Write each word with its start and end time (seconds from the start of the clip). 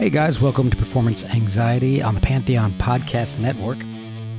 Hey 0.00 0.08
guys, 0.08 0.40
welcome 0.40 0.70
to 0.70 0.76
Performance 0.78 1.24
Anxiety 1.26 2.02
on 2.02 2.14
the 2.14 2.22
Pantheon 2.22 2.72
Podcast 2.78 3.38
Network. 3.38 3.76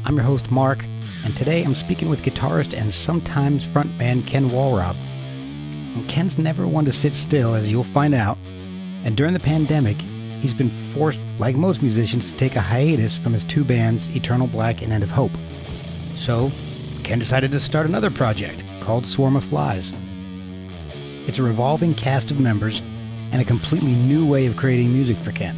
I'm 0.05 0.15
your 0.15 0.23
host, 0.23 0.49
Mark, 0.49 0.83
and 1.23 1.37
today 1.37 1.63
I'm 1.63 1.75
speaking 1.75 2.09
with 2.09 2.23
guitarist 2.23 2.75
and 2.75 2.91
sometimes 2.91 3.63
frontman 3.63 4.25
Ken 4.25 4.49
Wohlrob. 4.49 4.95
And 4.95 6.09
Ken's 6.09 6.39
never 6.39 6.65
one 6.65 6.85
to 6.85 6.91
sit 6.91 7.13
still, 7.13 7.53
as 7.53 7.69
you'll 7.71 7.83
find 7.83 8.15
out, 8.15 8.39
and 9.03 9.15
during 9.15 9.33
the 9.33 9.39
pandemic, 9.39 10.01
he's 10.41 10.55
been 10.55 10.71
forced, 10.95 11.19
like 11.37 11.55
most 11.55 11.83
musicians, 11.83 12.31
to 12.31 12.37
take 12.39 12.55
a 12.55 12.59
hiatus 12.59 13.15
from 13.15 13.33
his 13.33 13.43
two 13.43 13.63
bands, 13.63 14.07
Eternal 14.15 14.47
Black 14.47 14.81
and 14.81 14.91
End 14.91 15.03
of 15.03 15.11
Hope. 15.11 15.31
So, 16.15 16.51
Ken 17.03 17.19
decided 17.19 17.51
to 17.51 17.59
start 17.59 17.85
another 17.85 18.09
project 18.09 18.63
called 18.79 19.05
Swarm 19.05 19.35
of 19.35 19.45
Flies. 19.45 19.91
It's 21.27 21.37
a 21.37 21.43
revolving 21.43 21.93
cast 21.93 22.31
of 22.31 22.39
members 22.39 22.81
and 23.31 23.41
a 23.41 23.45
completely 23.45 23.93
new 23.93 24.25
way 24.25 24.45
of 24.45 24.57
creating 24.57 24.91
music 24.91 25.17
for 25.17 25.31
Ken. 25.31 25.55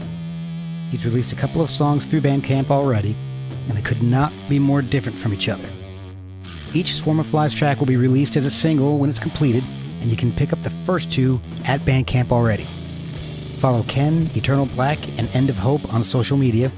He's 0.92 1.06
released 1.06 1.32
a 1.32 1.36
couple 1.36 1.62
of 1.62 1.70
songs 1.70 2.06
through 2.06 2.22
Bandcamp 2.22 2.70
already, 2.70 3.16
and 3.68 3.78
they 3.78 3.82
could 3.82 4.04
not 4.04 4.32
be 4.48 4.60
more 4.60 4.82
different 4.82 5.18
from 5.18 5.34
each 5.34 5.50
other. 5.50 5.68
Each 6.74 6.94
Swarm 6.96 7.20
of 7.20 7.28
Flies 7.28 7.54
track 7.54 7.80
will 7.80 7.88
be 7.88 7.98
released 7.98 8.36
as 8.36 8.46
a 8.46 8.52
single 8.52 8.98
when 8.98 9.10
it's 9.10 9.20
completed, 9.20 9.64
and 10.02 10.10
you 10.10 10.18
can 10.18 10.32
pick 10.32 10.54
up 10.54 10.62
the 10.64 10.70
first 10.86 11.12
two 11.12 11.40
at 11.66 11.82
Bandcamp 11.82 12.32
already. 12.32 12.64
Follow 13.60 13.84
Ken, 13.84 14.30
Eternal 14.36 14.66
Black, 14.68 15.00
and 15.18 15.28
End 15.36 15.50
of 15.50 15.58
Hope 15.58 15.94
on 15.94 16.04
social 16.04 16.38
media. 16.38 16.70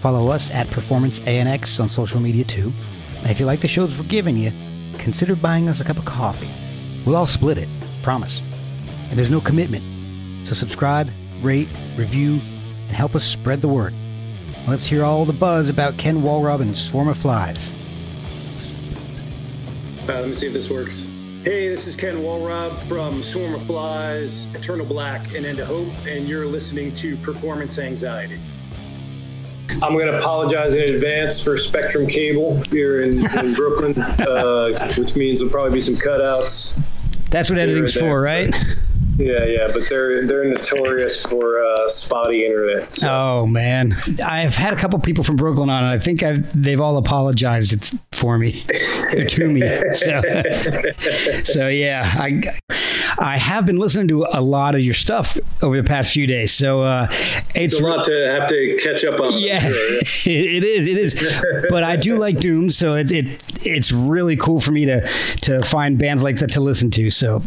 Follow 0.00 0.30
us 0.30 0.50
at 0.50 0.70
Performance 0.70 1.20
ANX 1.20 1.78
on 1.80 1.88
social 1.88 2.20
media 2.20 2.44
too. 2.44 2.72
And 3.18 3.30
if 3.30 3.38
you 3.38 3.46
like 3.46 3.60
the 3.60 3.68
shows 3.68 3.96
we're 3.96 4.04
giving 4.04 4.36
you, 4.36 4.52
consider 4.98 5.36
buying 5.36 5.68
us 5.68 5.80
a 5.80 5.84
cup 5.84 5.98
of 5.98 6.04
coffee. 6.04 6.48
We'll 7.04 7.16
all 7.16 7.26
split 7.26 7.58
it, 7.58 7.68
promise. 8.02 8.40
And 9.10 9.18
there's 9.18 9.30
no 9.30 9.40
commitment. 9.40 9.84
So 10.44 10.54
subscribe, 10.54 11.08
rate, 11.40 11.68
review, 11.96 12.40
and 12.88 12.96
help 12.96 13.14
us 13.14 13.24
spread 13.24 13.60
the 13.60 13.68
word. 13.68 13.94
Let's 14.68 14.86
hear 14.86 15.04
all 15.04 15.24
the 15.24 15.32
buzz 15.32 15.68
about 15.68 15.96
Ken 15.96 16.22
Wohlrob 16.22 16.60
and 16.60 16.76
Swarm 16.76 17.08
of 17.08 17.18
Flies. 17.18 17.70
Uh, 20.08 20.20
let 20.20 20.28
me 20.28 20.34
see 20.34 20.46
if 20.46 20.52
this 20.52 20.70
works. 20.70 21.08
Hey, 21.44 21.68
this 21.68 21.86
is 21.86 21.96
Ken 21.96 22.16
Wohlrob 22.16 22.78
from 22.88 23.22
Swarm 23.22 23.54
of 23.54 23.62
Flies, 23.62 24.46
Eternal 24.54 24.86
Black, 24.86 25.34
and 25.34 25.44
End 25.44 25.58
of 25.58 25.66
Hope, 25.66 25.92
and 26.06 26.26
you're 26.26 26.46
listening 26.46 26.94
to 26.96 27.16
Performance 27.18 27.78
Anxiety. 27.78 28.38
I'm 29.82 29.92
going 29.94 30.06
to 30.06 30.18
apologize 30.18 30.72
in 30.72 30.94
advance 30.94 31.42
for 31.42 31.56
Spectrum 31.58 32.06
Cable 32.06 32.60
here 32.64 33.00
in, 33.00 33.24
in 33.38 33.54
Brooklyn, 33.54 34.00
uh, 34.00 34.92
which 34.94 35.16
means 35.16 35.40
there'll 35.40 35.52
probably 35.52 35.72
be 35.72 35.80
some 35.80 35.96
cutouts. 35.96 36.80
That's 37.30 37.50
what 37.50 37.58
editing's 37.58 37.94
for, 37.94 38.20
right? 38.20 38.54
Yeah, 39.16 39.44
yeah, 39.44 39.68
but 39.72 39.88
they're 39.88 40.26
they're 40.26 40.44
notorious 40.44 41.24
for 41.24 41.64
uh, 41.64 41.88
spotty 41.88 42.44
internet. 42.44 42.94
So. 42.94 43.08
Oh 43.10 43.46
man, 43.46 43.94
I've 44.24 44.54
had 44.54 44.72
a 44.72 44.76
couple 44.76 44.98
people 44.98 45.22
from 45.22 45.36
Brooklyn 45.36 45.70
on, 45.70 45.84
and 45.84 45.92
I 45.92 45.98
think 45.98 46.22
I've, 46.22 46.60
they've 46.60 46.80
all 46.80 46.96
apologized 46.96 47.96
for 48.12 48.38
me 48.38 48.64
or 49.12 49.24
to 49.24 49.48
me. 49.48 49.60
So, 49.94 50.22
so 51.44 51.68
yeah, 51.68 52.16
I 52.18 52.42
I 53.18 53.36
have 53.36 53.66
been 53.66 53.76
listening 53.76 54.08
to 54.08 54.26
a 54.32 54.40
lot 54.40 54.74
of 54.74 54.80
your 54.80 54.94
stuff 54.94 55.38
over 55.62 55.76
the 55.76 55.84
past 55.84 56.12
few 56.12 56.26
days. 56.26 56.52
So 56.52 56.82
uh, 56.82 57.08
it's, 57.10 57.74
it's, 57.74 57.80
a 57.80 57.82
lot 57.82 58.04
to 58.06 58.38
have 58.38 58.48
to 58.48 58.78
catch 58.82 59.04
up 59.04 59.20
on. 59.20 59.38
Yeah, 59.38 59.60
sure, 60.02 60.32
yeah. 60.32 60.56
it 60.56 60.64
is, 60.64 60.86
it 60.86 60.98
is. 60.98 61.66
but 61.68 61.82
I 61.82 61.96
do 61.96 62.16
like 62.16 62.38
Doom, 62.40 62.70
so 62.70 62.94
it, 62.94 63.10
it 63.10 63.66
it's 63.66 63.92
really 63.92 64.36
cool 64.36 64.60
for 64.60 64.72
me 64.72 64.84
to 64.86 65.06
to 65.42 65.62
find 65.62 65.98
bands 65.98 66.22
like 66.22 66.38
that 66.38 66.52
to 66.52 66.60
listen 66.60 66.90
to. 66.92 67.10
So 67.10 67.42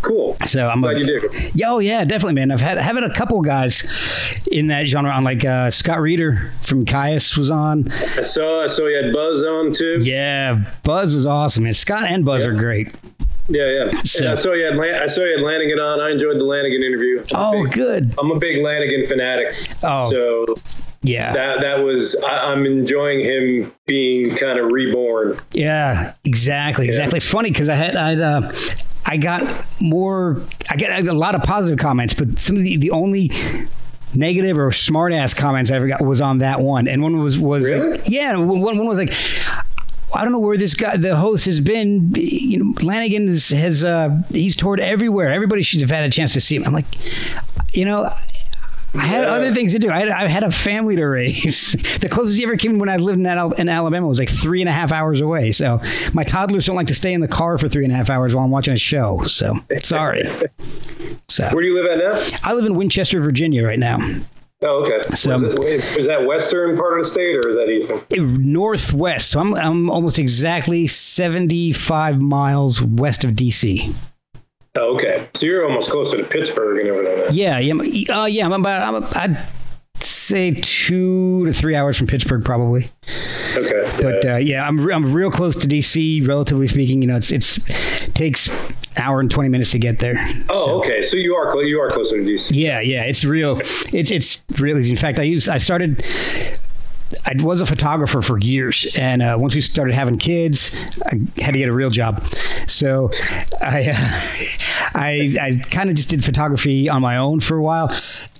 cool. 0.00 0.36
So 0.46 0.68
I'm 0.68 0.80
glad 0.80 0.96
a, 0.96 1.00
you 1.00 1.20
do. 1.20 1.64
Oh 1.64 1.78
yeah, 1.78 2.04
definitely, 2.04 2.34
man. 2.34 2.50
I've 2.50 2.60
had 2.60 2.78
having 2.78 3.04
a 3.04 3.12
couple 3.12 3.40
guys 3.42 3.82
in 4.50 4.68
that 4.68 4.86
genre 4.86 5.10
on, 5.10 5.24
like 5.24 5.44
uh, 5.44 5.70
Scott 5.70 6.00
Reeder 6.00 6.50
from 6.62 6.84
Kyuss 6.84 7.36
was 7.36 7.50
on. 7.50 7.90
I 7.90 8.22
saw 8.22 8.64
I 8.64 8.66
saw 8.66 8.86
you 8.86 9.02
had 9.02 9.12
Buzz 9.12 9.44
on 9.44 9.72
too. 9.72 9.98
Yeah, 10.02 10.64
Buzz 10.84 11.14
was 11.14 11.26
awesome. 11.26 11.66
And 11.66 11.76
Scott 11.76 12.04
and 12.04 12.24
Buzz 12.24 12.44
yeah. 12.44 12.50
are 12.50 12.54
great. 12.54 12.94
Yeah, 13.52 13.86
yeah. 13.92 14.02
So, 14.02 14.32
I 14.32 14.34
saw 14.34 14.52
you 14.52 14.66
at 14.66 15.02
I 15.02 15.06
saw 15.06 15.22
you 15.22 15.36
had 15.36 15.40
Lanegan 15.40 15.78
on. 15.78 16.00
I 16.00 16.10
enjoyed 16.10 16.36
the 16.36 16.44
Lanegan 16.44 16.82
interview. 16.82 17.24
Oh, 17.34 17.64
big, 17.64 17.72
good. 17.72 18.14
I'm 18.18 18.30
a 18.30 18.38
big 18.38 18.58
Lanegan 18.58 19.06
fanatic. 19.08 19.54
Oh, 19.82 20.10
so 20.10 20.54
yeah, 21.02 21.32
that 21.32 21.60
that 21.60 21.80
was. 21.80 22.16
I, 22.24 22.52
am 22.52 22.64
enjoying 22.64 23.20
him 23.20 23.72
being 23.86 24.34
kind 24.36 24.58
of 24.58 24.72
reborn. 24.72 25.38
Yeah, 25.52 26.14
exactly, 26.24 26.86
yeah. 26.86 26.92
exactly. 26.92 27.18
It's 27.18 27.28
funny 27.28 27.50
because 27.50 27.68
I 27.68 27.74
had 27.74 27.96
I. 27.96 28.14
Uh, 28.14 28.52
I 29.04 29.16
got 29.16 29.66
more. 29.80 30.40
I 30.70 30.76
get 30.76 31.06
a 31.06 31.12
lot 31.12 31.34
of 31.34 31.42
positive 31.42 31.78
comments, 31.78 32.14
but 32.14 32.38
some 32.38 32.56
of 32.56 32.62
the 32.62 32.76
the 32.76 32.92
only 32.92 33.30
negative 34.14 34.58
or 34.58 34.70
smart 34.72 35.12
ass 35.12 35.34
comments 35.34 35.70
I 35.70 35.76
ever 35.76 35.88
got 35.88 36.02
was 36.02 36.20
on 36.20 36.38
that 36.38 36.60
one, 36.60 36.86
and 36.88 37.02
one 37.02 37.18
was 37.18 37.38
was 37.38 37.64
really? 37.64 37.98
like, 37.98 38.08
yeah, 38.08 38.36
one, 38.36 38.60
one 38.60 38.86
was 38.86 38.98
like. 38.98 39.12
I 40.14 40.22
don't 40.22 40.32
know 40.32 40.38
where 40.38 40.56
this 40.56 40.74
guy, 40.74 40.96
the 40.96 41.16
host, 41.16 41.46
has 41.46 41.60
been. 41.60 42.14
You 42.14 42.58
know, 42.58 42.72
Lanegan 42.74 43.28
has, 43.28 43.48
has 43.50 43.84
uh, 43.84 44.22
he's 44.30 44.56
toured 44.56 44.80
everywhere. 44.80 45.32
Everybody 45.32 45.62
should 45.62 45.80
have 45.80 45.90
had 45.90 46.04
a 46.04 46.10
chance 46.10 46.32
to 46.34 46.40
see 46.40 46.56
him. 46.56 46.64
I'm 46.64 46.72
like, 46.72 46.86
you 47.74 47.84
know, 47.84 48.10
I 48.94 49.06
had 49.06 49.24
yeah. 49.24 49.30
other 49.30 49.54
things 49.54 49.72
to 49.72 49.78
do. 49.78 49.90
I 49.90 50.00
had, 50.00 50.08
I 50.10 50.28
had 50.28 50.42
a 50.42 50.50
family 50.50 50.96
to 50.96 51.04
raise. 51.04 51.72
the 52.00 52.08
closest 52.10 52.36
he 52.36 52.44
ever 52.44 52.56
came 52.56 52.78
when 52.78 52.90
I 52.90 52.96
lived 52.96 53.20
in, 53.20 53.26
in 53.26 53.68
Alabama 53.68 54.06
was 54.06 54.18
like 54.18 54.28
three 54.28 54.60
and 54.60 54.68
a 54.68 54.72
half 54.72 54.92
hours 54.92 55.20
away. 55.20 55.52
So 55.52 55.80
my 56.12 56.24
toddlers 56.24 56.66
don't 56.66 56.76
like 56.76 56.88
to 56.88 56.94
stay 56.94 57.14
in 57.14 57.22
the 57.22 57.28
car 57.28 57.56
for 57.56 57.68
three 57.68 57.84
and 57.84 57.92
a 57.92 57.96
half 57.96 58.10
hours 58.10 58.34
while 58.34 58.44
I'm 58.44 58.50
watching 58.50 58.74
a 58.74 58.78
show. 58.78 59.22
So 59.24 59.54
sorry. 59.82 60.28
so 61.28 61.48
where 61.52 61.62
do 61.62 61.68
you 61.68 61.74
live 61.74 61.86
at 61.86 61.98
now? 61.98 62.38
I 62.44 62.52
live 62.52 62.66
in 62.66 62.74
Winchester, 62.74 63.20
Virginia, 63.20 63.64
right 63.64 63.78
now. 63.78 63.96
Oh, 64.64 64.84
okay. 64.84 65.00
So 65.14 65.34
is, 65.62 65.96
is, 65.96 66.06
that 66.06 66.24
western 66.24 66.76
part 66.76 66.98
of 66.98 67.04
the 67.04 67.10
state 67.10 67.36
or 67.36 67.48
is 67.48 67.56
that 67.56 67.68
eastern? 67.68 68.52
Northwest. 68.52 69.30
So 69.30 69.40
I'm 69.40 69.54
I'm 69.54 69.90
almost 69.90 70.18
exactly 70.18 70.86
75 70.86 72.20
miles 72.20 72.80
west 72.80 73.24
of 73.24 73.32
DC. 73.32 73.92
Oh, 74.76 74.94
okay. 74.94 75.28
So 75.34 75.46
you're 75.46 75.66
almost 75.66 75.90
closer 75.90 76.16
to 76.16 76.24
Pittsburgh 76.24 76.80
and 76.80 76.88
everything. 76.88 77.34
Yeah, 77.34 77.58
yeah, 77.58 77.74
uh, 78.14 78.26
yeah. 78.26 78.44
I'm 78.44 78.52
about. 78.52 78.94
I'm. 78.94 79.04
I'd 79.14 79.46
say 80.00 80.54
two 80.62 81.44
to 81.46 81.52
three 81.52 81.74
hours 81.74 81.98
from 81.98 82.06
Pittsburgh, 82.06 82.44
probably. 82.44 82.88
Okay. 83.56 83.92
But 84.00 84.24
yeah, 84.24 84.34
uh, 84.34 84.38
yeah 84.38 84.66
I'm 84.66 84.78
I'm 84.90 85.12
real 85.12 85.30
close 85.30 85.56
to 85.56 85.66
DC, 85.66 86.26
relatively 86.26 86.68
speaking. 86.68 87.02
You 87.02 87.08
know, 87.08 87.16
it's 87.16 87.30
it's 87.30 87.58
takes 88.14 88.48
hour 88.96 89.20
and 89.20 89.30
20 89.30 89.48
minutes 89.48 89.70
to 89.72 89.78
get 89.78 89.98
there. 89.98 90.16
Oh, 90.48 90.66
so, 90.66 90.72
okay. 90.80 91.02
So 91.02 91.16
you 91.16 91.34
are 91.34 91.62
you 91.62 91.80
are 91.80 91.90
closer 91.90 92.16
to 92.16 92.22
DC. 92.22 92.50
Yeah, 92.52 92.80
yeah. 92.80 93.04
It's 93.04 93.24
real. 93.24 93.60
It's 93.92 94.10
it's 94.10 94.42
really. 94.58 94.80
Easy. 94.82 94.90
In 94.90 94.96
fact, 94.96 95.18
I 95.18 95.22
used 95.22 95.48
I 95.48 95.58
started 95.58 96.04
I 97.24 97.34
was 97.42 97.60
a 97.60 97.66
photographer 97.66 98.22
for 98.22 98.38
years, 98.38 98.86
and 98.96 99.22
uh, 99.22 99.36
once 99.38 99.54
we 99.54 99.60
started 99.60 99.94
having 99.94 100.18
kids, 100.18 100.74
I 101.06 101.20
had 101.40 101.52
to 101.52 101.58
get 101.58 101.68
a 101.68 101.72
real 101.72 101.90
job. 101.90 102.24
So 102.66 103.10
I 103.60 103.90
uh, 103.90 103.94
I, 104.94 105.36
I 105.40 105.62
kind 105.70 105.88
of 105.88 105.96
just 105.96 106.08
did 106.08 106.24
photography 106.24 106.88
on 106.88 107.02
my 107.02 107.16
own 107.16 107.40
for 107.40 107.56
a 107.56 107.62
while. 107.62 107.90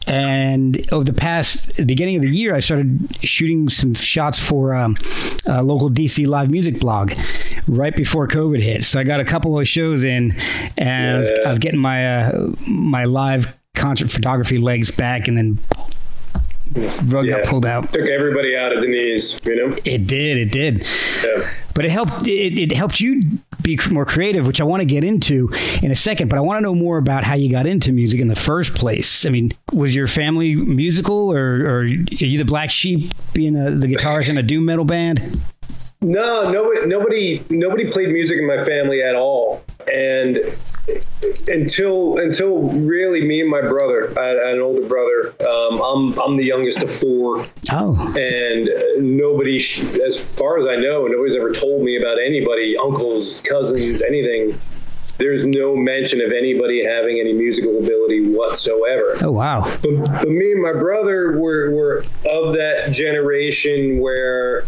And 0.07 0.87
over 0.93 1.05
the 1.05 1.13
past 1.13 1.77
the 1.77 1.85
beginning 1.85 2.17
of 2.17 2.23
the 2.23 2.29
year, 2.29 2.55
I 2.55 2.61
started 2.61 3.17
shooting 3.23 3.69
some 3.69 3.95
shots 3.95 4.39
for 4.39 4.75
um, 4.75 4.97
a 5.47 5.63
local 5.63 5.91
DC 5.91 6.27
live 6.27 6.51
music 6.51 6.81
blog 6.81 7.13
right 7.67 7.95
before 7.95 8.27
COVID 8.27 8.61
hit. 8.61 8.85
So 8.85 8.99
I 8.99 9.05
got 9.05 9.21
a 9.21 9.25
couple 9.25 9.59
of 9.59 9.69
shows 9.69 10.05
in, 10.05 10.33
and 10.77 10.79
yeah. 10.79 11.15
I, 11.15 11.19
was, 11.19 11.33
I, 11.47 11.51
was, 11.51 11.59
getting 11.59 11.81
my 11.81 12.25
uh, 12.25 12.51
my 12.69 13.05
live 13.05 13.57
concert 13.75 14.11
photography 14.11 14.59
legs 14.59 14.91
back, 14.91 15.29
and 15.29 15.37
then 15.37 15.59
rug 17.05 17.27
yeah. 17.27 17.39
got 17.39 17.47
pulled 17.47 17.67
out. 17.67 17.93
Took 17.93 18.09
everybody 18.09 18.57
out 18.57 18.75
of 18.75 18.81
the 18.83 18.89
knees, 18.89 19.41
you 19.45 19.57
know. 19.57 19.77
It 19.85 20.07
did, 20.07 20.39
it 20.39 20.51
did. 20.51 20.87
Yeah. 21.25 21.51
But 21.75 21.85
it 21.85 21.91
helped. 21.91 22.27
It, 22.27 22.59
it 22.59 22.73
helped 22.73 23.01
you 23.01 23.23
be 23.63 23.79
more 23.91 24.05
creative, 24.05 24.47
which 24.47 24.61
I 24.61 24.65
want 24.65 24.81
to 24.81 24.87
get 24.87 25.05
into 25.05 25.53
in 25.83 25.91
a 25.91 25.95
second. 25.95 26.29
But 26.29 26.39
I 26.39 26.43
want 26.43 26.59
to 26.59 26.63
know 26.63 26.75
more 26.75 26.99
about 26.99 27.25
how 27.25 27.35
you 27.35 27.51
got 27.51 27.67
into 27.67 27.93
music 27.93 28.21
in 28.21 28.29
the 28.29 28.37
first 28.37 28.75
place. 28.75 29.25
I 29.25 29.31
mean, 29.31 29.53
was 29.73 29.95
your 29.95 30.07
family 30.07 30.55
musical, 30.55 31.33
or, 31.33 31.65
or 31.65 31.79
are 31.79 31.85
you 31.85 32.39
the 32.39 32.45
black 32.45 32.71
sheep, 32.71 33.13
being 33.33 33.55
the, 33.55 33.71
the 33.71 33.87
guitarist 33.87 34.29
in 34.29 34.39
a 34.39 34.43
doom 34.43 34.65
metal 34.65 34.85
band? 34.85 35.41
No, 36.01 36.51
nobody, 36.51 36.87
nobody, 36.87 37.43
nobody 37.49 37.91
played 37.91 38.09
music 38.09 38.39
in 38.39 38.47
my 38.47 38.65
family 38.65 39.03
at 39.03 39.15
all, 39.15 39.63
and 39.93 40.41
until 41.49 42.19
until 42.19 42.59
really 42.59 43.23
me 43.25 43.41
and 43.41 43.51
my 43.51 43.61
brother, 43.61 44.19
I 44.19 44.27
had 44.27 44.37
an 44.55 44.61
older 44.61 44.87
brother. 44.87 45.35
Um, 45.49 45.81
I'm 45.81 46.19
I'm 46.19 46.37
the 46.37 46.45
youngest 46.45 46.83
of 46.83 46.91
four. 46.91 47.45
Oh, 47.71 48.15
and 48.17 48.69
nobody, 49.17 49.57
as 49.57 50.21
far 50.21 50.59
as 50.59 50.67
I 50.67 50.77
know, 50.77 51.07
nobody's 51.07 51.37
ever 51.37 51.53
told 51.53 51.83
me 51.83 51.97
about 51.97 52.19
anybody, 52.19 52.77
uncles, 52.77 53.41
cousins, 53.43 54.03
anything. 54.03 54.59
There's 55.19 55.45
no 55.45 55.77
mention 55.77 56.21
of 56.21 56.33
anybody 56.33 56.85
having 56.85 57.21
any 57.21 57.33
musical 57.33 57.79
ability 57.79 58.29
whatsoever. 58.35 59.17
Oh 59.23 59.31
wow! 59.31 59.63
But, 59.83 60.05
but 60.05 60.29
me 60.29 60.53
and 60.53 60.63
my 60.63 60.73
brother 60.73 61.39
were 61.39 61.71
were 61.71 61.99
of 62.29 62.55
that 62.55 62.89
generation 62.91 64.01
where 64.01 64.67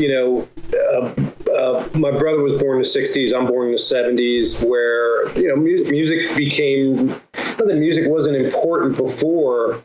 you 0.00 0.08
know, 0.08 0.48
uh, 0.92 1.14
uh, 1.52 1.88
my 1.94 2.10
brother 2.10 2.42
was 2.42 2.60
born 2.60 2.76
in 2.76 2.82
the 2.82 2.88
60s, 2.88 3.36
I'm 3.36 3.46
born 3.46 3.66
in 3.66 3.72
the 3.72 3.78
70s, 3.78 4.66
where, 4.66 5.28
you 5.38 5.48
know, 5.48 5.56
mu- 5.56 5.84
music 5.90 6.34
became, 6.36 7.08
not 7.08 7.66
that 7.66 7.76
music 7.76 8.08
wasn't 8.08 8.36
important 8.36 8.96
before, 8.96 9.82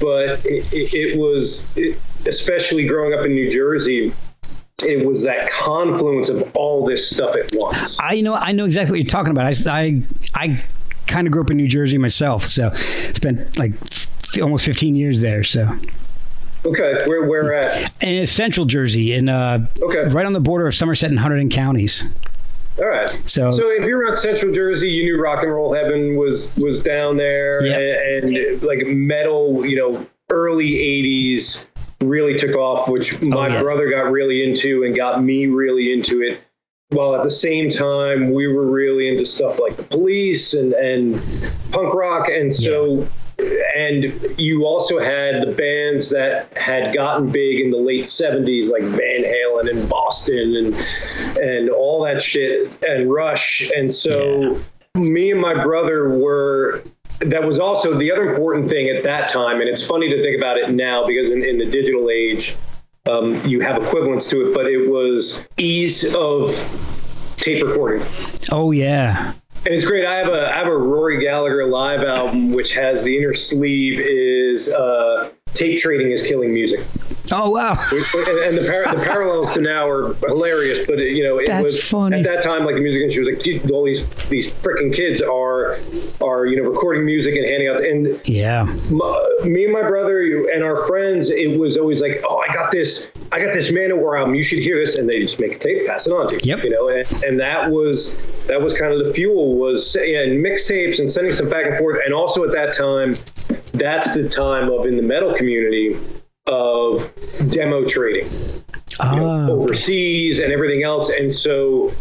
but 0.00 0.44
it, 0.44 0.64
it, 0.72 1.18
was, 1.18 1.76
it, 1.76 1.96
especially 2.26 2.86
growing 2.86 3.16
up 3.16 3.24
in 3.24 3.32
New 3.32 3.50
Jersey, 3.50 4.12
it 4.82 5.06
was 5.06 5.22
that 5.22 5.50
confluence 5.50 6.28
of 6.28 6.50
all 6.54 6.84
this 6.84 7.08
stuff 7.08 7.34
at 7.36 7.50
once. 7.54 7.98
I 8.02 8.20
know, 8.20 8.34
I 8.34 8.52
know 8.52 8.64
exactly 8.64 8.92
what 8.92 9.00
you're 9.00 9.10
talking 9.10 9.30
about. 9.30 9.46
I, 9.46 9.80
I, 9.80 10.02
I 10.34 10.64
kind 11.06 11.26
of 11.26 11.32
grew 11.32 11.42
up 11.42 11.50
in 11.50 11.56
New 11.56 11.68
Jersey 11.68 11.98
myself, 11.98 12.44
so 12.44 12.72
spent 12.74 13.56
like 13.58 13.72
f- 13.72 14.40
almost 14.42 14.64
15 14.64 14.94
years 14.94 15.20
there. 15.20 15.42
So 15.42 15.68
Okay, 16.64 16.98
where 17.06 17.22
where 17.26 17.54
at? 17.54 17.92
in 18.02 18.26
central 18.26 18.66
Jersey, 18.66 19.12
in 19.14 19.28
uh, 19.28 19.66
Okay. 19.82 20.08
right 20.08 20.26
on 20.26 20.32
the 20.32 20.40
border 20.40 20.66
of 20.66 20.74
Somerset 20.74 21.10
and 21.10 21.18
Hunterdon 21.18 21.50
counties. 21.50 22.02
All 22.78 22.86
right. 22.86 23.10
So- 23.28 23.50
so 23.50 23.68
if 23.70 23.84
you're 23.84 24.00
around 24.00 24.16
Central 24.16 24.52
Jersey, 24.52 24.88
you 24.90 25.04
knew 25.04 25.20
Rock 25.20 25.42
and 25.42 25.52
Roll 25.52 25.72
Heaven 25.74 26.16
was 26.16 26.56
was 26.56 26.82
down 26.82 27.16
there, 27.16 27.64
Yeah. 27.64 27.78
and, 27.78 28.36
and 28.36 28.62
like 28.62 28.86
metal, 28.86 29.64
you 29.66 29.76
know, 29.76 30.06
early 30.30 30.70
'80s 30.74 31.66
really 32.02 32.38
took 32.38 32.54
off, 32.54 32.88
which 32.88 33.20
my 33.22 33.48
Oh, 33.48 33.52
yeah. 33.54 33.62
brother 33.62 33.90
got 33.90 34.10
really 34.12 34.44
into 34.48 34.84
and 34.84 34.94
got 34.94 35.22
me 35.24 35.46
really 35.46 35.92
into 35.92 36.22
it. 36.22 36.38
While 36.90 37.14
at 37.16 37.22
the 37.22 37.30
same 37.30 37.68
time, 37.68 38.32
we 38.32 38.46
were 38.46 38.64
really 38.64 39.08
into 39.08 39.26
stuff 39.26 39.60
like 39.60 39.76
the 39.76 39.82
Police 39.82 40.54
and 40.54 40.72
and 40.72 41.20
punk 41.70 41.92
rock, 41.94 42.28
and 42.28 42.52
so. 42.52 43.06
And 43.76 44.04
you 44.36 44.64
also 44.64 44.98
had 44.98 45.42
the 45.42 45.52
bands 45.52 46.10
that 46.10 46.56
had 46.58 46.92
gotten 46.92 47.30
big 47.30 47.60
in 47.60 47.70
the 47.70 47.76
late 47.76 48.04
'70s, 48.04 48.70
like 48.70 48.82
Van 48.82 49.22
Halen 49.22 49.70
and 49.70 49.88
Boston, 49.88 50.56
and 50.56 51.38
and 51.38 51.68
all 51.68 52.02
that 52.04 52.22
shit, 52.22 52.82
and 52.82 53.12
Rush. 53.12 53.70
And 53.76 53.92
so, 53.92 54.58
me 54.94 55.30
and 55.30 55.40
my 55.40 55.62
brother 55.62 56.18
were. 56.18 56.82
That 57.20 57.44
was 57.44 57.58
also 57.58 57.94
the 57.94 58.10
other 58.10 58.30
important 58.30 58.70
thing 58.70 58.88
at 58.88 59.02
that 59.02 59.28
time, 59.28 59.60
and 59.60 59.68
it's 59.68 59.86
funny 59.86 60.08
to 60.08 60.22
think 60.22 60.38
about 60.38 60.56
it 60.56 60.70
now 60.70 61.04
because 61.04 61.30
in, 61.30 61.44
in 61.44 61.58
the 61.58 61.66
digital 61.66 62.10
age, 62.10 62.56
um, 63.08 63.44
you 63.46 63.60
have 63.60 63.82
equivalents 63.82 64.28
to 64.30 64.48
it, 64.48 64.54
but 64.54 64.66
it 64.66 64.88
was 64.88 65.46
ease 65.56 66.14
of 66.14 66.50
tape 67.36 67.64
recording. 67.64 68.06
Oh 68.50 68.70
yeah, 68.70 69.32
And 69.64 69.74
it's 69.74 69.84
great. 69.84 70.04
I 70.04 70.14
have 70.16 70.28
a 70.28 70.54
I 70.54 70.58
have 70.58 70.66
a 70.66 70.76
Rory 70.76 71.20
Gallagher 71.20 71.66
live 71.66 72.02
album 72.02 72.50
which 72.52 72.74
has 72.74 73.04
the 73.04 73.16
inner 73.16 73.34
sleeve 73.34 74.00
is 74.00 74.72
uh, 74.72 75.30
tape 75.54 75.78
trading 75.80 76.10
is 76.12 76.26
killing 76.26 76.52
music. 76.52 76.80
Oh 77.32 77.50
wow. 77.50 77.72
And 78.48 78.56
the, 78.56 78.66
par- 78.66 78.94
the 78.94 79.02
parallels 79.02 79.54
to 79.54 79.60
now 79.60 79.88
are 79.88 80.14
hilarious. 80.26 80.86
But 80.86 80.98
it, 81.00 81.12
you 81.12 81.22
know, 81.24 81.38
it 81.38 81.46
That's 81.46 81.64
was 81.64 81.82
funny. 81.82 82.18
at 82.18 82.24
that 82.24 82.42
time 82.42 82.64
like 82.64 82.74
the 82.76 82.80
music 82.80 83.02
industry 83.02 83.24
was 83.24 83.44
like 83.62 83.70
all 83.72 83.84
these 83.84 84.08
these 84.28 84.50
freaking 84.50 84.94
kids 84.94 85.20
are 85.22 85.78
are 86.20 86.46
you 86.46 86.56
know 86.56 86.68
recording 86.68 87.04
music 87.04 87.34
and 87.36 87.46
handing 87.46 87.68
out 87.68 87.80
and 87.84 88.20
Yeah, 88.28 88.64
my, 88.90 89.38
me 89.44 89.64
and 89.64 89.72
my 89.72 89.82
brother 89.82 90.20
and 90.50 90.62
our 90.64 90.76
friends, 90.86 91.30
it 91.30 91.58
was 91.58 91.76
always 91.78 92.00
like, 92.00 92.22
oh, 92.28 92.44
I 92.48 92.52
got 92.52 92.70
this, 92.72 93.12
I 93.32 93.40
got 93.40 93.52
this 93.52 93.70
Manowar 93.72 94.18
album. 94.18 94.34
You 94.34 94.42
should 94.42 94.58
hear 94.60 94.76
this, 94.78 94.96
and 94.96 95.08
they 95.08 95.20
just 95.20 95.40
make 95.40 95.52
a 95.56 95.58
tape, 95.58 95.86
pass 95.86 96.06
it 96.06 96.12
on 96.12 96.28
to 96.28 96.34
you. 96.34 96.40
Yep. 96.42 96.64
You 96.64 96.70
know, 96.70 96.88
and, 96.88 97.24
and 97.24 97.40
that 97.40 97.70
was 97.70 98.16
that 98.46 98.60
was 98.60 98.78
kind 98.78 98.92
of 98.92 99.04
the 99.04 99.12
fuel 99.12 99.54
was 99.56 99.96
yeah, 100.00 100.22
and 100.22 100.44
mixtapes 100.44 101.00
and 101.00 101.10
sending 101.10 101.32
some 101.32 101.48
back 101.48 101.66
and 101.66 101.76
forth. 101.78 102.00
And 102.04 102.14
also 102.14 102.44
at 102.44 102.52
that 102.52 102.74
time, 102.74 103.14
that's 103.72 104.14
the 104.14 104.28
time 104.28 104.70
of 104.70 104.86
in 104.86 104.96
the 104.96 105.02
metal 105.02 105.34
community 105.34 105.96
of 106.48 107.12
demo 107.50 107.86
trading 107.86 108.28
you 109.00 109.16
know, 109.16 109.46
oh, 109.48 109.60
overseas 109.60 110.40
and 110.40 110.52
everything 110.52 110.82
else. 110.82 111.10
And 111.10 111.32
so 111.32 111.92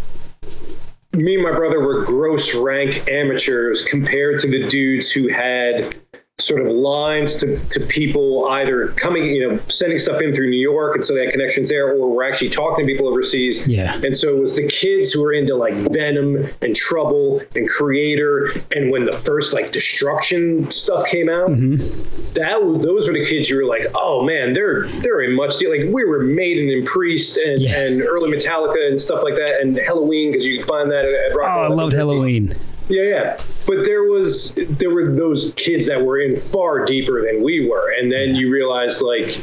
me 1.13 1.35
and 1.35 1.43
my 1.43 1.51
brother 1.51 1.79
were 1.79 2.05
gross 2.05 2.55
rank 2.55 3.07
amateurs 3.07 3.85
compared 3.85 4.39
to 4.39 4.47
the 4.47 4.67
dudes 4.67 5.11
who 5.11 5.27
had 5.27 5.95
sort 6.39 6.61
of 6.61 6.71
lines 6.71 7.37
to, 7.37 7.57
to 7.69 7.79
people 7.87 8.47
either 8.49 8.89
coming, 8.89 9.25
you 9.25 9.49
know, 9.49 9.57
sending 9.69 9.97
stuff 9.97 10.21
in 10.21 10.35
through 10.35 10.51
New 10.51 10.61
York 10.61 10.93
and 10.93 11.03
so 11.03 11.15
they 11.15 11.23
had 11.25 11.31
connections 11.31 11.67
there, 11.67 11.87
or 11.91 12.11
we're 12.13 12.23
actually 12.29 12.49
talking 12.49 12.85
to 12.85 12.93
people 12.93 13.07
overseas. 13.07 13.67
Yeah. 13.67 13.99
And 14.03 14.15
so 14.15 14.37
it 14.37 14.39
was 14.39 14.55
the 14.55 14.67
kids 14.67 15.11
who 15.11 15.23
were 15.23 15.33
into 15.33 15.55
like 15.55 15.73
Venom 15.91 16.47
and 16.61 16.75
Trouble 16.75 17.39
and 17.55 17.67
Kreator. 17.67 18.53
And 18.75 18.91
when 18.91 19.05
the 19.05 19.13
first 19.13 19.55
like 19.55 19.71
destruction 19.71 20.69
stuff 20.69 21.07
came 21.07 21.27
out, 21.27 21.49
mm-hmm. 21.49 22.33
that 22.33 22.63
was, 22.63 22.83
those 22.83 23.07
were 23.07 23.13
the 23.15 23.25
kids 23.25 23.49
you 23.49 23.57
were 23.57 23.65
like, 23.65 23.87
oh 23.95 24.23
man, 24.23 24.53
they're 24.53 24.87
they're 25.01 25.21
in 25.21 25.35
much 25.35 25.57
deal. 25.57 25.71
Like 25.71 25.91
we 25.91 26.05
were 26.05 26.19
Maiden 26.19 26.69
and 26.69 26.85
Priest 26.85 27.39
and, 27.39 27.59
Yeah. 27.59 27.81
and 27.81 27.99
early 28.03 28.29
Metallica 28.29 28.87
and 28.87 29.01
stuff 29.01 29.23
like 29.23 29.35
that, 29.37 29.59
and 29.59 29.75
Helloween 29.75 30.33
because 30.33 30.45
you 30.45 30.59
can 30.59 30.67
find 30.67 30.91
that 30.91 31.03
at, 31.03 31.31
at 31.31 31.35
Rock. 31.35 31.49
oh, 31.51 31.61
I 31.61 31.67
loved 31.67 31.93
Helloween. 31.93 32.55
Yeah, 32.89 33.01
yeah. 33.03 33.37
But 33.65 33.83
there 33.85 34.03
was 34.03 34.55
there 34.55 34.89
were 34.89 35.11
those 35.13 35.53
kids 35.55 35.87
that 35.87 36.03
were 36.03 36.19
in 36.21 36.35
far 36.37 36.85
deeper 36.85 37.21
than 37.25 37.43
we 37.43 37.67
were, 37.69 37.91
and 37.97 38.11
then 38.11 38.35
you 38.35 38.51
realize 38.51 39.01
like. 39.01 39.39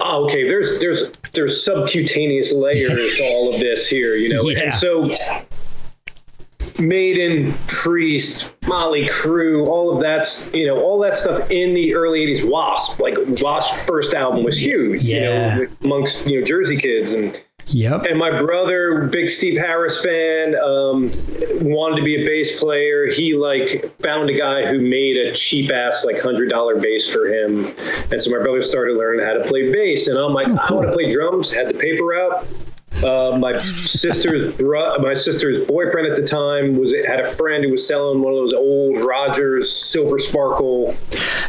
Oh, 0.00 0.26
okay. 0.26 0.46
There's 0.46 0.78
there's 0.78 1.10
there's 1.32 1.60
subcutaneous 1.64 2.52
layers 2.52 3.16
to 3.16 3.24
all 3.32 3.52
of 3.52 3.58
this 3.58 3.88
here, 3.88 4.14
you 4.14 4.28
know, 4.32 4.48
Yeah. 4.48 4.60
and 4.60 4.74
so 4.74 5.10
Maiden, 6.78 7.52
Priest, 7.66 8.54
Mötley 8.60 9.08
Crüe, 9.10 9.66
all 9.66 9.92
of 9.96 10.00
that's 10.00 10.48
you 10.54 10.64
know 10.66 10.80
all 10.80 11.00
that 11.00 11.16
stuff 11.16 11.50
in 11.50 11.74
the 11.74 11.94
early 11.94 12.24
'80s. 12.26 12.48
Wasp, 12.48 13.00
like 13.00 13.16
Wasp 13.42 13.74
first 13.88 14.14
album 14.14 14.44
was 14.44 14.64
huge, 14.64 15.02
Yeah. 15.02 15.56
you 15.56 15.64
know, 15.64 15.70
amongst 15.82 16.28
you 16.28 16.38
know 16.38 16.46
Jersey 16.46 16.76
kids, 16.76 17.12
and 17.12 17.36
Yep. 17.70 18.04
and 18.04 18.18
my 18.18 18.38
brother, 18.38 19.08
big 19.08 19.28
Steve 19.28 19.58
Harris 19.58 20.02
fan, 20.02 20.54
um, 20.56 21.10
wanted 21.62 21.96
to 21.96 22.02
be 22.02 22.22
a 22.22 22.26
bass 22.26 22.58
player. 22.58 23.06
He 23.10 23.34
like 23.34 23.90
found 24.00 24.30
a 24.30 24.34
guy 24.36 24.66
who 24.66 24.80
made 24.80 25.16
a 25.16 25.32
cheap 25.34 25.70
ass 25.70 26.04
like 26.04 26.20
hundred 26.20 26.48
dollar 26.48 26.80
bass 26.80 27.12
for 27.12 27.26
him, 27.26 27.66
and 28.10 28.20
so 28.20 28.30
my 28.30 28.42
brother 28.42 28.62
started 28.62 28.96
learning 28.96 29.24
how 29.24 29.34
to 29.34 29.44
play 29.44 29.70
bass. 29.72 30.08
And 30.08 30.18
I'm 30.18 30.32
like, 30.32 30.48
I 30.48 30.72
want 30.72 30.86
to 30.86 30.92
play 30.92 31.08
drums. 31.08 31.52
Had 31.52 31.68
the 31.68 31.74
paper 31.74 32.04
route. 32.04 32.46
Uh, 33.04 33.38
my 33.40 33.56
sister's 33.58 34.56
bro- 34.56 34.98
my 34.98 35.14
sister's 35.14 35.64
boyfriend 35.66 36.08
at 36.08 36.16
the 36.16 36.26
time 36.26 36.76
was 36.76 36.92
had 37.06 37.20
a 37.20 37.32
friend 37.34 37.62
who 37.64 37.70
was 37.70 37.86
selling 37.86 38.22
one 38.22 38.32
of 38.32 38.38
those 38.40 38.52
old 38.52 39.04
Rogers 39.04 39.70
Silver 39.70 40.18
Sparkle 40.18 40.96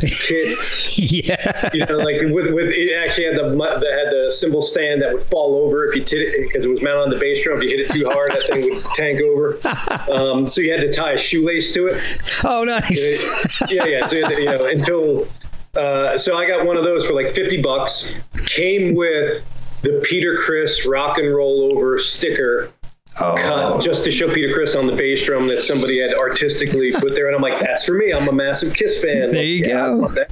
kits 0.01 0.99
yeah. 0.99 1.69
you 1.73 1.85
know, 1.85 1.97
like 1.97 2.21
with, 2.21 2.53
with 2.53 2.69
it 2.69 2.95
actually 2.95 3.25
had 3.25 3.35
the 3.35 3.49
had 3.49 4.11
the 4.11 4.31
cymbal 4.31 4.61
stand 4.61 5.01
that 5.01 5.13
would 5.13 5.23
fall 5.23 5.55
over 5.63 5.87
if 5.87 5.95
you 5.95 6.01
hit 6.01 6.13
it 6.13 6.47
because 6.47 6.65
it 6.65 6.69
was 6.69 6.83
mounted 6.83 7.01
on 7.01 7.09
the 7.09 7.17
bass 7.17 7.43
drum. 7.43 7.57
If 7.57 7.63
you 7.63 7.69
hit 7.69 7.79
it 7.79 7.91
too 7.91 8.05
hard, 8.05 8.31
that 8.31 8.43
thing 8.43 8.69
would 8.69 8.83
tank 8.95 9.21
over. 9.21 9.59
Um, 10.09 10.47
so 10.47 10.61
you 10.61 10.71
had 10.71 10.81
to 10.81 10.91
tie 10.91 11.13
a 11.13 11.17
shoelace 11.17 11.73
to 11.73 11.87
it. 11.87 12.41
Oh, 12.43 12.63
nice. 12.63 12.89
yeah, 13.71 13.85
yeah. 13.85 14.05
So 14.05 14.17
you, 14.17 14.23
had 14.23 14.33
to, 14.33 14.41
you 14.41 14.45
know 14.45 14.65
until. 14.65 15.27
Uh, 15.75 16.17
so 16.17 16.37
I 16.37 16.47
got 16.47 16.65
one 16.65 16.77
of 16.77 16.83
those 16.83 17.05
for 17.05 17.13
like 17.13 17.29
fifty 17.29 17.61
bucks. 17.61 18.13
Came 18.47 18.95
with 18.95 19.45
the 19.81 20.01
Peter 20.03 20.37
Criss 20.37 20.85
rock 20.85 21.17
and 21.17 21.33
roll 21.33 21.71
over 21.71 21.99
sticker 21.99 22.71
cut 23.15 23.81
just 23.81 24.03
to 24.05 24.11
show 24.11 24.33
Peter 24.33 24.53
Criss 24.53 24.75
on 24.75 24.87
the 24.87 24.95
bass 24.95 25.25
drum 25.25 25.47
that 25.47 25.61
somebody 25.61 25.99
had 25.99 26.13
artistically 26.13 26.91
put 26.91 27.15
there. 27.15 27.27
And 27.27 27.35
I'm 27.35 27.41
like, 27.41 27.59
that's 27.59 27.85
for 27.85 27.93
me. 27.93 28.13
I'm 28.13 28.27
a 28.27 28.31
massive 28.31 28.73
Kiss 28.73 29.03
fan. 29.03 29.31
There 29.31 29.43
you 29.43 29.63
Like, 29.63 29.69
yeah, 29.69 29.87
go. 29.87 30.07
that. 30.09 30.31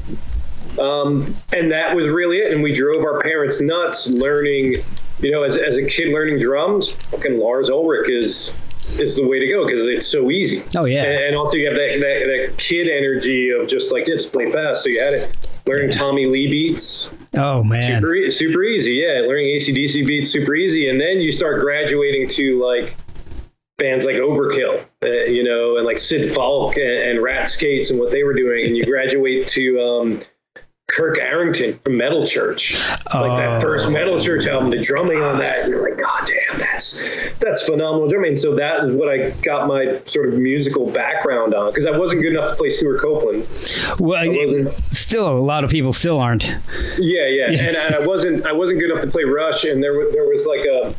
Um, 0.81 1.35
and 1.53 1.71
that 1.71 1.95
was 1.95 2.07
really 2.07 2.37
it. 2.37 2.51
And 2.53 2.61
we 2.61 2.73
drove 2.73 3.03
our 3.03 3.19
parents 3.21 3.61
nuts 3.61 4.09
learning, 4.09 4.75
you 5.19 5.31
know, 5.31 5.43
as, 5.43 5.57
as 5.57 5.77
a 5.77 5.85
kid 5.85 6.09
learning 6.09 6.39
drums, 6.39 6.91
fucking 6.91 7.39
Lars 7.39 7.69
Ulrich 7.69 8.09
is 8.09 8.63
is 8.99 9.17
the 9.17 9.27
way 9.27 9.37
to 9.37 9.47
go 9.51 9.65
because 9.65 9.81
it's 9.83 10.07
so 10.07 10.31
easy. 10.31 10.63
Oh, 10.77 10.85
yeah. 10.85 11.03
And, 11.03 11.13
and 11.13 11.35
also 11.35 11.57
you 11.57 11.67
have 11.67 11.75
that, 11.75 11.99
that, 11.99 12.47
that 12.47 12.57
kid 12.57 12.87
energy 12.87 13.49
of 13.49 13.67
just 13.67 13.91
like, 13.91 14.05
just 14.05 14.31
play 14.31 14.49
fast. 14.49 14.83
So 14.83 14.89
you 14.89 15.01
had 15.01 15.13
it 15.13 15.35
learning 15.67 15.91
Tommy 15.91 16.25
Lee 16.25 16.47
beats, 16.47 17.13
Oh 17.35 17.63
man. 17.63 18.01
super, 18.01 18.31
super 18.31 18.63
easy. 18.63 18.93
Yeah, 18.93 19.21
learning 19.27 19.55
ACDC 19.57 20.05
beats 20.07 20.29
super 20.29 20.55
easy, 20.55 20.89
and 20.89 20.99
then 20.99 21.19
you 21.19 21.31
start 21.31 21.61
graduating 21.61 22.27
to 22.29 22.63
like 22.63 22.95
bands 23.77 24.05
like 24.05 24.15
Overkill, 24.15 24.83
uh, 25.03 25.07
you 25.07 25.43
know, 25.43 25.77
and 25.77 25.85
like 25.85 25.97
Sid 25.99 26.33
Falck 26.33 26.77
and, 26.77 26.89
and 26.89 27.21
Rat 27.21 27.47
Skates 27.47 27.91
and 27.91 27.99
what 27.99 28.11
they 28.11 28.23
were 28.23 28.33
doing, 28.33 28.65
and 28.65 28.75
you 28.77 28.85
graduate 28.93 29.47
to 29.49 29.79
um, 29.81 30.19
Kirk 30.87 31.19
Arrington 31.19 31.77
from 31.79 31.97
Metal 31.97 32.25
Church, 32.25 32.73
like 33.13 33.13
Oh. 33.13 33.37
that 33.37 33.61
first 33.61 33.91
Metal 33.91 34.19
Church 34.21 34.47
album, 34.47 34.69
the 34.71 34.77
drumming 34.79 35.21
on 35.21 35.37
that, 35.39 35.59
and 35.59 35.69
you're 35.69 35.87
like, 35.89 35.99
God 35.99 36.27
damn, 36.27 36.59
that's 36.59 37.05
that's 37.39 37.65
phenomenal 37.67 38.07
drumming. 38.07 38.29
And 38.29 38.39
so 38.39 38.55
that 38.55 38.85
is 38.85 38.91
what 38.91 39.09
I 39.09 39.31
got 39.43 39.67
my 39.67 39.99
sort 40.05 40.29
of 40.29 40.35
musical 40.39 40.89
background 40.89 41.53
on 41.53 41.71
because 41.71 41.85
I 41.85 41.97
wasn't 41.97 42.21
good 42.21 42.31
enough 42.31 42.51
to 42.51 42.55
play 42.55 42.69
Stewart 42.69 43.01
Copeland. 43.01 43.45
Well, 43.99 44.23
still 44.91 45.27
a 45.27 45.37
lot 45.37 45.63
of 45.65 45.69
people 45.69 45.91
still 45.91 46.19
aren't. 46.21 46.45
Yeah, 46.97 47.27
yeah, 47.27 47.47
and, 47.49 47.75
and 47.75 47.95
I 47.95 48.07
wasn't 48.07 48.45
I 48.45 48.53
wasn't 48.53 48.79
good 48.79 48.89
enough 48.89 49.03
to 49.03 49.09
play 49.11 49.23
Rush, 49.25 49.65
and 49.65 49.83
there 49.83 49.93
was 49.93 50.13
there 50.13 50.23
was 50.27 50.47
like 50.47 50.61
a 50.65 50.93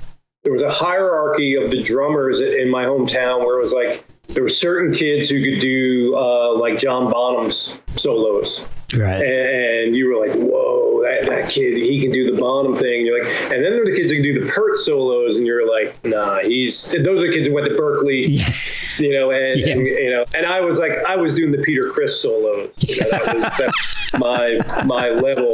there 0.44 0.52
was 0.52 0.62
a 0.62 0.70
hierarchy 0.70 1.54
of 1.56 1.70
the 1.70 1.82
drummers 1.82 2.40
in 2.40 2.68
my 2.70 2.84
hometown 2.84 3.38
where 3.44 3.56
it 3.56 3.60
was 3.60 3.72
like 3.72 4.04
there 4.28 4.42
were 4.42 4.48
certain 4.50 4.92
kids 4.92 5.30
who 5.30 5.42
could 5.42 5.60
do 5.60 6.14
uh, 6.14 6.54
like 6.58 6.78
John 6.78 7.10
Bonham's 7.10 7.82
solos, 7.96 8.68
Right. 8.96 9.22
and 9.22 9.94
you 9.94 10.08
were 10.08 10.26
like, 10.26 10.34
whoa, 10.36 11.02
that, 11.02 11.28
that, 11.28 11.50
kid, 11.50 11.76
he 11.76 12.00
can 12.00 12.10
do 12.10 12.30
the 12.30 12.40
Bonham 12.40 12.74
thing. 12.74 12.98
And 12.98 13.06
you're 13.06 13.22
like, 13.22 13.30
and 13.44 13.62
then 13.64 13.70
there 13.72 13.82
are 13.82 13.84
the 13.84 13.94
kids 13.94 14.10
who 14.10 14.16
can 14.16 14.22
do 14.24 14.40
the 14.44 14.50
Peart 14.50 14.76
solos, 14.78 15.36
and 15.36 15.46
you're 15.46 15.68
like, 15.70 16.02
nah, 16.04 16.38
he's. 16.40 16.92
Those 16.92 17.22
are 17.22 17.26
the 17.26 17.32
kids 17.32 17.46
who 17.46 17.52
went 17.54 17.68
to 17.68 17.74
Berklee, 17.74 18.98
you 19.00 19.12
know, 19.12 19.30
and, 19.30 19.60
Yeah. 19.60 19.68
and 19.72 19.86
you 19.86 20.10
know, 20.10 20.24
and 20.34 20.46
I 20.46 20.60
was 20.62 20.78
like, 20.78 20.92
I 21.06 21.16
was 21.16 21.34
doing 21.34 21.52
the 21.52 21.58
Peter 21.58 21.90
Criss 21.90 22.20
solos. 22.20 22.70
You 22.78 23.00
know, 23.00 23.10
that 23.10 23.34
was 23.34 23.42
that's 23.58 24.12
my 24.18 24.58
my 24.84 25.10
level. 25.10 25.52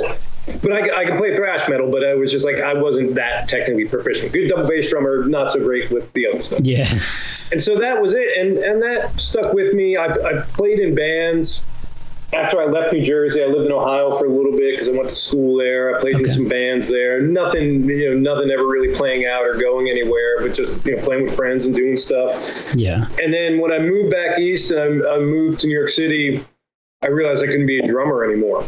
But 0.62 0.73
I, 0.73 1.00
I 1.00 1.05
can 1.07 1.17
play 1.17 1.35
thrash 1.35 1.69
metal, 1.71 1.91
but 1.91 2.05
I 2.05 2.14
was 2.14 2.31
just 2.31 2.45
like, 2.45 2.57
I 2.57 2.75
wasn't 2.75 3.14
that 3.14 3.49
technically 3.49 3.87
proficient. 3.87 4.31
Good 4.33 4.49
double 4.49 4.69
bass 4.69 4.91
drummer, 4.91 5.25
not 5.25 5.50
so 5.50 5.59
great 5.61 5.91
with 5.91 6.12
the 6.12 6.26
other 6.29 6.43
stuff. 6.43 6.61
Yeah. 6.62 6.87
And 7.50 7.61
so 7.62 7.79
that 7.79 8.00
was 8.00 8.12
it, 8.14 8.37
and 8.38 8.59
and 8.59 8.83
that 8.83 9.19
stuck 9.19 9.53
with 9.55 9.73
me. 9.75 9.97
I, 9.97 10.05
I 10.07 10.41
played 10.53 10.79
in 10.79 10.95
bands. 10.95 11.64
After 12.35 12.61
I 12.61 12.67
left 12.67 12.93
New 12.93 13.03
Jersey, 13.03 13.43
I 13.43 13.47
lived 13.47 13.67
in 13.67 13.73
Ohio 13.73 14.11
for 14.11 14.26
a 14.26 14.31
little 14.31 14.53
bit 14.53 14.73
because 14.73 14.88
I 14.88 14.93
went 14.93 15.09
to 15.09 15.14
school 15.14 15.57
there. 15.57 15.97
I 15.97 16.00
played 16.00 16.17
in 16.17 16.26
some 16.26 16.49
bands 16.49 16.88
there. 16.88 17.21
Nothing, 17.21 17.85
you 17.85 18.11
know, 18.11 18.35
nothing 18.35 18.50
ever 18.50 18.67
really 18.67 18.95
playing 18.95 19.26
out 19.26 19.43
or 19.43 19.55
going 19.55 19.88
anywhere, 19.88 20.41
but 20.41 20.53
just 20.53 20.85
you 20.85 20.97
know, 20.97 21.03
playing 21.03 21.25
with 21.25 21.37
friends 21.37 21.67
and 21.67 21.75
doing 21.75 21.97
stuff. 21.97 22.35
Yeah. 22.75 23.07
And 23.23 23.33
then 23.33 23.61
when 23.61 23.73
I 23.73 23.79
moved 23.79 24.11
back 24.11 24.38
east 24.38 24.73
and 24.73 25.05
I, 25.07 25.14
I 25.14 25.19
moved 25.21 25.61
to 25.61 25.69
New 25.69 25.75
York 25.75 25.91
City, 25.91 26.45
I 27.03 27.09
realized 27.09 27.43
I 27.43 27.47
couldn't 27.47 27.67
be 27.67 27.79
a 27.79 27.87
drummer 27.87 28.25
anymore. 28.25 28.64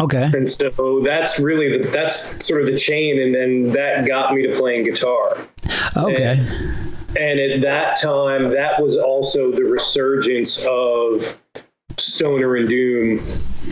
Okay. 0.00 0.30
And 0.32 0.48
so 0.48 1.02
that's 1.04 1.40
really 1.40 1.76
the, 1.76 1.88
that's 1.88 2.44
sort 2.44 2.60
of 2.60 2.68
the 2.68 2.78
chain, 2.78 3.20
and 3.20 3.34
then 3.34 3.72
that 3.72 4.06
got 4.06 4.32
me 4.32 4.46
to 4.46 4.56
playing 4.56 4.84
guitar. 4.84 5.36
Okay. 5.96 6.46
And 7.18 7.40
at 7.40 7.60
that 7.62 8.00
time, 8.00 8.50
that 8.50 8.80
was 8.80 8.96
also 8.96 9.50
the 9.50 9.64
resurgence 9.64 10.64
of 10.64 11.36
stoner 12.00 12.56
and 12.56 12.68
doom 12.68 13.20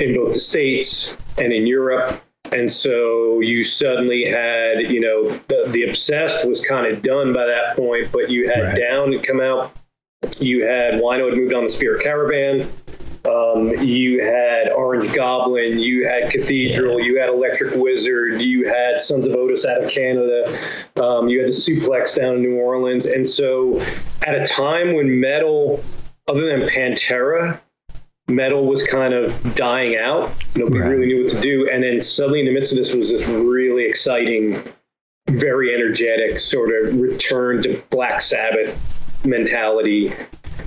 in 0.01 0.15
both 0.15 0.33
the 0.33 0.41
states 0.41 1.17
and 1.39 1.53
in 1.53 1.67
Europe. 1.67 2.23
And 2.53 2.71
so 2.71 3.41
you 3.41 3.65
suddenly 3.65 4.25
had, 4.25 4.81
you 4.81 5.01
know, 5.01 5.29
the, 5.49 5.69
the 5.69 5.85
obsessed 5.89 6.47
was 6.47 6.65
kind 6.65 6.87
of 6.87 7.03
done 7.03 7.33
by 7.33 7.45
that 7.45 7.77
point, 7.77 8.13
but 8.13 8.31
you 8.31 8.49
had 8.49 8.63
Right. 8.63 8.77
Down 8.77 9.19
come 9.21 9.41
out. 9.41 9.73
You 10.39 10.65
had 10.67 10.95
Wino 10.95 11.29
had 11.29 11.39
moved 11.39 11.55
on 11.55 11.65
the 11.65 11.69
Spirit 11.69 12.03
Caravan. 12.03 12.69
Um, 13.25 13.71
you 13.85 14.23
had 14.25 14.71
Orange 14.71 15.13
Goblin, 15.13 15.81
you 15.81 16.07
had 16.07 16.31
Cathedral, 16.31 17.01
you 17.03 17.19
had 17.19 17.29
Electric 17.29 17.75
Wizard, 17.75 18.41
you 18.41 18.69
had 18.69 19.01
Sons 19.01 19.27
of 19.27 19.35
Otis 19.35 19.67
out 19.67 19.83
of 19.83 19.91
Canada, 19.91 20.57
um, 21.03 21.29
you 21.29 21.41
had 21.41 21.49
the 21.49 21.53
Suplecs 21.53 22.17
down 22.17 22.37
in 22.37 22.43
New 22.43 22.55
Orleans. 22.55 23.05
And 23.05 23.29
so 23.29 23.81
at 24.25 24.41
a 24.41 24.47
time 24.47 24.95
when 24.95 25.19
metal, 25.19 25.83
other 26.29 26.47
than 26.47 26.69
Pantera, 26.69 27.61
metal 28.29 28.67
was 28.67 28.87
kind 28.87 29.15
of 29.15 29.55
dying 29.55 29.97
out. 29.97 30.33
Nobody 30.57 30.81
Right. 30.81 30.89
really 30.91 31.07
knew 31.07 31.23
what 31.25 31.33
to 31.33 31.41
do. 31.41 31.69
And 31.71 31.83
then 31.83 32.01
suddenly 32.01 32.41
in 32.41 32.47
the 32.47 32.53
midst 32.53 32.73
of 32.73 32.79
this 32.79 32.95
was 32.95 33.11
this 33.11 33.27
really 33.29 33.85
exciting, 33.85 34.61
very 35.29 35.75
energetic 35.75 36.39
sort 36.39 36.71
of 36.71 37.01
return 37.01 37.63
to 37.63 37.81
Black 37.91 38.21
Sabbath 38.21 38.77
mentality 39.25 40.13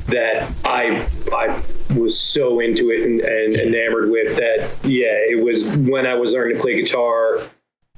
that 0.08 0.52
I 0.66 1.08
I 1.32 1.62
was 1.94 2.18
so 2.20 2.60
into 2.60 2.90
it 2.92 3.06
and, 3.06 3.22
and 3.22 3.56
enamored 3.56 4.10
with 4.10 4.36
that 4.38 4.70
yeah 4.84 5.06
it 5.30 5.42
was 5.44 5.66
when 5.78 6.06
I 6.06 6.16
was 6.16 6.34
learning 6.34 6.58
to 6.58 6.62
play 6.62 6.76
guitar 6.82 7.40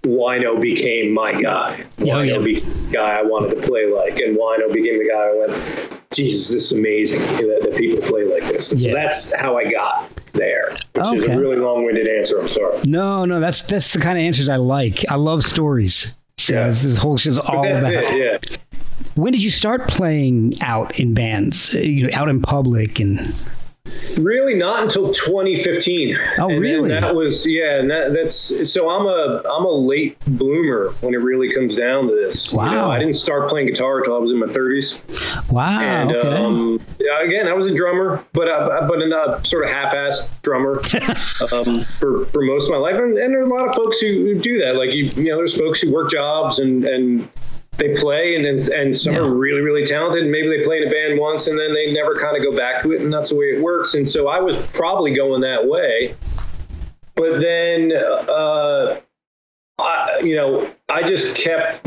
Wino 0.04 0.60
became 0.62 1.14
my 1.14 1.34
guy 1.42 1.78
Yeah, 1.98 2.16
oh, 2.16 2.18
Wino 2.22 2.28
yeah. 2.36 2.38
became 2.44 2.70
the 2.86 2.92
guy 2.92 3.18
I 3.20 3.24
wanted 3.24 3.56
to 3.56 3.68
play 3.68 3.86
like 3.92 4.20
and 4.20 4.38
Wino 4.38 4.72
became 4.72 5.00
the 5.00 5.10
guy 5.10 5.24
I 5.24 5.36
went 5.48 6.01
Jesus 6.12 6.50
this 6.52 6.72
is 6.72 6.78
amazing 6.78 7.20
that, 7.22 7.60
that 7.64 7.76
people 7.76 8.02
play 8.08 8.24
like 8.26 8.44
this 8.52 8.74
Yeah. 8.74 8.92
so 8.92 8.96
that's 8.96 9.42
how 9.42 9.58
I 9.58 9.72
got 9.72 10.10
there 10.34 10.72
which 10.94 11.06
is 11.16 11.24
a 11.24 11.38
really 11.38 11.58
long-winded 11.58 12.08
answer 12.08 12.40
I'm 12.40 12.48
sorry 12.48 12.80
No, 12.86 13.26
no, 13.26 13.40
that's 13.40 13.62
that's 13.64 13.94
the 13.94 14.00
kind 14.00 14.18
of 14.18 14.24
answers 14.24 14.50
I 14.50 14.56
like. 14.58 15.04
I 15.10 15.16
love 15.16 15.44
stories. 15.44 16.16
So 16.38 16.54
Yeah. 16.56 16.68
this, 16.68 16.82
this 16.84 16.98
whole 16.98 17.18
show's 17.18 17.38
all 17.38 17.66
about. 17.66 17.92
it 17.92 18.18
yeah 18.18 18.58
When 19.16 19.32
did 19.34 19.44
you 19.44 19.50
start 19.52 19.88
playing 19.88 20.56
out 20.62 21.00
in 21.00 21.14
bands? 21.14 21.74
uh, 21.76 21.80
You 21.80 22.04
know, 22.08 22.10
out 22.14 22.30
in 22.30 22.42
public 22.42 23.00
and 23.00 23.34
Really, 24.18 24.54
not 24.56 24.84
until 24.84 25.12
2015. 25.14 26.16
Oh, 26.38 26.50
And 26.50 26.60
really? 26.60 26.90
That 26.90 27.16
was 27.16 27.48
yeah, 27.48 27.80
and 27.80 27.90
that, 27.90 28.14
that's 28.14 28.72
so 28.72 28.90
I'm 28.90 29.06
a 29.08 29.42
I'm 29.50 29.66
a 29.66 29.72
late 29.72 30.20
bloomer 30.28 30.92
when 31.02 31.14
it 31.14 31.18
really 31.18 31.52
comes 31.54 31.78
down 31.78 32.08
to 32.08 32.14
this. 32.16 32.52
You 32.52 32.60
Wow. 32.60 32.72
know, 32.72 32.92
I 32.92 33.00
didn't 33.00 33.16
start 33.16 33.50
playing 33.50 33.68
guitar 33.68 34.00
until 34.00 34.16
I 34.16 34.20
was 34.20 34.32
in 34.32 34.40
my 34.40 34.48
30s, 34.48 35.52
wow. 35.52 35.80
and 35.80 36.12
okay. 36.16 36.28
um, 36.28 36.80
yeah, 37.00 37.24
again, 37.24 37.48
I 37.48 37.54
was 37.54 37.66
a 37.68 37.74
drummer, 37.74 38.24
but 38.34 38.48
uh, 38.48 38.86
but 38.88 39.02
in 39.02 39.12
a 39.14 39.44
sort 39.46 39.64
of 39.66 39.72
half-assed 39.72 40.42
drummer 40.42 40.74
um, 41.54 41.80
for 41.82 42.26
for 42.26 42.42
most 42.44 42.66
of 42.66 42.72
my 42.72 42.78
life, 42.78 42.96
and, 42.96 43.18
and 43.18 43.34
there 43.34 43.40
are 43.42 43.46
a 43.46 43.50
lot 43.50 43.68
of 43.70 43.76
folks 43.76 44.00
who, 44.00 44.08
who 44.08 44.40
do 44.40 44.60
that. 44.60 44.76
Like 44.76 44.92
you, 44.94 45.06
you 45.06 45.30
know, 45.30 45.38
there's 45.38 45.58
folks 45.58 45.82
who 45.82 45.92
work 45.94 46.12
jobs 46.12 46.60
and 46.60 46.86
and 46.86 47.28
they 47.82 47.96
play 47.96 48.36
and 48.36 48.46
and, 48.46 48.60
and 48.70 48.98
some 48.98 49.14
Yeah. 49.16 49.22
are 49.22 49.34
really 49.34 49.62
really 49.62 49.86
talented. 49.86 50.24
And 50.24 50.32
maybe 50.32 50.48
they 50.50 50.64
play 50.64 50.78
in 50.82 50.88
a 50.88 50.92
band 50.92 51.20
once 51.20 51.48
and 51.48 51.58
then 51.60 51.74
they 51.74 51.92
never 51.92 52.16
kind 52.16 52.38
of 52.38 52.44
go 52.44 52.56
back 52.56 52.84
to 52.84 52.92
it 52.94 53.02
and 53.02 53.12
that's 53.12 53.32
the 53.32 53.36
way 53.36 53.46
it 53.48 53.62
works. 53.62 53.96
And 53.96 54.08
so 54.08 54.28
i 54.28 54.40
was 54.40 54.56
probably 54.72 55.14
going 55.14 55.42
that 55.42 55.66
way. 55.68 56.14
But 57.16 57.40
then 57.42 57.92
uh 57.92 59.00
I, 59.80 60.20
you 60.24 60.36
know 60.36 60.72
i 60.90 61.02
just 61.02 61.36
kept 61.36 61.84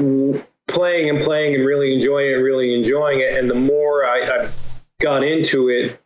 playing 0.66 1.08
and 1.10 1.22
playing 1.22 1.54
and 1.54 1.64
really 1.64 1.94
enjoying 1.94 2.26
it 2.30 2.34
really 2.50 2.74
enjoying 2.74 3.20
it. 3.20 3.38
And 3.38 3.48
the 3.48 3.54
more 3.54 4.04
i, 4.04 4.22
I 4.22 4.50
got 5.00 5.22
into 5.22 5.68
it 5.68 6.00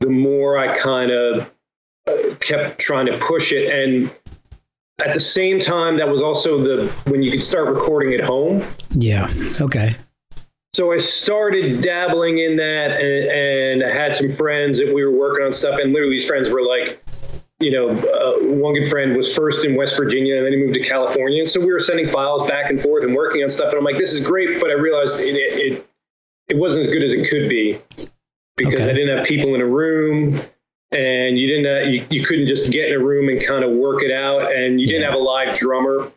the 0.00 0.08
more 0.10 0.56
i 0.58 0.74
kind 0.76 1.10
of 1.10 1.50
uh, 2.06 2.34
kept 2.40 2.78
trying 2.78 3.06
to 3.06 3.18
push 3.18 3.52
it. 3.52 3.72
And 3.72 4.10
at 5.04 5.12
the 5.12 5.20
same 5.20 5.60
time 5.60 5.96
that 5.96 6.08
was 6.08 6.22
also 6.22 6.62
the 6.62 6.90
when 7.10 7.22
you 7.22 7.30
could 7.30 7.42
start 7.42 7.68
recording 7.68 8.14
at 8.14 8.24
home 8.24 8.62
yeah. 8.92 9.28
Okay. 9.60 9.94
so 10.74 10.92
I 10.92 10.98
started 10.98 11.82
dabbling 11.82 12.38
in 12.38 12.56
that, 12.56 12.92
and, 12.92 13.82
and 13.82 13.84
I 13.84 13.92
had 13.92 14.14
some 14.16 14.34
friends 14.34 14.78
that 14.78 14.92
we 14.94 15.04
were 15.04 15.10
working 15.10 15.44
on 15.44 15.52
stuff, 15.52 15.78
and 15.80 15.92
literally 15.92 16.16
these 16.16 16.26
friends 16.26 16.48
were 16.50 16.62
like, 16.62 17.02
you 17.60 17.70
know, 17.70 17.88
uh, 17.90 18.44
one 18.54 18.74
good 18.74 18.88
friend 18.88 19.16
was 19.16 19.34
first 19.34 19.64
in 19.64 19.74
West 19.76 19.96
Virginia, 19.96 20.36
and 20.36 20.44
then 20.46 20.52
he 20.52 20.58
moved 20.58 20.74
to 20.74 20.82
California, 20.82 21.40
and 21.40 21.48
so 21.48 21.60
we 21.60 21.72
were 21.72 21.80
sending 21.80 22.08
files 22.08 22.48
back 22.48 22.70
and 22.70 22.80
forth 22.80 23.04
and 23.04 23.14
working 23.14 23.42
on 23.42 23.50
stuff, 23.50 23.70
and 23.70 23.78
I'm 23.78 23.84
like, 23.84 23.98
this 23.98 24.12
is 24.12 24.26
great, 24.26 24.60
but 24.60 24.70
I 24.70 24.74
realized 24.74 25.20
it 25.20 25.34
it, 25.34 25.86
it, 26.48 26.56
wasn't 26.56 26.86
as 26.86 26.92
good 26.92 27.02
as 27.02 27.12
it 27.14 27.28
could 27.28 27.48
be 27.48 27.78
because 28.56 28.74
Okay. 28.80 28.90
I 28.90 28.92
didn't 28.92 29.16
have 29.16 29.26
people 29.26 29.54
in 29.54 29.60
a 29.60 29.66
room. 29.66 30.38
And 30.92 31.38
you 31.38 31.46
didn't, 31.48 31.66
uh, 31.66 31.90
you, 31.90 32.06
you 32.10 32.24
couldn't 32.24 32.46
just 32.46 32.72
get 32.72 32.88
in 32.90 33.00
a 33.00 33.04
room 33.04 33.28
and 33.28 33.44
kind 33.44 33.64
of 33.64 33.72
work 33.72 34.02
it 34.02 34.12
out, 34.12 34.52
and 34.54 34.80
you 34.80 34.86
didn't 34.86 35.02
have 35.04 35.14
a 35.14 35.22
live 35.22 35.56
drummer 35.56 36.10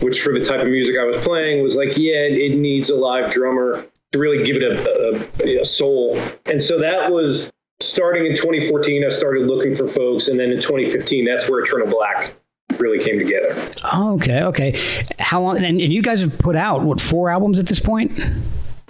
which 0.00 0.20
for 0.20 0.32
the 0.36 0.44
type 0.44 0.60
of 0.60 0.66
music 0.66 0.96
I 0.98 1.04
was 1.04 1.22
playing 1.24 1.62
was 1.62 1.76
like, 1.76 1.96
yeah, 1.96 2.22
it 2.24 2.56
needs 2.58 2.90
a 2.90 2.96
live 2.96 3.30
drummer 3.30 3.86
to 4.10 4.18
really 4.18 4.42
give 4.42 4.56
it 4.56 4.62
a, 4.64 5.28
a, 5.46 5.60
a 5.60 5.64
soul. 5.64 6.20
And 6.46 6.60
so 6.60 6.78
that 6.80 7.10
was 7.12 7.52
starting 7.80 8.26
in 8.26 8.34
2014. 8.34 9.04
I 9.04 9.10
started 9.10 9.46
looking 9.46 9.74
for 9.76 9.86
folks, 9.86 10.26
and 10.26 10.40
then 10.40 10.50
in 10.50 10.60
2015, 10.60 11.24
that's 11.24 11.48
where 11.48 11.60
Eternal 11.62 11.86
Black 11.86 12.34
really 12.78 12.98
came 13.04 13.18
together. 13.18 13.54
Oh, 13.92 14.14
okay. 14.14 14.42
Okay. 14.42 14.80
How 15.20 15.40
long? 15.42 15.56
And, 15.58 15.66
and 15.66 15.80
you 15.80 16.02
guys 16.02 16.22
have 16.22 16.36
put 16.38 16.56
out 16.56 16.82
what 16.82 17.00
four 17.00 17.30
albums 17.30 17.60
at 17.60 17.66
this 17.66 17.78
point? 17.78 18.18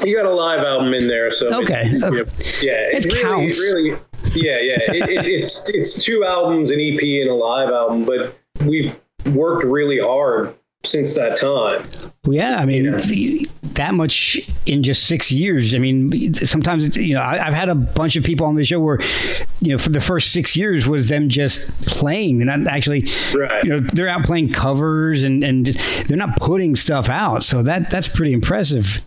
You 0.03 0.17
got 0.17 0.25
a 0.25 0.35
live 0.35 0.61
album 0.61 0.95
in 0.95 1.09
there, 1.09 1.31
so 1.31 1.47
it- 1.49 1.65
Okay. 1.65 1.89
you 1.91 1.99
know, 1.99 2.11
yeah, 2.63 2.89
It 2.91 3.05
really, 3.05 3.23
counts. 3.23 3.61
really, 3.61 3.97
yeah, 4.35 4.59
yeah. 4.59 4.79
It, 4.93 5.11
it, 5.11 5.27
it's 5.27 5.69
it's 5.71 6.03
two 6.05 6.25
albums, 6.25 6.71
an 6.71 6.81
EP, 6.81 7.01
and 7.03 7.31
a 7.31 7.35
live 7.35 7.71
album, 7.71 8.05
but 8.05 8.37
we've 8.67 8.95
worked 9.35 9.65
really 9.65 9.99
hard 10.01 10.55
since 10.85 11.15
that 11.15 11.39
time. 11.39 11.87
Well, 12.25 12.35
yeah, 12.35 12.57
I 12.59 12.65
mean, 12.65 12.91
the- 13.01 13.49
that 13.75 13.95
much 13.95 14.39
in 14.67 14.83
just 14.83 15.07
six 15.07 15.33
years. 15.33 15.75
I 15.75 15.79
mean, 15.79 16.35
sometimes 16.35 16.85
it's, 16.85 16.97
you 16.97 17.15
know, 17.15 17.23
I, 17.23 17.47
I've 17.47 17.55
had 17.55 17.71
a 17.71 17.75
bunch 17.75 18.17
of 18.17 18.25
people 18.25 18.45
on 18.47 18.55
the 18.55 18.65
show 18.67 18.79
where, 18.81 18.99
you 19.61 19.73
know, 19.73 19.79
for 19.79 19.89
the 19.89 20.01
first 20.01 20.31
six 20.33 20.55
years 20.55 20.87
was 20.87 21.09
them 21.09 21.31
just 21.31 21.87
playing. 21.87 22.39
They're 22.39 22.55
not 22.55 22.67
actually, 22.71 23.09
Right. 23.35 23.65
you 23.65 23.71
know, 23.71 23.81
they're 23.81 24.09
out 24.09 24.25
playing 24.25 24.51
covers 24.53 25.25
and 25.25 25.43
and 25.43 25.67
they're 26.07 26.19
not 26.19 26.37
putting 26.37 26.77
stuff 26.77 27.09
out. 27.09 27.45
So 27.45 27.63
that 27.63 27.91
that's 27.91 28.09
pretty 28.09 28.35
impressive. 28.35 29.03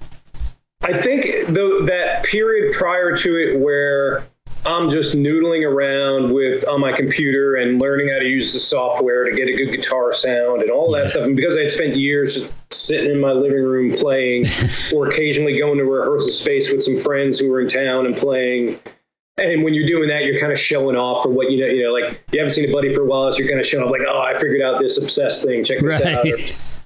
I 0.81 0.93
think 0.93 1.27
though 1.49 1.85
that 1.85 2.23
period 2.25 2.73
prior 2.73 3.15
to 3.17 3.35
it 3.37 3.59
where 3.59 4.25
I'm 4.65 4.89
just 4.89 5.15
noodling 5.15 5.63
around 5.63 6.33
with 6.33 6.67
on 6.67 6.81
my 6.81 6.91
computer 6.91 7.55
and 7.55 7.79
learning 7.79 8.09
how 8.09 8.17
to 8.17 8.25
use 8.25 8.51
the 8.51 8.59
software 8.59 9.23
to 9.23 9.35
get 9.35 9.47
a 9.47 9.53
good 9.53 9.71
guitar 9.71 10.11
sound 10.11 10.63
and 10.63 10.71
all 10.71 10.91
that 10.93 11.09
stuff. 11.09 11.25
And 11.25 11.35
because 11.35 11.55
I 11.55 11.61
had 11.61 11.71
spent 11.71 11.95
years 11.95 12.33
just 12.33 12.73
sitting 12.73 13.11
in 13.11 13.19
my 13.19 13.31
living 13.31 13.63
room 13.63 13.93
playing, 13.93 14.45
or 14.95 15.07
occasionally 15.07 15.57
going 15.57 15.77
to 15.77 15.85
rehearsal 15.85 16.31
space 16.31 16.71
with 16.71 16.81
some 16.81 16.99
friends 16.99 17.39
who 17.39 17.51
were 17.51 17.61
in 17.61 17.67
town 17.67 18.07
and 18.07 18.17
playing. 18.17 18.79
And 19.37 19.63
when 19.63 19.73
you're 19.73 19.85
doing 19.87 20.07
that, 20.07 20.23
you're 20.23 20.37
kind 20.39 20.53
of 20.53 20.57
showing 20.59 20.95
off 20.95 21.23
for 21.23 21.29
what 21.29 21.51
you 21.51 21.59
know. 21.59 21.65
You 21.67 21.83
know, 21.83 21.91
like 21.93 22.23
you 22.31 22.39
haven't 22.39 22.51
seen 22.51 22.69
a 22.69 22.71
buddy 22.71 22.93
for 22.93 23.01
a 23.01 23.05
while, 23.05 23.29
so 23.31 23.39
you're 23.39 23.49
kind 23.49 23.59
of 23.59 23.65
showing 23.65 23.83
off, 23.83 23.91
like, 23.91 24.01
"Oh, 24.07 24.19
I 24.21 24.33
figured 24.39 24.61
out 24.61 24.79
this 24.79 24.97
obsessed 24.97 25.43
thing. 25.45 25.63
Check 25.65 25.79
this 25.79 26.01
Right. 26.01 26.15
out." 26.15 26.25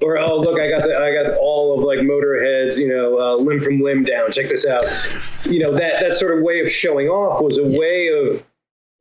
Or, 0.01 0.15
or, 0.15 0.19
"Oh, 0.19 0.39
look, 0.39 0.59
I 0.59 0.67
got 0.69 0.81
the, 0.83 0.95
I 0.97 1.11
got 1.13 1.37
all 1.37 1.77
of 1.77 1.83
like 1.83 1.99
Motorhead's, 1.99 2.79
you 2.79 2.87
know, 2.87 3.19
uh, 3.19 3.35
limb 3.35 3.61
from 3.61 3.81
limb 3.81 4.03
down. 4.03 4.31
Check 4.31 4.49
this 4.49 4.65
out." 4.65 4.81
You 5.45 5.59
know, 5.59 5.73
that 5.75 5.99
that 6.01 6.15
sort 6.15 6.35
of 6.37 6.43
way 6.43 6.59
of 6.61 6.71
showing 6.71 7.07
off 7.07 7.39
was 7.41 7.59
a 7.59 7.63
way 7.63 8.07
of 8.07 8.43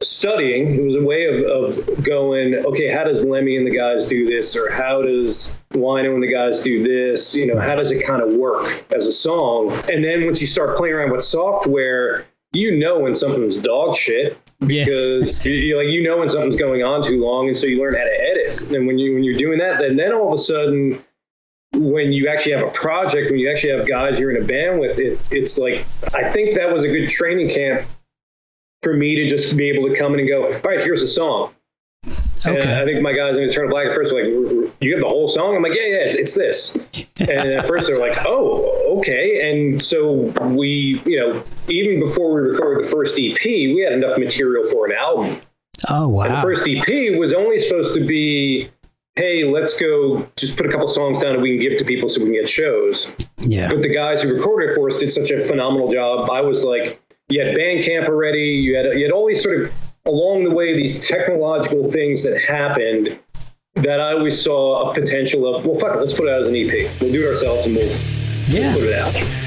studying. 0.02 0.74
It 0.74 0.82
was 0.84 0.94
a 0.94 1.02
way 1.02 1.24
of, 1.26 1.42
of 1.42 2.04
going, 2.04 2.54
okay, 2.54 2.88
how 2.88 3.02
does 3.04 3.24
Lemmy 3.24 3.56
and 3.56 3.66
the 3.66 3.70
guys 3.70 4.06
do 4.06 4.26
this? 4.26 4.56
Or 4.56 4.70
how 4.70 5.02
does 5.02 5.58
Wino 5.72 6.14
and 6.14 6.22
the 6.22 6.30
guys 6.32 6.62
do 6.62 6.82
this? 6.84 7.34
You 7.34 7.46
know, 7.52 7.58
how 7.58 7.74
does 7.74 7.90
it 7.90 8.06
kind 8.06 8.22
of 8.22 8.34
work 8.34 8.84
as 8.94 9.06
a 9.06 9.12
song? 9.12 9.72
And 9.90 10.04
then 10.04 10.24
once 10.26 10.40
you 10.40 10.46
start 10.46 10.76
playing 10.76 10.94
around 10.94 11.10
with 11.10 11.22
software, 11.22 12.26
you 12.52 12.78
know 12.78 12.98
when 12.98 13.14
something's 13.14 13.58
dog 13.58 13.94
shit 13.94 14.38
because 14.60 15.44
yeah. 15.44 15.52
you, 15.52 15.76
like 15.76 15.88
you 15.88 16.02
know 16.02 16.18
when 16.18 16.28
something's 16.28 16.56
going 16.56 16.82
on 16.82 17.02
too 17.02 17.22
long, 17.22 17.48
and 17.48 17.56
so 17.56 17.66
you 17.66 17.80
learn 17.80 17.94
how 17.94 18.04
to 18.04 18.20
edit. 18.20 18.70
And 18.70 18.86
when 18.86 18.98
you 18.98 19.14
when 19.14 19.24
you're 19.24 19.38
doing 19.38 19.58
that, 19.58 19.78
then 19.78 19.96
then 19.96 20.12
all 20.12 20.28
of 20.28 20.34
a 20.34 20.38
sudden, 20.38 21.02
when 21.74 22.12
you 22.12 22.28
actually 22.28 22.52
have 22.52 22.66
a 22.66 22.70
project, 22.70 23.30
when 23.30 23.38
you 23.38 23.50
actually 23.50 23.76
have 23.76 23.86
guys 23.86 24.18
you're 24.18 24.34
in 24.34 24.42
a 24.42 24.46
band 24.46 24.80
with, 24.80 24.98
it's 24.98 25.30
it's 25.30 25.58
like 25.58 25.86
I 26.14 26.30
think 26.32 26.56
that 26.56 26.72
was 26.72 26.84
a 26.84 26.88
good 26.88 27.08
training 27.08 27.50
camp 27.50 27.86
for 28.82 28.94
me 28.94 29.16
to 29.16 29.26
just 29.26 29.56
be 29.56 29.68
able 29.70 29.88
to 29.88 29.94
come 29.94 30.14
in 30.14 30.20
and 30.20 30.28
go, 30.28 30.46
all 30.46 30.60
right, 30.60 30.80
here's 30.80 31.02
a 31.02 31.08
song. 31.08 31.52
Okay. 32.46 32.60
And 32.60 32.70
I 32.70 32.84
think 32.84 33.02
my 33.02 33.12
guys 33.12 33.36
in 33.36 33.42
Eternal 33.42 33.70
Black 33.70 33.88
at 33.88 33.94
first 33.94 34.14
were 34.14 34.22
like, 34.22 34.72
you 34.80 34.92
have 34.92 35.02
the 35.02 35.08
whole 35.08 35.26
song? 35.26 35.56
I'm 35.56 35.62
like, 35.62 35.74
yeah, 35.74 35.86
yeah, 35.86 35.96
it's, 36.04 36.14
it's 36.14 36.34
this. 36.36 36.76
and 37.18 37.30
at 37.30 37.66
first 37.66 37.88
they're 37.88 37.98
like, 37.98 38.16
oh, 38.24 38.77
okay. 38.98 39.50
And 39.50 39.80
so 39.80 40.32
we, 40.48 41.02
you 41.06 41.18
know, 41.18 41.42
even 41.68 42.00
before 42.00 42.34
we 42.34 42.50
recorded 42.50 42.84
the 42.84 42.88
first 42.88 43.18
EP, 43.18 43.44
we 43.44 43.80
had 43.80 43.92
enough 43.92 44.18
material 44.18 44.64
for 44.66 44.86
an 44.86 44.92
album. 44.92 45.40
Oh, 45.88 46.08
wow. 46.08 46.24
And 46.24 46.36
the 46.36 46.42
first 46.42 46.68
EP 46.68 47.18
was 47.18 47.32
only 47.32 47.58
supposed 47.58 47.94
to 47.94 48.04
be, 48.04 48.70
hey, 49.16 49.44
let's 49.44 49.78
go 49.78 50.28
just 50.36 50.56
put 50.56 50.66
a 50.66 50.70
couple 50.70 50.88
songs 50.88 51.20
down 51.20 51.34
and 51.34 51.42
we 51.42 51.50
can 51.50 51.60
give 51.60 51.78
to 51.78 51.84
people 51.84 52.08
so 52.08 52.20
we 52.20 52.26
can 52.26 52.34
get 52.34 52.48
shows. 52.48 53.14
Yeah. 53.38 53.68
But 53.68 53.82
the 53.82 53.92
guys 53.92 54.22
who 54.22 54.32
recorded 54.32 54.70
it 54.70 54.74
for 54.74 54.88
us 54.88 54.98
did 54.98 55.10
such 55.10 55.30
a 55.30 55.44
phenomenal 55.46 55.88
job. 55.88 56.30
I 56.30 56.40
was 56.40 56.64
like, 56.64 57.00
you 57.28 57.40
had 57.44 57.54
Bandcamp 57.54 58.08
already. 58.08 58.46
You 58.46 58.76
had 58.76 58.86
you 58.98 59.04
had 59.04 59.12
all 59.12 59.26
these 59.26 59.42
sort 59.42 59.60
of 59.60 59.74
along 60.06 60.44
the 60.44 60.50
way 60.50 60.74
these 60.74 61.06
technological 61.06 61.90
things 61.90 62.22
that 62.24 62.40
happened 62.40 63.18
that 63.74 64.00
I 64.00 64.12
always 64.12 64.40
saw 64.40 64.90
a 64.90 64.94
potential 64.94 65.54
of. 65.54 65.64
Well, 65.64 65.74
fuck 65.74 65.94
it, 65.94 65.98
let's 65.98 66.14
put 66.14 66.26
it 66.26 66.32
out 66.32 66.42
as 66.42 66.48
an 66.48 66.56
EP. 66.56 66.90
We'll 67.00 67.12
do 67.12 67.24
it 67.24 67.28
ourselves 67.28 67.66
and 67.66 67.76
we'll, 67.76 67.96
yeah. 68.48 69.37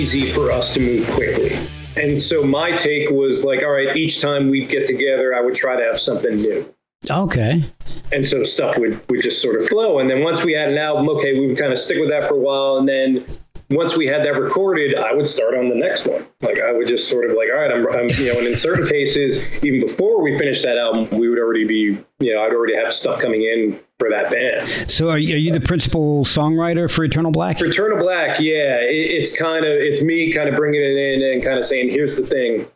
Easy 0.00 0.24
for 0.24 0.50
us 0.50 0.72
to 0.72 0.80
move 0.80 1.06
quickly. 1.10 1.58
And 1.94 2.18
so 2.18 2.42
my 2.42 2.74
take 2.74 3.10
was 3.10 3.44
like, 3.44 3.60
all 3.60 3.72
right, 3.72 3.94
each 3.94 4.22
time 4.22 4.48
we'd 4.48 4.70
get 4.70 4.86
together, 4.86 5.34
I 5.34 5.42
would 5.42 5.54
try 5.54 5.76
to 5.76 5.82
have 5.82 6.00
something 6.00 6.36
new. 6.36 6.74
Okay. 7.10 7.62
And 8.10 8.26
so 8.26 8.42
stuff 8.42 8.78
would, 8.78 8.98
would 9.10 9.20
just 9.20 9.42
sort 9.42 9.56
of 9.60 9.66
flow. 9.66 9.98
And 9.98 10.08
then 10.08 10.22
once 10.22 10.42
we 10.42 10.54
had 10.54 10.70
an 10.70 10.78
album, 10.78 11.10
okay, 11.10 11.38
we 11.38 11.48
would 11.48 11.58
kind 11.58 11.70
of 11.70 11.78
stick 11.78 11.98
with 12.00 12.08
that 12.08 12.26
for 12.26 12.34
a 12.34 12.38
while. 12.38 12.78
And 12.78 12.88
then 12.88 13.26
once 13.70 13.96
we 13.96 14.06
had 14.06 14.24
that 14.24 14.34
recorded, 14.34 14.96
I 14.96 15.12
would 15.14 15.28
start 15.28 15.54
on 15.54 15.68
the 15.68 15.74
next 15.74 16.06
one. 16.06 16.26
Like 16.40 16.60
I 16.60 16.72
would 16.72 16.88
just 16.88 17.08
sort 17.08 17.30
of 17.30 17.36
like, 17.36 17.48
all 17.52 17.60
right, 17.60 17.70
I'm, 17.70 17.86
I'm, 17.88 18.08
you 18.18 18.32
know, 18.32 18.38
and 18.38 18.46
in 18.48 18.56
certain 18.56 18.88
cases, 18.88 19.64
even 19.64 19.80
before 19.80 20.20
we 20.20 20.36
finished 20.36 20.62
that 20.64 20.76
album, 20.76 21.08
we 21.18 21.28
would 21.28 21.38
already 21.38 21.64
be, 21.64 21.98
you 22.18 22.34
know, 22.34 22.42
I'd 22.42 22.52
already 22.52 22.76
have 22.76 22.92
stuff 22.92 23.20
coming 23.20 23.42
in 23.42 23.80
for 23.98 24.10
that 24.10 24.30
band. 24.30 24.90
So 24.90 25.10
are 25.10 25.18
you, 25.18 25.34
are 25.34 25.38
you 25.38 25.52
the 25.52 25.60
principal 25.60 26.24
songwriter 26.24 26.90
for 26.90 27.04
Eternal 27.04 27.30
Black? 27.30 27.58
For 27.58 27.66
Eternal 27.66 27.98
Black, 27.98 28.40
yeah, 28.40 28.78
it, 28.78 28.90
it's 28.90 29.40
kind 29.40 29.64
of, 29.64 29.72
it's 29.72 30.02
me 30.02 30.32
kind 30.32 30.48
of 30.48 30.56
bringing 30.56 30.80
it 30.80 30.96
in 30.96 31.22
and 31.22 31.42
kind 31.42 31.58
of 31.58 31.64
saying, 31.64 31.90
here's 31.90 32.16
the 32.16 32.26
thing. 32.26 32.66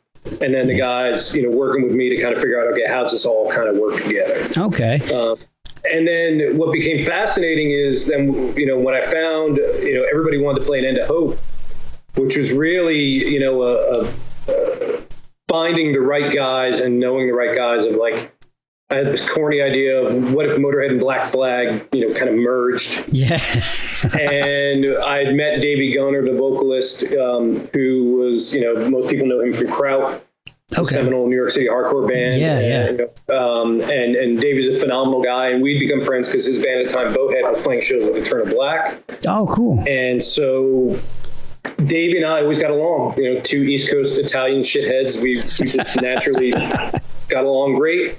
And 0.41 0.55
then 0.55 0.69
the 0.69 0.77
guys, 0.77 1.35
you 1.37 1.43
know, 1.43 1.55
working 1.55 1.85
with 1.85 1.93
me 1.93 2.09
to 2.09 2.23
kind 2.23 2.35
of 2.35 2.41
figure 2.41 2.61
out, 2.61 2.73
okay, 2.73 2.87
how's 2.87 3.11
this 3.11 3.27
all 3.27 3.51
kind 3.51 3.69
of 3.69 3.77
work 3.77 4.03
together? 4.03 4.47
Okay. 4.57 5.01
Um, 5.13 5.39
and 5.93 6.07
then 6.07 6.57
what 6.57 6.73
became 6.73 7.05
fascinating 7.05 7.71
is 7.71 8.09
then 8.09 8.33
you 8.57 8.67
know 8.67 8.79
when 8.79 8.95
I 8.95 9.01
found 9.01 9.57
you 9.57 9.95
know 9.95 10.07
everybody 10.11 10.39
wanted 10.39 10.61
to 10.61 10.67
play 10.67 10.79
an 10.79 10.85
end 10.85 10.99
of 10.99 11.07
hope, 11.07 11.39
which 12.17 12.37
was 12.37 12.53
really 12.53 12.99
you 12.99 13.41
know 13.41 13.63
a, 13.63 13.75
a, 13.75 14.13
a 14.49 15.03
finding 15.49 15.93
the 15.93 16.01
right 16.01 16.33
guys 16.33 16.81
and 16.81 16.99
knowing 16.99 17.27
the 17.27 17.35
right 17.35 17.55
guys 17.55 17.85
of 17.85 17.95
like 17.95 18.35
I 18.91 18.97
had 18.97 19.07
this 19.07 19.29
corny 19.29 19.63
idea 19.63 20.03
of 20.03 20.35
what 20.35 20.47
if 20.47 20.59
Motorhead 20.59 20.91
and 20.91 21.01
Black 21.01 21.33
Flag, 21.33 21.89
you 21.93 22.07
know, 22.07 22.15
kind 22.15 22.29
of 22.29 22.37
merged. 22.37 23.13
Yeah. 23.13 23.41
and 24.21 24.99
I 24.99 25.25
had 25.25 25.35
met 25.35 25.63
Davy 25.63 25.95
Gunner, 25.95 26.23
the 26.23 26.35
vocalist, 26.37 27.05
um, 27.15 27.67
who 27.73 28.17
was, 28.17 28.55
you 28.55 28.61
know, 28.61 28.91
most 28.91 29.09
people 29.09 29.27
know 29.27 29.41
him 29.41 29.55
from 29.55 29.69
Kraut 29.69 30.24
okay. 30.73 30.83
seminal 30.85 31.27
New 31.27 31.37
York 31.37 31.51
City 31.51 31.67
hardcore 31.67 32.09
band. 32.09 32.41
Yeah, 32.41 32.59
and, 32.59 32.99
yeah. 32.99 33.35
Um, 33.35 33.81
and 33.83 34.17
and 34.17 34.41
Davey's 34.41 34.69
a 34.69 34.79
phenomenal 34.79 35.23
guy, 35.23 35.49
and 35.49 35.63
we'd 35.63 35.79
become 35.79 36.05
friends 36.05 36.29
because 36.29 36.47
his 36.47 36.59
band 36.63 36.81
at 36.81 36.89
the 36.89 36.95
time, 36.95 37.15
Boathead, 37.15 37.43
was 37.49 37.59
playing 37.63 37.81
shows 37.81 38.05
with 38.05 38.17
Eternal 38.17 38.47
Black. 38.47 39.01
Oh, 39.27 39.47
cool. 39.55 39.83
And 39.89 40.23
so 40.23 40.99
Davey 41.87 42.17
and 42.17 42.27
I 42.27 42.43
always 42.43 42.59
got 42.59 42.71
along. 42.71 43.17
You 43.19 43.35
know, 43.35 43.41
two 43.41 43.63
East 43.63 43.91
Coast 43.91 44.19
Italian 44.19 44.63
shitheads. 44.63 45.21
We, 45.21 45.37
we 45.37 45.71
just 45.71 45.97
naturally 46.01 46.51
got 46.51 47.45
along 47.45 47.77
great. 47.77 48.19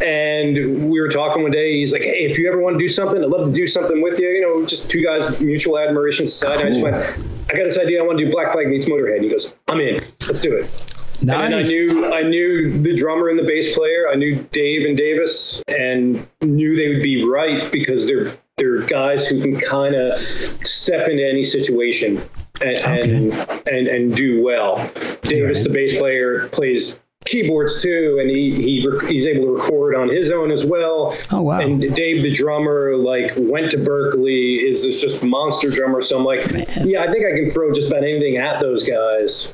And 0.00 0.90
we 0.90 0.98
were 0.98 1.08
talking 1.08 1.42
one 1.42 1.52
day. 1.52 1.74
He's 1.74 1.92
like, 1.92 2.02
"Hey, 2.02 2.24
if 2.24 2.38
you 2.38 2.48
ever 2.48 2.60
want 2.60 2.74
to 2.74 2.78
do 2.78 2.88
something, 2.88 3.22
I'd 3.22 3.28
love 3.28 3.46
to 3.46 3.52
do 3.52 3.66
something 3.66 4.00
with 4.00 4.18
you. 4.18 4.28
You 4.28 4.40
know, 4.40 4.66
just 4.66 4.90
two 4.90 5.04
guys, 5.04 5.40
mutual 5.40 5.78
admiration 5.78 6.26
society." 6.26 6.62
Cool. 6.62 6.86
I 6.86 6.90
just 6.90 7.18
went, 7.18 7.50
"I 7.50 7.54
got 7.54 7.64
this 7.64 7.78
idea. 7.78 8.02
I 8.02 8.06
want 8.06 8.18
to 8.18 8.24
do 8.24 8.30
Black 8.30 8.52
Flag 8.52 8.68
meets 8.68 8.86
Motorhead." 8.86 9.16
And 9.16 9.24
he 9.24 9.30
goes, 9.30 9.54
"I'm 9.68 9.78
in. 9.80 10.02
Let's 10.26 10.40
do 10.40 10.56
it." 10.56 10.99
Nice. 11.22 11.46
And 11.46 11.54
I 11.54 11.62
knew 11.62 12.12
I 12.12 12.22
knew 12.22 12.80
the 12.80 12.94
drummer 12.94 13.28
and 13.28 13.38
the 13.38 13.44
bass 13.44 13.74
player. 13.74 14.08
I 14.10 14.14
knew 14.14 14.36
Dave 14.50 14.86
and 14.86 14.96
Davis, 14.96 15.62
and 15.68 16.26
knew 16.40 16.76
they 16.76 16.94
would 16.94 17.02
be 17.02 17.24
right 17.24 17.70
because 17.70 18.06
they're 18.06 18.32
they're 18.56 18.80
guys 18.82 19.28
who 19.28 19.40
can 19.40 19.58
kind 19.58 19.94
of 19.94 20.20
step 20.66 21.08
into 21.08 21.26
any 21.26 21.44
situation 21.44 22.22
and 22.62 22.78
okay. 22.78 23.14
and, 23.14 23.32
and, 23.68 23.88
and 23.88 24.16
do 24.16 24.42
well. 24.42 24.76
Davis, 25.22 25.58
right. 25.58 25.64
the 25.64 25.70
bass 25.72 25.96
player, 25.98 26.48
plays 26.48 26.98
keyboards 27.26 27.82
too, 27.82 28.18
and 28.20 28.30
he, 28.30 28.54
he 28.54 28.90
he's 29.06 29.26
able 29.26 29.44
to 29.44 29.62
record 29.62 29.94
on 29.94 30.08
his 30.08 30.30
own 30.30 30.50
as 30.50 30.64
well. 30.64 31.14
Oh 31.30 31.42
wow! 31.42 31.60
And 31.60 31.80
Dave, 31.94 32.22
the 32.22 32.30
drummer, 32.30 32.96
like 32.96 33.32
went 33.36 33.70
to 33.72 33.76
Berklee, 33.76 34.62
is 34.62 34.84
this 34.84 35.00
just 35.00 35.22
monster 35.22 35.70
drummer. 35.70 36.00
So 36.00 36.18
I'm 36.18 36.24
like, 36.24 36.50
Man. 36.50 36.66
yeah, 36.84 37.02
I 37.02 37.12
think 37.12 37.26
I 37.26 37.36
can 37.36 37.50
throw 37.50 37.72
just 37.72 37.88
about 37.88 38.04
anything 38.04 38.36
at 38.38 38.60
those 38.60 38.88
guys 38.88 39.52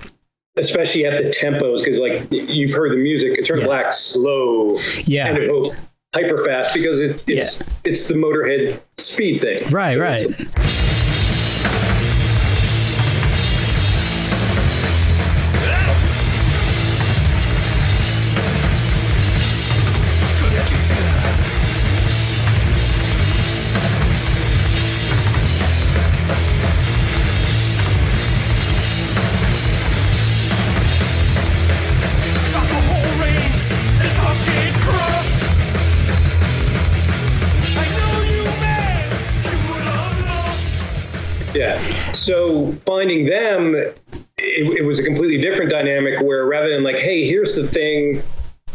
especially 0.57 1.05
at 1.05 1.23
the 1.23 1.31
tempos, 1.31 1.85
because 1.85 1.99
like 1.99 2.27
you've 2.31 2.73
heard 2.73 2.92
the 2.92 2.97
music, 2.97 3.38
Eternal 3.38 3.62
yeah. 3.62 3.66
Black 3.66 3.92
slow, 3.92 4.79
yeah, 5.05 5.29
and 5.29 5.38
it 5.38 5.77
hyper 6.14 6.45
fast 6.45 6.73
because 6.75 6.99
it, 6.99 7.23
it's 7.27 7.61
yeah. 7.61 7.66
it's 7.85 8.09
the 8.09 8.14
Motorhead 8.14 8.81
speed 8.99 9.40
thing, 9.40 9.59
right, 9.71 9.95
so 9.95 10.01
right. 10.01 11.03
So 42.12 42.73
finding 42.87 43.27
them, 43.27 43.75
it, 43.75 43.95
it 44.38 44.85
was 44.85 44.99
a 44.99 45.03
completely 45.03 45.38
different 45.38 45.71
dynamic 45.71 46.21
where 46.21 46.47
rather 46.47 46.69
than 46.71 46.83
like, 46.83 46.99
hey, 46.99 47.27
here's 47.27 47.57
the 47.57 47.66
thing, 47.66 48.23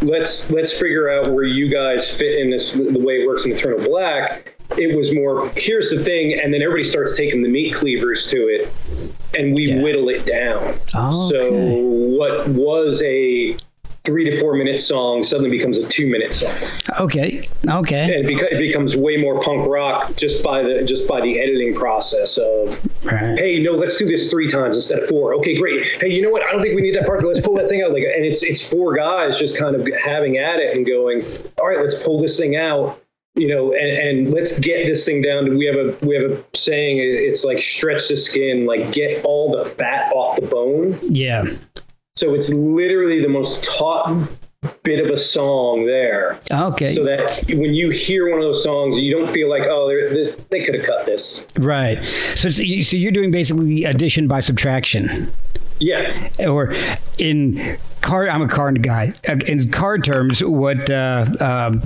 let's 0.02 0.50
let's 0.50 0.78
figure 0.78 1.10
out 1.10 1.28
where 1.28 1.44
you 1.44 1.70
guys 1.70 2.15
fit 2.15 2.39
in 2.39 2.50
this 2.50 2.74
the 2.74 3.00
way 3.00 3.22
it 3.22 3.28
works 3.28 3.46
in 3.46 3.52
Eternal 3.52 3.80
Black. 3.86 4.56
It 4.78 4.96
was 4.96 5.13
more 5.13 5.50
here's 5.56 5.89
the 5.89 6.04
thing, 6.04 6.39
and 6.39 6.54
then 6.54 6.62
everybody 6.62 6.84
starts 6.84 7.17
taking 7.17 7.41
the 7.44 7.50
meat 7.50 7.74
cleavers 7.74 8.30
to 8.32 8.38
it, 8.48 8.74
and 9.38 9.54
we 9.54 9.72
yeah. 9.72 9.82
whittle 9.82 10.10
it 10.10 10.26
down. 10.26 10.76
Oh, 10.96 11.30
so 11.30 11.52
what 11.52 12.48
was 12.50 13.02
a 13.04 13.58
three 14.03 14.27
to 14.29 14.39
four 14.39 14.55
minute 14.55 14.79
song 14.79 15.21
suddenly 15.21 15.49
becomes 15.49 15.77
a 15.77 15.87
two 15.87 16.09
minute 16.09 16.33
song. 16.33 16.69
Okay. 16.99 17.43
Okay. 17.69 18.03
And 18.03 18.27
it, 18.27 18.41
it 18.51 18.57
becomes 18.57 18.95
way 18.97 19.17
more 19.17 19.39
punk 19.41 19.67
rock 19.67 20.15
just 20.15 20.43
by 20.43 20.63
the 20.63 20.83
just 20.83 21.07
by 21.07 21.21
the 21.21 21.39
editing 21.39 21.73
process 21.75 22.37
of 22.37 22.83
Right. 23.05 23.37
hey 23.37 23.59
no 23.61 23.73
let's 23.73 23.97
do 23.97 24.05
this 24.05 24.29
three 24.31 24.47
times 24.47 24.75
instead 24.77 24.99
of 25.03 25.09
four 25.09 25.33
okay 25.35 25.57
great 25.57 25.85
hey 25.99 26.09
you 26.09 26.21
know 26.21 26.29
what 26.29 26.43
I 26.47 26.51
don't 26.51 26.61
think 26.61 26.75
we 26.75 26.81
need 26.81 26.95
that 26.95 27.05
part 27.05 27.23
let's 27.23 27.39
pull 27.41 27.55
that 27.55 27.67
thing 27.69 27.81
out 27.83 27.91
like 27.91 28.03
and 28.03 28.23
it's 28.25 28.43
it's 28.43 28.67
four 28.71 28.95
guys 28.95 29.39
just 29.39 29.57
kind 29.59 29.75
of 29.75 29.87
having 30.03 30.37
at 30.37 30.59
it 30.59 30.75
and 30.75 30.85
going 30.85 31.23
all 31.59 31.67
right 31.67 31.79
let's 31.79 32.05
pull 32.05 32.19
this 32.19 32.37
thing 32.39 32.55
out 32.55 32.99
you 33.35 33.47
know 33.47 33.73
and, 33.73 33.89
and 33.97 34.33
let's 34.33 34.59
get 34.59 34.85
this 34.85 35.05
thing 35.05 35.21
down 35.21 35.45
to 35.45 35.51
we 35.57 35.65
have 35.65 35.75
a 35.75 35.97
we 36.05 36.13
have 36.15 36.29
a 36.31 36.43
saying 36.55 36.97
it's 36.99 37.43
like 37.43 37.59
stretch 37.59 38.07
the 38.09 38.15
skin 38.17 38.65
like 38.67 38.91
get 38.91 39.23
all 39.25 39.51
the 39.51 39.65
fat 39.65 40.11
off 40.13 40.39
the 40.39 40.45
bone 40.47 40.97
Yeah. 41.03 41.45
So 42.15 42.34
it's 42.34 42.50
literally 42.52 43.21
the 43.21 43.30
most 43.30 43.63
taut 43.63 44.28
bit 44.84 45.04
of 45.04 45.10
a 45.12 45.17
song 45.17 45.86
there 45.88 46.39
Okay. 46.52 46.88
so 46.88 47.04
that 47.04 47.43
when 47.50 47.74
you 47.74 47.89
hear 47.89 48.30
one 48.30 48.39
of 48.39 48.45
those 48.45 48.63
songs 48.63 48.97
you 48.97 49.15
don't 49.15 49.32
feel 49.32 49.50
like 49.50 49.63
oh 49.65 49.88
they, 49.89 50.36
they 50.50 50.63
could 50.63 50.76
have 50.76 50.86
cut 50.86 51.06
this 51.06 51.45
right. 51.58 51.97
So, 52.36 52.50
so 52.52 52.62
you're 52.63 53.12
doing 53.12 53.32
basically 53.32 53.86
addition 53.86 54.28
by 54.28 54.39
subtraction. 54.41 55.32
yeah 55.80 56.30
or 56.39 56.76
in 57.17 57.78
card 58.02 58.30
i'm 58.30 58.41
a 58.43 58.47
card 58.47 58.84
guy 58.84 59.13
in 59.47 59.71
card 59.71 60.04
terms 60.04 60.43
what 60.43 60.89
uh 60.91 61.26
um 61.39 61.82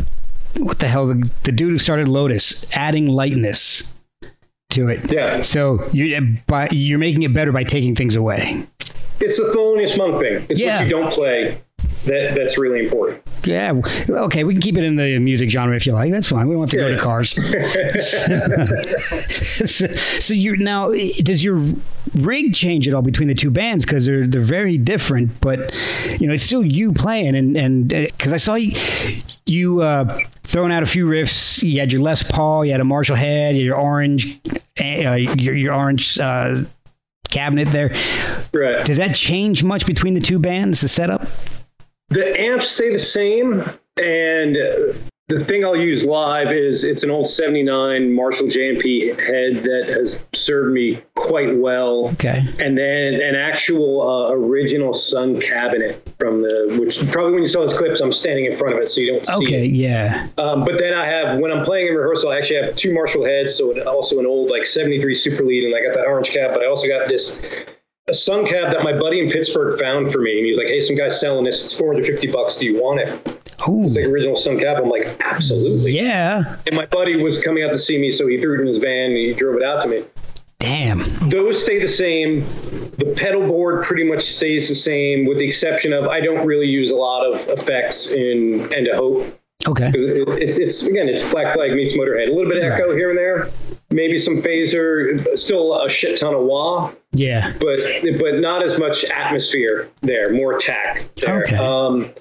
what 0.57 0.79
the 0.79 0.87
hell 0.87 1.07
the, 1.07 1.29
the 1.43 1.51
dude 1.51 1.71
who 1.71 1.77
started 1.77 2.07
lotus 2.09 2.65
adding 2.75 3.07
lightness 3.07 3.93
to 4.69 4.87
it 4.89 5.09
Yeah. 5.11 5.43
so 5.43 5.85
you 5.93 6.37
by 6.47 6.67
you're 6.71 6.99
making 6.99 7.23
it 7.23 7.33
better 7.33 7.51
by 7.53 7.63
taking 7.63 7.95
things 7.95 8.15
away 8.15 8.65
It's 9.19 9.37
the 9.37 9.43
Thelonious 9.55 9.97
Monk 9.97 10.21
thing. 10.21 10.45
It's 10.49 10.59
Yeah. 10.59 10.77
what 10.79 10.85
you 10.85 10.91
don't 10.91 11.11
play 11.11 11.57
that 12.05 12.35
that's 12.35 12.57
really 12.59 12.83
important. 12.83 13.19
yeah. 13.45 13.73
Okay 14.09 14.43
we 14.43 14.53
can 14.53 14.61
keep 14.61 14.77
it 14.77 14.83
in 14.83 14.95
the 14.95 15.17
music 15.19 15.49
genre 15.49 15.75
if 15.75 15.87
you 15.87 15.93
like. 15.93 16.11
That's 16.11 16.27
fine. 16.29 16.47
We 16.47 16.53
don't 16.53 16.63
have 16.63 16.69
to 16.71 16.77
go 16.77 16.89
to 16.91 16.97
cars. 16.99 17.33
So, 19.65 19.87
so 19.87 20.33
you 20.33 20.57
now 20.57 20.89
does 20.89 21.43
your 21.43 21.61
rig 22.13 22.53
change 22.53 22.87
at 22.87 22.93
all 22.93 23.01
between 23.01 23.27
the 23.27 23.35
two 23.35 23.49
bands? 23.49 23.85
Because 23.85 24.05
they're 24.05 24.27
they're 24.27 24.41
very 24.41 24.77
different 24.77 25.39
but 25.41 25.73
you 26.19 26.27
know 26.27 26.33
it's 26.33 26.43
still 26.43 26.63
you 26.63 26.91
playing 26.93 27.35
and 27.35 27.57
and 27.57 27.87
because 27.89 28.33
i 28.33 28.37
saw 28.37 28.55
you 28.55 28.75
you 29.45 29.81
uh 29.81 30.17
throwing 30.43 30.71
out 30.71 30.83
a 30.83 30.85
few 30.85 31.05
riffs. 31.07 31.63
You 31.63 31.79
had 31.79 31.91
your 31.91 32.01
les 32.01 32.23
paul 32.23 32.65
you 32.65 32.71
had 32.71 32.81
a 32.81 32.85
marshall 32.85 33.15
head 33.15 33.55
your 33.55 33.77
orange 33.77 34.39
uh, 34.81 35.13
your, 35.13 35.55
your 35.55 35.73
orange 35.73 36.19
uh 36.19 36.63
cabinet 37.29 37.69
there 37.71 37.89
Right. 38.53 38.85
does 38.85 38.97
that 38.97 39.15
change 39.15 39.63
much 39.63 39.85
between 39.85 40.13
the 40.13 40.19
two 40.21 40.39
bands 40.39 40.81
the 40.81 40.87
setup 40.87 41.27
The 42.09 42.39
amps 42.39 42.69
stay 42.69 42.91
the 42.93 42.99
same, 42.99 43.63
and 44.01 44.55
the 45.27 45.43
thing 45.43 45.65
I'll 45.65 45.75
use 45.75 46.05
live 46.05 46.51
is 46.51 46.83
it's 46.83 47.03
an 47.03 47.09
old 47.09 47.27
'79 47.27 48.13
Marshall 48.13 48.47
JMP 48.47 49.09
head 49.19 49.63
that 49.63 49.87
has 49.89 50.23
served 50.33 50.71
me 50.71 51.01
quite 51.15 51.57
well. 51.57 52.09
okay 52.09 52.43
And 52.59 52.77
then 52.77 53.15
an 53.15 53.33
actual 53.33 54.01
uh, 54.01 54.31
original 54.33 54.93
Sunn 54.93 55.41
cabinet 55.41 56.07
from 56.19 56.43
the, 56.43 56.77
which 56.79 56.99
probably 57.11 57.33
when 57.33 57.41
you 57.41 57.47
saw 57.47 57.61
those 57.61 57.75
clips, 57.75 58.01
I'm 58.01 58.11
standing 58.11 58.45
in 58.45 58.55
front 58.55 58.75
of 58.75 58.81
it, 58.81 58.87
so 58.87 59.01
you 59.01 59.13
don't 59.13 59.25
see 59.25 59.33
it. 59.33 59.47
okay 59.47 59.65
it. 59.65 59.71
yeah 59.71 60.27
Um, 60.37 60.63
but 60.63 60.77
then 60.77 60.93
I 60.93 61.05
have, 61.05 61.39
when 61.39 61.51
I'm 61.51 61.65
playing 61.65 61.87
in 61.87 61.95
rehearsal, 61.95 62.31
I 62.31 62.37
actually 62.37 62.61
have 62.61 62.75
two 62.75 62.93
Marshall 62.93 63.25
heads, 63.25 63.55
so 63.55 63.81
also 63.83 64.19
an 64.19 64.27
old 64.27 64.51
like 64.51 64.65
73 64.65 65.15
Super 65.15 65.43
Lead, 65.43 65.63
and 65.63 65.75
I 65.75 65.83
got 65.83 65.95
that 65.95 66.05
orange 66.05 66.31
cab, 66.31 66.53
but 66.53 66.61
I 66.61 66.67
also 66.67 66.87
got 66.87 67.09
this 67.09 67.41
a 68.07 68.13
Sunn 68.13 68.45
cab 68.45 68.71
that 68.71 68.83
my 68.83 68.93
buddy 68.93 69.19
in 69.19 69.31
Pittsburgh 69.31 69.79
found 69.79 70.11
for 70.11 70.19
me. 70.19 70.37
And 70.37 70.45
he's 70.45 70.57
like, 70.57 70.67
hey, 70.67 70.79
some 70.79 70.95
guy's 70.95 71.19
selling 71.19 71.45
this. 71.45 71.63
It's 71.63 71.75
450 71.75 72.27
bucks. 72.27 72.59
Do 72.59 72.67
you 72.67 72.79
want 72.79 72.99
it? 72.99 73.44
Oh 73.67 73.83
It's 73.85 73.95
like 73.95 74.05
original 74.05 74.35
Sunn 74.35 74.59
cab. 74.59 74.77
I'm 74.83 74.89
like, 74.89 75.07
absolutely. 75.21 75.93
yeah 75.93 76.57
And 76.67 76.75
my 76.75 76.85
buddy 76.85 77.21
was 77.21 77.43
coming 77.43 77.63
out 77.63 77.69
to 77.69 77.77
see 77.77 77.99
me, 77.99 78.11
so 78.11 78.27
he 78.27 78.39
threw 78.39 78.55
it 78.55 78.61
in 78.61 78.67
his 78.67 78.77
van 78.77 79.11
and 79.11 79.17
he 79.17 79.33
drove 79.33 79.55
it 79.57 79.63
out 79.63 79.81
to 79.81 79.87
me. 79.87 80.03
damn 80.59 80.99
Those 81.29 81.61
stay 81.63 81.79
the 81.79 81.87
same. 81.87 82.41
The 82.97 83.13
pedal 83.17 83.45
board 83.47 83.83
pretty 83.83 84.03
much 84.03 84.21
stays 84.21 84.69
the 84.69 84.75
same, 84.75 85.25
with 85.25 85.37
the 85.37 85.45
exception 85.45 85.91
of 85.93 86.07
I 86.07 86.21
don't 86.21 86.45
really 86.45 86.67
use 86.67 86.91
a 86.91 86.95
lot 86.95 87.25
of 87.25 87.45
effects 87.49 88.11
in 88.11 88.71
End 88.73 88.87
of 88.87 88.95
Hope. 88.95 89.39
okay 89.67 89.91
Because 89.91 90.05
it, 90.05 90.27
it's, 90.41 90.57
it's 90.57 90.87
again, 90.87 91.09
it's 91.09 91.27
Black 91.31 91.53
Flag 91.53 91.73
meets 91.73 91.97
Motorhead. 91.97 92.29
A 92.29 92.31
little 92.33 92.49
bit 92.51 92.63
of 92.63 92.71
echo 92.71 92.93
here 92.95 93.09
and 93.09 93.17
there, 93.17 93.49
maybe 93.89 94.17
some 94.17 94.37
phaser, 94.37 95.37
still 95.37 95.75
a 95.81 95.89
shit 95.89 96.19
ton 96.19 96.33
of 96.33 96.41
wah, 96.43 96.91
yeah 97.13 97.53
but 97.59 97.77
but 98.19 98.39
not 98.39 98.63
as 98.63 98.79
much 98.79 99.03
atmosphere 99.05 99.89
there, 100.01 100.31
more 100.31 100.57
tack 100.57 101.03
there. 101.15 101.43
Okay. 101.43 101.55
Um, 101.57 102.11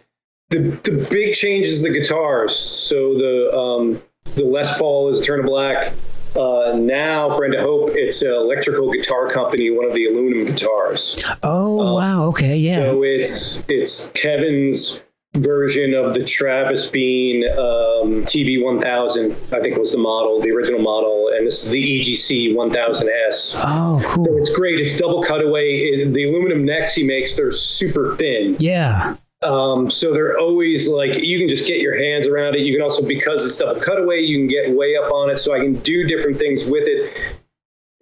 the 0.51 0.59
the 0.85 1.07
big 1.11 1.35
change 1.35 1.67
is 1.67 1.83
the 1.83 1.91
guitars. 1.91 2.55
So 2.57 3.15
the 3.15 3.57
um, 3.57 4.03
the 4.35 4.45
Les 4.45 4.79
Paul 4.79 5.09
is 5.11 5.21
Eternal 5.21 5.47
Black. 5.47 5.93
Uh, 6.37 6.73
now, 6.77 7.31
End 7.39 7.55
of 7.55 7.61
Hope, 7.61 7.91
it's 7.95 8.21
an 8.23 8.33
electrical 8.33 8.91
guitar 8.91 9.31
company, 9.31 9.71
one 9.71 9.85
of 9.85 9.95
the 9.95 10.07
aluminum 10.07 10.45
guitars. 10.53 11.23
Oh 11.45 11.95
wow! 11.95 12.25
Okay, 12.27 12.57
yeah. 12.57 12.77
So 12.91 13.03
it's 13.05 13.65
it's 13.69 14.09
Kevin's 14.15 15.05
version 15.35 15.95
of 15.95 16.15
the 16.15 16.25
Travis 16.25 16.91
Bean 16.91 17.45
um, 17.53 18.23
TB 18.25 18.63
1000. 18.65 19.33
I 19.53 19.61
think 19.61 19.77
was 19.77 19.93
the 19.93 19.99
model, 19.99 20.41
the 20.41 20.51
original 20.51 20.81
model, 20.81 21.31
and 21.37 21.47
this 21.47 21.65
is 21.65 21.71
the 21.71 22.01
EGC 22.01 22.55
1000S. 22.55 23.61
oh, 23.65 24.01
So 24.01 24.09
cool. 24.09 24.39
it's 24.39 24.55
great. 24.57 24.81
It's 24.81 24.97
double 24.99 25.23
cutaway. 25.23 25.77
It- 25.79 26.13
the 26.15 26.25
aluminum 26.29 26.65
necks 26.65 26.95
he 26.95 27.03
makes, 27.05 27.37
they're 27.37 27.51
super 27.51 28.15
thin. 28.17 28.57
Yeah. 28.61 29.17
Um, 29.45 29.91
so 29.91 30.13
they're 30.13 30.39
always 30.39 30.89
like 30.89 31.23
you 31.23 31.39
can 31.39 31.49
just 31.49 31.67
get 31.69 31.81
your 31.81 31.97
hands 31.97 32.27
around 32.27 32.55
it. 32.57 32.61
You 32.61 32.73
can 32.73 32.83
also 32.83 33.07
because 33.07 33.45
it's 33.45 33.59
double 33.59 33.81
cutaway, 33.81 34.21
you 34.23 34.39
can 34.39 34.47
get 34.49 34.71
way 34.75 34.97
up 34.97 35.13
on 35.13 35.31
it. 35.31 35.39
So 35.39 35.55
I 35.55 35.59
can 35.61 35.75
do 35.75 36.07
different 36.07 36.39
things 36.39 36.65
with 36.67 36.85
it. 36.87 37.13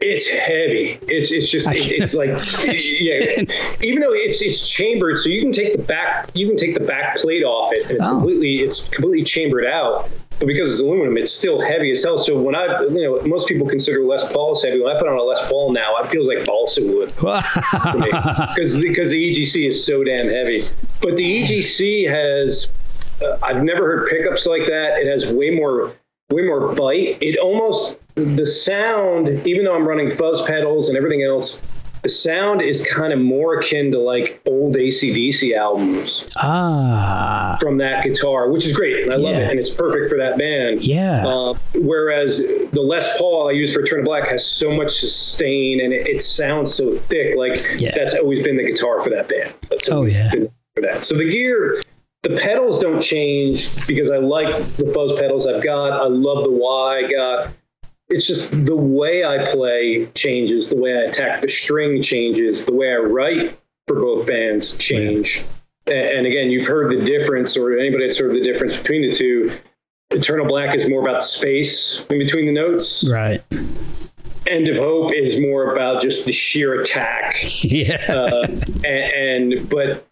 It's 0.01 0.29
heavy. 0.29 0.99
It's 1.07 1.31
it's 1.31 1.49
just 1.49 1.69
I 1.69 1.75
it, 1.77 1.83
can 1.93 2.03
it's 2.03 2.15
like 2.15 2.31
yeah. 3.01 3.45
Even 3.87 4.03
though 4.03 4.13
it's 4.13 4.43
it's 4.43 4.69
chambered, 4.69 5.19
so 5.19 5.29
you 5.29 5.41
can 5.41 5.53
take 5.53 5.77
the 5.77 5.83
back 5.83 6.29
you 6.35 6.49
can 6.49 6.57
take 6.57 6.75
the 6.75 6.81
back 6.85 7.17
plate 7.17 7.45
off 7.45 7.73
it, 7.73 7.83
and 7.89 7.99
it's 7.99 8.07
Oh. 8.07 8.11
completely 8.11 8.61
it's 8.61 8.89
completely 8.89 9.25
chambered 9.25 9.65
out. 9.67 10.09
But 10.43 10.49
because 10.49 10.73
it's 10.73 10.81
aluminum, 10.81 11.17
it's 11.17 11.31
still 11.31 11.61
heavy 11.61 11.93
as 11.93 12.03
hell. 12.03 12.19
So 12.19 12.37
when 12.37 12.57
I 12.57 12.81
you 12.81 13.01
know 13.01 13.23
most 13.29 13.47
people 13.47 13.69
consider 13.69 14.03
Les 14.03 14.33
Paul's 14.33 14.65
heavy. 14.65 14.81
When 14.81 14.93
I 14.93 14.99
put 14.99 15.07
on 15.07 15.17
a 15.17 15.23
Les 15.23 15.49
Paul 15.49 15.71
now, 15.73 15.97
it 15.99 16.09
feels 16.09 16.27
like 16.27 16.45
balsa 16.45 16.85
wood 16.85 17.15
because 17.15 18.83
because 18.83 19.13
the 19.13 19.31
EGC 19.31 19.69
is 19.69 19.87
so 19.87 20.03
damn 20.03 20.27
heavy. 20.27 20.69
But 21.01 21.17
the 21.17 21.45
EGC 21.45 22.09
has 22.11 22.71
uh, 23.23 23.39
I've 23.41 23.63
never 23.63 23.87
heard 23.87 24.09
pickups 24.11 24.45
like 24.45 24.67
that. 24.67 24.99
It 24.99 25.07
has 25.07 25.33
way 25.33 25.51
more 25.51 25.95
way 26.31 26.43
more 26.43 26.75
bite. 26.75 27.19
It 27.21 27.39
almost 27.39 28.01
the 28.17 28.45
sound, 28.45 29.47
even 29.47 29.65
though 29.65 29.77
I'm 29.77 29.87
running 29.87 30.11
fuzz 30.11 30.45
pedals 30.45 30.89
and 30.89 30.99
everything 30.99 31.23
else, 31.23 31.82
the 32.03 32.09
sound 32.09 32.61
is 32.63 32.87
kind 32.93 33.13
of 33.13 33.21
more 33.21 33.61
akin 33.61 33.93
to 33.93 33.99
like 33.99 34.43
old 34.47 34.75
ACDC 34.75 35.57
albums 35.57 36.27
ah. 36.39 37.57
from 37.61 37.79
that 37.79 38.03
guitar, 38.03 38.51
which 38.51 38.67
is 38.67 38.77
great. 38.77 39.09
I 39.09 39.15
love 39.15 39.37
it. 39.37 39.51
And 39.51 39.59
it's 39.59 39.71
perfect 39.71 40.11
for 40.11 40.19
that 40.19 40.37
band. 40.37 40.85
Yeah. 40.85 41.25
Uh, 41.27 41.55
whereas 41.77 42.39
the 42.39 42.81
Les 42.81 43.19
Paul 43.19 43.49
I 43.49 43.53
use 43.53 43.73
for 43.73 43.83
Eternal 43.83 44.05
Black 44.05 44.29
has 44.29 44.45
so 44.45 44.73
much 44.73 44.91
sustain 44.91 45.81
and 45.81 45.93
it, 45.93 46.09
it 46.09 46.23
sounds 46.23 46.75
so 46.75 46.97
thick. 46.97 47.37
Like 47.37 47.65
Yeah. 47.79 47.93
that's 47.95 48.15
always 48.15 48.43
been 48.43 48.57
the 48.57 48.65
guitar 48.65 49.01
for 49.01 49.11
that 49.11 49.29
band. 49.29 49.55
That's 49.71 49.89
Oh, 49.89 50.05
yeah. 50.05 50.31
For 50.75 50.81
that. 50.83 51.05
So 51.05 51.17
the 51.17 51.29
gear, 51.29 51.77
the 52.23 52.31
pedals 52.31 52.81
don't 52.81 53.01
change 53.01 53.75
because 53.87 54.11
I 54.11 54.17
like 54.17 54.49
the 54.77 54.91
fuzz 54.93 55.19
pedals 55.21 55.47
I've 55.47 55.63
got. 55.63 55.93
I 55.93 56.07
love 56.07 56.45
the 56.45 56.51
Y 56.53 57.03
I 57.05 57.11
got. 57.11 57.55
It's 58.13 58.27
just 58.27 58.51
the 58.67 58.77
way 58.77 59.25
I 59.25 59.51
play 59.53 60.07
changes, 60.15 60.69
the 60.69 60.77
way 60.77 60.93
I 60.93 61.09
attack 61.09 61.41
the 61.43 61.49
string 61.49 62.03
changes, 62.03 62.65
the 62.65 62.75
way 62.75 62.93
I 62.93 62.99
write 62.99 63.59
for 63.89 63.97
both 64.01 64.27
bands 64.27 64.77
change. 64.77 65.43
And 65.87 66.27
again, 66.27 66.51
you've 66.51 66.67
heard 66.67 66.93
the 66.97 67.05
difference, 67.05 67.57
or 67.57 67.77
anybody 67.77 68.05
that's 68.05 68.19
heard 68.19 68.35
the 68.35 68.43
difference 68.43 68.77
between 68.77 69.03
the 69.03 69.13
two. 69.15 69.51
Eternal 70.11 70.47
Black 70.47 70.77
is 70.77 70.89
more 70.89 71.01
about 71.01 71.21
the 71.21 71.27
space 71.27 72.07
in 72.11 72.19
between 72.19 72.47
the 72.47 72.53
notes. 72.53 73.09
right. 73.11 73.43
End 74.47 74.69
of 74.69 74.77
Hope 74.77 75.13
is 75.13 75.41
more 75.41 75.73
about 75.73 76.03
just 76.03 76.27
the 76.27 76.33
sheer 76.33 76.81
attack. 76.81 77.37
Yeah. 77.65 78.05
Uh, 78.09 78.47
and, 78.85 79.55
and 79.55 79.71
but 79.71 80.07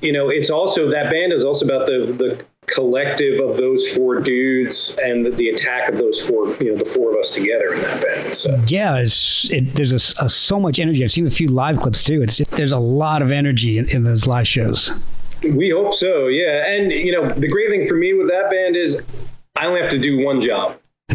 you 0.00 0.12
know, 0.12 0.30
it's 0.30 0.50
also 0.50 0.88
that 0.90 1.10
band 1.10 1.32
is 1.32 1.44
also 1.44 1.66
about 1.66 1.86
the 1.86 2.06
the 2.16 2.44
collective 2.66 3.40
of 3.40 3.56
those 3.56 3.88
four 3.96 4.20
dudes 4.20 4.98
and 5.02 5.24
the, 5.26 5.30
the 5.30 5.48
attack 5.50 5.88
of 5.88 5.98
those 5.98 6.26
four. 6.26 6.48
You 6.56 6.72
know, 6.72 6.76
the 6.76 6.84
four 6.84 7.10
of 7.10 7.16
us 7.16 7.34
together 7.34 7.74
in 7.74 7.80
that 7.82 8.02
band. 8.02 8.34
So 8.34 8.62
yeah. 8.66 8.98
It's, 8.98 9.50
it, 9.50 9.74
there's 9.74 9.92
a, 9.92 10.24
a- 10.24 10.28
so 10.30 10.58
much 10.60 10.78
energy. 10.78 11.04
I've 11.04 11.10
seen 11.12 11.26
a 11.26 11.30
few 11.30 11.48
live 11.48 11.78
clips 11.80 12.02
too. 12.04 12.22
It's 12.22 12.38
there's 12.50 12.72
a 12.72 12.78
lot 12.78 13.22
of 13.22 13.30
energy 13.30 13.78
in, 13.78 13.88
in 13.88 14.04
those 14.04 14.26
live 14.26 14.46
shows. 14.48 14.90
we 15.54 15.70
hope 15.70 15.94
so. 15.94 16.28
Yeah, 16.28 16.64
and 16.72 16.92
you 16.92 17.12
know, 17.12 17.28
the 17.32 17.48
great 17.48 17.68
thing 17.70 17.86
for 17.86 17.94
me 17.96 18.14
with 18.14 18.28
that 18.28 18.50
band 18.50 18.76
is 18.76 19.00
I 19.56 19.66
only 19.66 19.80
have 19.80 19.90
to 19.90 19.98
do 19.98 20.24
one 20.24 20.40
job. 20.40 20.78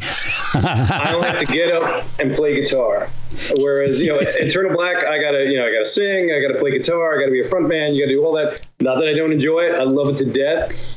I 0.53 1.09
don't 1.11 1.23
have 1.23 1.39
to 1.39 1.45
get 1.45 1.71
up 1.73 2.05
and 2.19 2.33
play 2.35 2.55
guitar. 2.59 3.09
Whereas, 3.57 4.01
you 4.01 4.07
know, 4.07 4.19
Eternal 4.19 4.71
Black, 4.75 4.97
I 4.97 5.19
gotta, 5.19 5.45
you 5.45 5.57
know, 5.57 5.65
I 5.67 5.71
gotta 5.71 5.85
sing, 5.85 6.31
I 6.31 6.39
gotta 6.39 6.57
play 6.59 6.71
guitar, 6.71 7.15
I 7.17 7.19
gotta 7.19 7.31
be 7.31 7.41
a 7.41 7.47
front 7.49 7.67
man, 7.67 7.93
you 7.93 8.03
gotta 8.05 8.13
do 8.15 8.23
all 8.23 8.33
that. 8.33 8.61
Not 8.79 8.97
that 8.99 9.07
I 9.07 9.13
don't 9.13 9.31
enjoy 9.31 9.61
it, 9.61 9.75
I 9.79 9.83
love 9.83 10.09
it 10.09 10.17
to 10.17 10.25
death. 10.25 10.96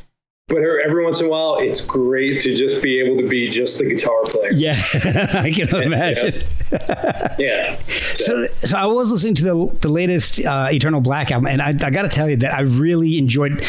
But 0.51 0.59
every 0.59 1.05
once 1.05 1.21
in 1.21 1.27
a 1.27 1.31
while, 1.31 1.59
it's 1.61 1.85
great 1.85 2.41
to 2.43 2.57
just 2.57 2.83
be 2.83 3.01
able 3.01 3.17
to 3.19 3.29
be 3.29 3.49
just 3.49 3.79
the 3.79 3.89
guitar 3.89 4.23
player. 4.25 4.51
Yeah, 4.53 4.77
I 5.35 5.53
can 5.53 5.73
imagine. 5.75 6.43
Yeah. 6.73 7.37
yeah. 7.39 7.79
So, 8.15 8.47
so 8.65 8.77
I 8.77 8.87
was 8.87 9.13
listening 9.13 9.37
to 9.37 9.45
the 9.45 9.79
the 9.81 9.89
latest 9.89 10.45
uh, 10.45 10.69
Eternal 10.73 11.01
Black 11.01 11.31
album, 11.31 11.47
and 11.47 11.63
I, 11.63 11.69
I 11.69 11.91
got 11.91 12.03
to 12.03 12.09
tell 12.09 12.29
you 12.29 12.37
that 12.39 12.53
I 12.53 12.63
really 12.63 13.17
enjoyed 13.17 13.65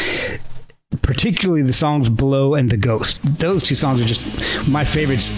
particularly 1.02 1.62
the 1.62 1.72
songs 1.72 2.08
Below 2.08 2.54
and 2.54 2.68
The 2.68 2.76
Ghost. 2.76 3.20
Those 3.22 3.62
two 3.62 3.76
songs 3.76 4.00
are 4.00 4.04
just 4.04 4.68
my 4.68 4.84
favorites. 4.84 5.30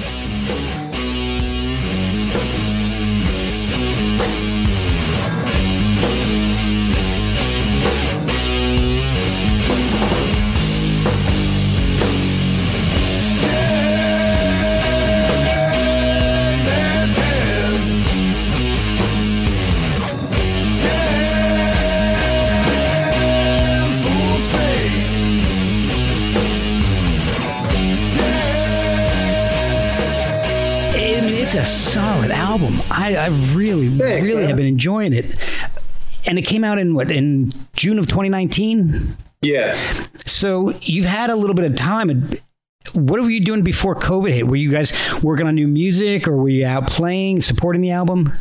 I, 33.05 33.27
I 33.27 33.29
really, 33.55 33.91
Thanks, 33.91 34.27
really 34.27 34.41
man. 34.41 34.49
have 34.49 34.57
been 34.57 34.67
enjoying 34.67 35.13
it. 35.13 35.37
And 36.27 36.39
it 36.39 36.43
came 36.43 36.65
out 36.65 36.79
in 36.79 36.95
what 36.95 37.11
in 37.11 37.51
June 37.75 37.99
of 37.99 38.07
2019. 38.07 39.15
Yeah. 39.43 39.79
So 40.25 40.71
you've 40.81 41.05
had 41.05 41.29
a 41.29 41.37
little 41.37 41.55
bit 41.55 41.67
of 41.67 41.77
time. 41.77 42.31
What 42.95 43.21
were 43.21 43.29
you 43.29 43.45
doing 43.45 43.63
before 43.63 43.95
COVID 43.95 44.33
hit? 44.33 44.47
Were 44.47 44.57
you 44.57 44.71
guys 44.71 44.93
working 45.23 45.47
on 45.47 45.55
new 45.55 45.69
music, 45.69 46.27
or 46.27 46.37
were 46.37 46.49
you 46.49 46.65
out 46.65 46.87
playing, 46.87 47.43
supporting 47.43 47.83
the 47.83 47.91
album? 47.91 48.33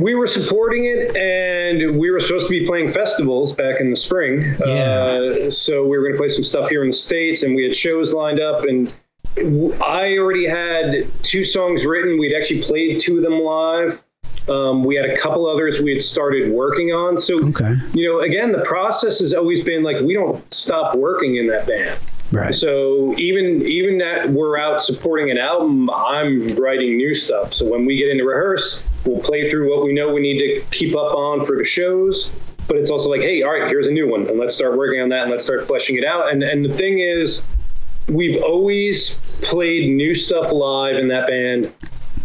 we 0.00 0.14
were 0.14 0.26
supporting 0.26 0.84
it 0.84 1.16
and 1.16 1.98
we 1.98 2.10
were 2.10 2.20
supposed 2.20 2.46
to 2.46 2.50
be 2.50 2.66
playing 2.66 2.90
festivals 2.90 3.54
back 3.54 3.80
in 3.80 3.90
the 3.90 3.96
spring 3.96 4.42
yeah. 4.66 4.74
Uh, 5.46 5.50
so 5.50 5.82
we 5.82 5.96
were 5.96 6.02
going 6.04 6.12
to 6.12 6.18
play 6.18 6.28
some 6.28 6.44
stuff 6.44 6.68
here 6.68 6.82
in 6.82 6.90
the 6.90 6.94
states 6.94 7.42
and 7.42 7.54
we 7.54 7.64
had 7.64 7.74
shows 7.74 8.12
lined 8.12 8.38
up 8.38 8.64
and 8.64 8.92
I 9.36 10.16
already 10.18 10.46
had 10.46 11.06
two 11.22 11.44
songs 11.44 11.84
written. 11.84 12.18
We'd 12.18 12.36
actually 12.36 12.62
played 12.62 13.00
two 13.00 13.18
of 13.18 13.22
them 13.22 13.40
live. 13.40 14.02
Um, 14.48 14.82
we 14.82 14.96
had 14.96 15.04
a 15.04 15.16
couple 15.16 15.46
others 15.46 15.80
we 15.80 15.92
had 15.92 16.02
started 16.02 16.50
working 16.50 16.92
on. 16.92 17.18
So, 17.18 17.46
okay. 17.48 17.74
you 17.92 18.08
know, 18.08 18.20
again, 18.20 18.52
the 18.52 18.62
process 18.62 19.20
has 19.20 19.34
always 19.34 19.62
been 19.62 19.82
like 19.82 20.00
we 20.00 20.14
don't 20.14 20.42
stop 20.52 20.94
working 20.96 21.36
in 21.36 21.46
that 21.48 21.66
band. 21.66 22.00
Right. 22.30 22.54
So 22.54 23.14
even 23.16 23.62
even 23.62 23.98
that 23.98 24.28
we're 24.30 24.58
out 24.58 24.82
supporting 24.82 25.30
an 25.30 25.38
album, 25.38 25.88
I'm 25.90 26.56
writing 26.56 26.96
new 26.96 27.14
stuff. 27.14 27.54
So 27.54 27.70
when 27.70 27.86
we 27.86 27.96
get 27.96 28.10
into 28.10 28.24
rehearse, 28.24 28.86
we'll 29.06 29.20
play 29.20 29.50
through 29.50 29.70
what 29.70 29.84
we 29.84 29.94
know 29.94 30.12
we 30.12 30.20
need 30.20 30.38
to 30.38 30.60
keep 30.70 30.94
up 30.94 31.14
on 31.14 31.46
for 31.46 31.56
the 31.56 31.64
shows. 31.64 32.28
But 32.66 32.76
it's 32.76 32.90
also 32.90 33.08
like, 33.08 33.22
hey, 33.22 33.42
all 33.42 33.58
right, 33.58 33.66
here's 33.66 33.86
a 33.86 33.90
new 33.90 34.06
one, 34.06 34.26
and 34.26 34.38
let's 34.38 34.54
start 34.54 34.76
working 34.76 35.00
on 35.00 35.08
that, 35.08 35.22
and 35.22 35.30
let's 35.30 35.42
start 35.42 35.66
fleshing 35.66 35.96
it 35.96 36.04
out. 36.04 36.30
And 36.30 36.42
and 36.42 36.66
the 36.66 36.74
thing 36.74 36.98
is, 36.98 37.42
we've 38.08 38.42
always 38.42 39.16
played 39.42 39.90
new 39.90 40.14
stuff 40.14 40.52
live 40.52 40.96
in 40.96 41.08
that 41.08 41.26
band 41.26 41.72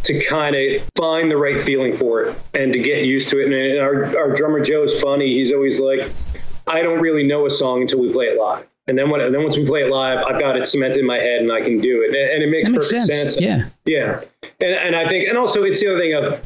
to 0.04 0.20
kind 0.26 0.56
of 0.56 0.90
find 0.98 1.32
the 1.32 1.38
right 1.38 1.62
feeling 1.62 1.94
for 1.94 2.24
it 2.24 2.42
and 2.54 2.74
to 2.74 2.80
get 2.80 3.06
used 3.06 3.30
to 3.30 3.40
it. 3.40 3.46
And 3.52 3.80
our, 3.80 4.18
our 4.18 4.34
drummer 4.36 4.60
Joe 4.60 4.84
is 4.84 5.02
funny. 5.02 5.34
He's 5.34 5.52
always 5.54 5.80
like, 5.80 6.12
I 6.68 6.82
don't 6.82 7.00
really 7.00 7.24
know 7.24 7.46
a 7.46 7.50
song 7.50 7.82
until 7.82 8.00
we 8.00 8.12
play 8.12 8.26
it 8.26 8.40
live. 8.40 8.66
And 8.88 8.98
then 8.98 9.10
when 9.10 9.22
and 9.22 9.34
then 9.34 9.44
once 9.44 9.56
we 9.56 9.66
play 9.66 9.84
it 9.84 9.90
live, 9.90 10.26
I've 10.26 10.42
got 10.42 10.58
it 10.58 10.66
cemented 10.66 10.98
in 10.98 11.06
my 11.06 11.18
head 11.18 11.42
and 11.42 11.52
I 11.54 11.62
can 11.62 11.80
do 11.80 12.02
it. 12.02 12.08
And, 12.08 12.32
and 12.32 12.44
it 12.44 12.50
makes, 12.50 12.70
makes 12.70 12.90
perfect 12.92 13.08
sense. 13.08 13.36
sense. 13.36 13.42
Yeah. 13.42 13.70
Yeah. 13.86 14.22
And, 14.60 14.76
and 14.76 14.96
I 14.96 15.08
think, 15.08 15.30
and 15.30 15.38
also 15.38 15.64
it's 15.64 15.80
the 15.80 15.88
other 15.88 16.00
thing 16.00 16.14
of 16.14 16.42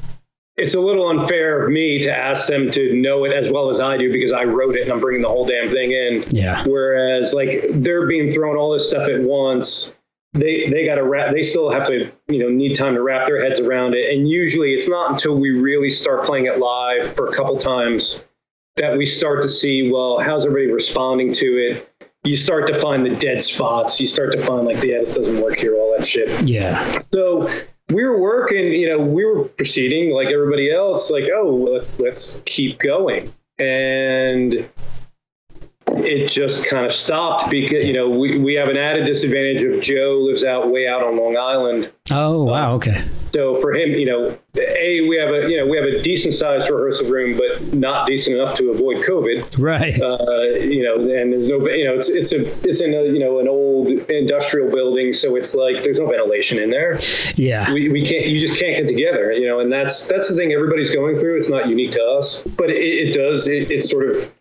it's 0.58 0.74
a 0.74 0.80
little 0.80 1.08
unfair 1.08 1.64
of 1.64 1.72
me 1.72 2.00
to 2.00 2.12
ask 2.12 2.48
them 2.48 2.72
to 2.72 2.94
know 2.96 3.26
it 3.26 3.32
as 3.32 3.52
well 3.52 3.70
as 3.70 3.80
I 3.80 3.96
do 3.96 4.12
because 4.12 4.32
I 4.32 4.44
wrote 4.44 4.76
it 4.76 4.84
and 4.84 4.92
I'm 4.92 5.00
bringing 5.00 5.22
the 5.22 5.28
whole 5.30 5.46
damn 5.46 5.70
thing 5.70 5.92
in. 5.92 6.26
Yeah. 6.30 6.64
Whereas 6.66 7.34
like 7.34 7.66
they're 7.70 8.08
being 8.08 8.32
thrown 8.32 8.58
all 8.58 8.72
this 8.72 8.90
stuff 8.90 9.08
at 9.08 9.22
once. 9.22 9.96
They 10.34 10.70
they 10.70 10.86
got 10.86 10.96
to 10.96 11.04
wrap. 11.04 11.34
They 11.34 11.44
still 11.44 11.70
have 11.70 11.88
to 11.88 12.12
you 12.28 12.40
know 12.40 12.50
need 12.50 12.76
time 12.76 12.96
to 12.96 13.04
wrap 13.04 13.28
their 13.28 13.42
heads 13.42 13.60
around 13.60 13.94
it. 13.94 14.12
And 14.14 14.28
usually 14.28 14.74
it's 14.74 14.90
not 14.90 15.12
until 15.12 15.40
we 15.40 15.52
really 15.52 15.92
start 15.92 16.26
playing 16.26 16.48
it 16.48 16.58
live 16.58 17.16
for 17.16 17.28
a 17.28 17.36
couple 17.36 17.58
times 17.58 18.26
that 18.78 18.98
we 18.98 19.06
start 19.06 19.42
to 19.44 19.48
see 19.48 19.92
well 19.92 20.20
how's 20.20 20.46
everybody 20.46 20.72
responding 20.72 21.34
to 21.34 21.46
it. 21.46 21.94
You 22.24 22.36
start 22.36 22.68
to 22.68 22.80
find 22.80 23.06
the 23.06 23.16
dead 23.16 23.42
spots. 23.44 24.02
You 24.02 24.08
start 24.08 24.32
to 24.34 24.42
find 24.44 24.66
like 24.66 24.84
yeah 24.84 25.00
this 25.00 25.16
doesn't 25.16 25.40
work 25.40 25.60
here 25.60 25.76
all 25.76 25.96
that 25.96 26.06
shit. 26.06 26.48
Yeah. 26.48 27.00
So 27.14 27.48
we 27.94 28.04
were 28.04 28.18
working, 28.18 28.74
you 28.74 28.90
know, 28.90 29.00
we 29.00 29.26
were 29.26 29.46
proceeding 29.46 30.12
like 30.12 30.28
everybody 30.28 30.72
else, 30.72 31.10
like, 31.10 31.30
oh, 31.34 31.68
let's 31.72 32.00
let's 32.00 32.42
keep 32.46 32.80
going. 32.80 33.32
And 33.60 34.70
it 36.04 36.30
just 36.30 36.68
kind 36.68 36.86
of 36.86 36.92
stopped 36.92 37.50
because 37.50 37.84
you 37.84 37.94
know 37.94 38.10
we, 38.10 38.38
we 38.38 38.54
have 38.56 38.70
an 38.70 38.78
added 38.78 39.06
disadvantage 39.06 39.64
of 39.64 39.82
Joe 39.82 40.20
lives 40.22 40.44
out 40.44 40.72
way 40.72 40.88
out 40.88 41.04
on 41.04 41.18
Long 41.18 41.38
Island. 41.38 41.92
Oh 42.12 42.44
wow, 42.44 42.74
okay. 42.76 43.04
So 43.34 43.56
for 43.56 43.74
him, 43.74 43.92
you 43.92 44.06
know, 44.06 44.38
a 44.58 45.08
we 45.08 45.18
have 45.18 45.30
a 45.30 45.50
you 45.50 45.58
know 45.58 45.68
we 45.68 45.78
have 45.78 45.86
a 45.86 46.02
decent 46.02 46.34
sized 46.34 46.70
rehearsal 46.70 47.10
room, 47.10 47.38
but 47.38 47.74
not 47.74 48.08
decent 48.08 48.38
enough 48.38 48.56
to 48.56 48.72
avoid 48.72 49.06
COVID. 49.06 49.60
Right. 49.60 50.02
Uh, 50.02 50.44
you 50.58 50.84
know, 50.84 50.96
and 50.96 51.34
there's 51.34 51.48
no 51.48 51.60
you 51.68 51.86
know 51.86 51.96
it's 51.96 52.10
it's 52.10 52.32
a 52.32 52.42
it's 52.68 52.82
in 52.82 52.94
a 52.94 53.04
you 53.04 53.20
know 53.20 53.40
an 53.40 53.48
old 53.48 53.90
industrial 53.90 54.72
building, 54.72 55.14
so 55.14 55.36
it's 55.36 55.56
like 55.56 55.84
there's 55.84 56.00
no 56.00 56.08
ventilation 56.08 56.58
in 56.58 56.70
there. 56.70 57.00
Yeah. 57.36 57.72
We, 57.72 57.90
we 57.90 58.06
can't 58.06 58.26
you 58.26 58.40
just 58.40 58.60
can't 58.60 58.78
get 58.78 58.88
together. 58.88 59.32
You 59.32 59.48
know, 59.48 59.60
and 59.60 59.72
that's 59.72 60.08
that's 60.08 60.30
the 60.30 60.36
thing 60.36 60.52
everybody's 60.54 60.94
going 60.94 61.18
through. 61.18 61.38
It's 61.38 61.50
not 61.50 61.68
unique 61.68 61.92
to 61.92 62.04
us, 62.04 62.44
but 62.44 62.70
it, 62.70 62.78
it 62.78 63.14
does 63.14 63.48
it, 63.48 63.70
it 63.70 63.84
sort 63.84 64.10
of 64.10 64.32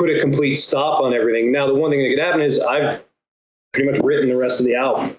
put 0.00 0.10
a 0.10 0.18
complete 0.18 0.54
stop 0.54 1.00
on 1.00 1.12
everything. 1.12 1.52
Now, 1.52 1.66
the 1.66 1.74
one 1.74 1.90
thing 1.90 2.02
that 2.02 2.08
could 2.08 2.18
happen 2.18 2.40
is 2.40 2.58
I've 2.58 3.02
pretty 3.72 3.90
much 3.90 4.00
written 4.02 4.28
the 4.28 4.36
rest 4.36 4.58
of 4.58 4.66
the 4.66 4.74
album. 4.74 5.14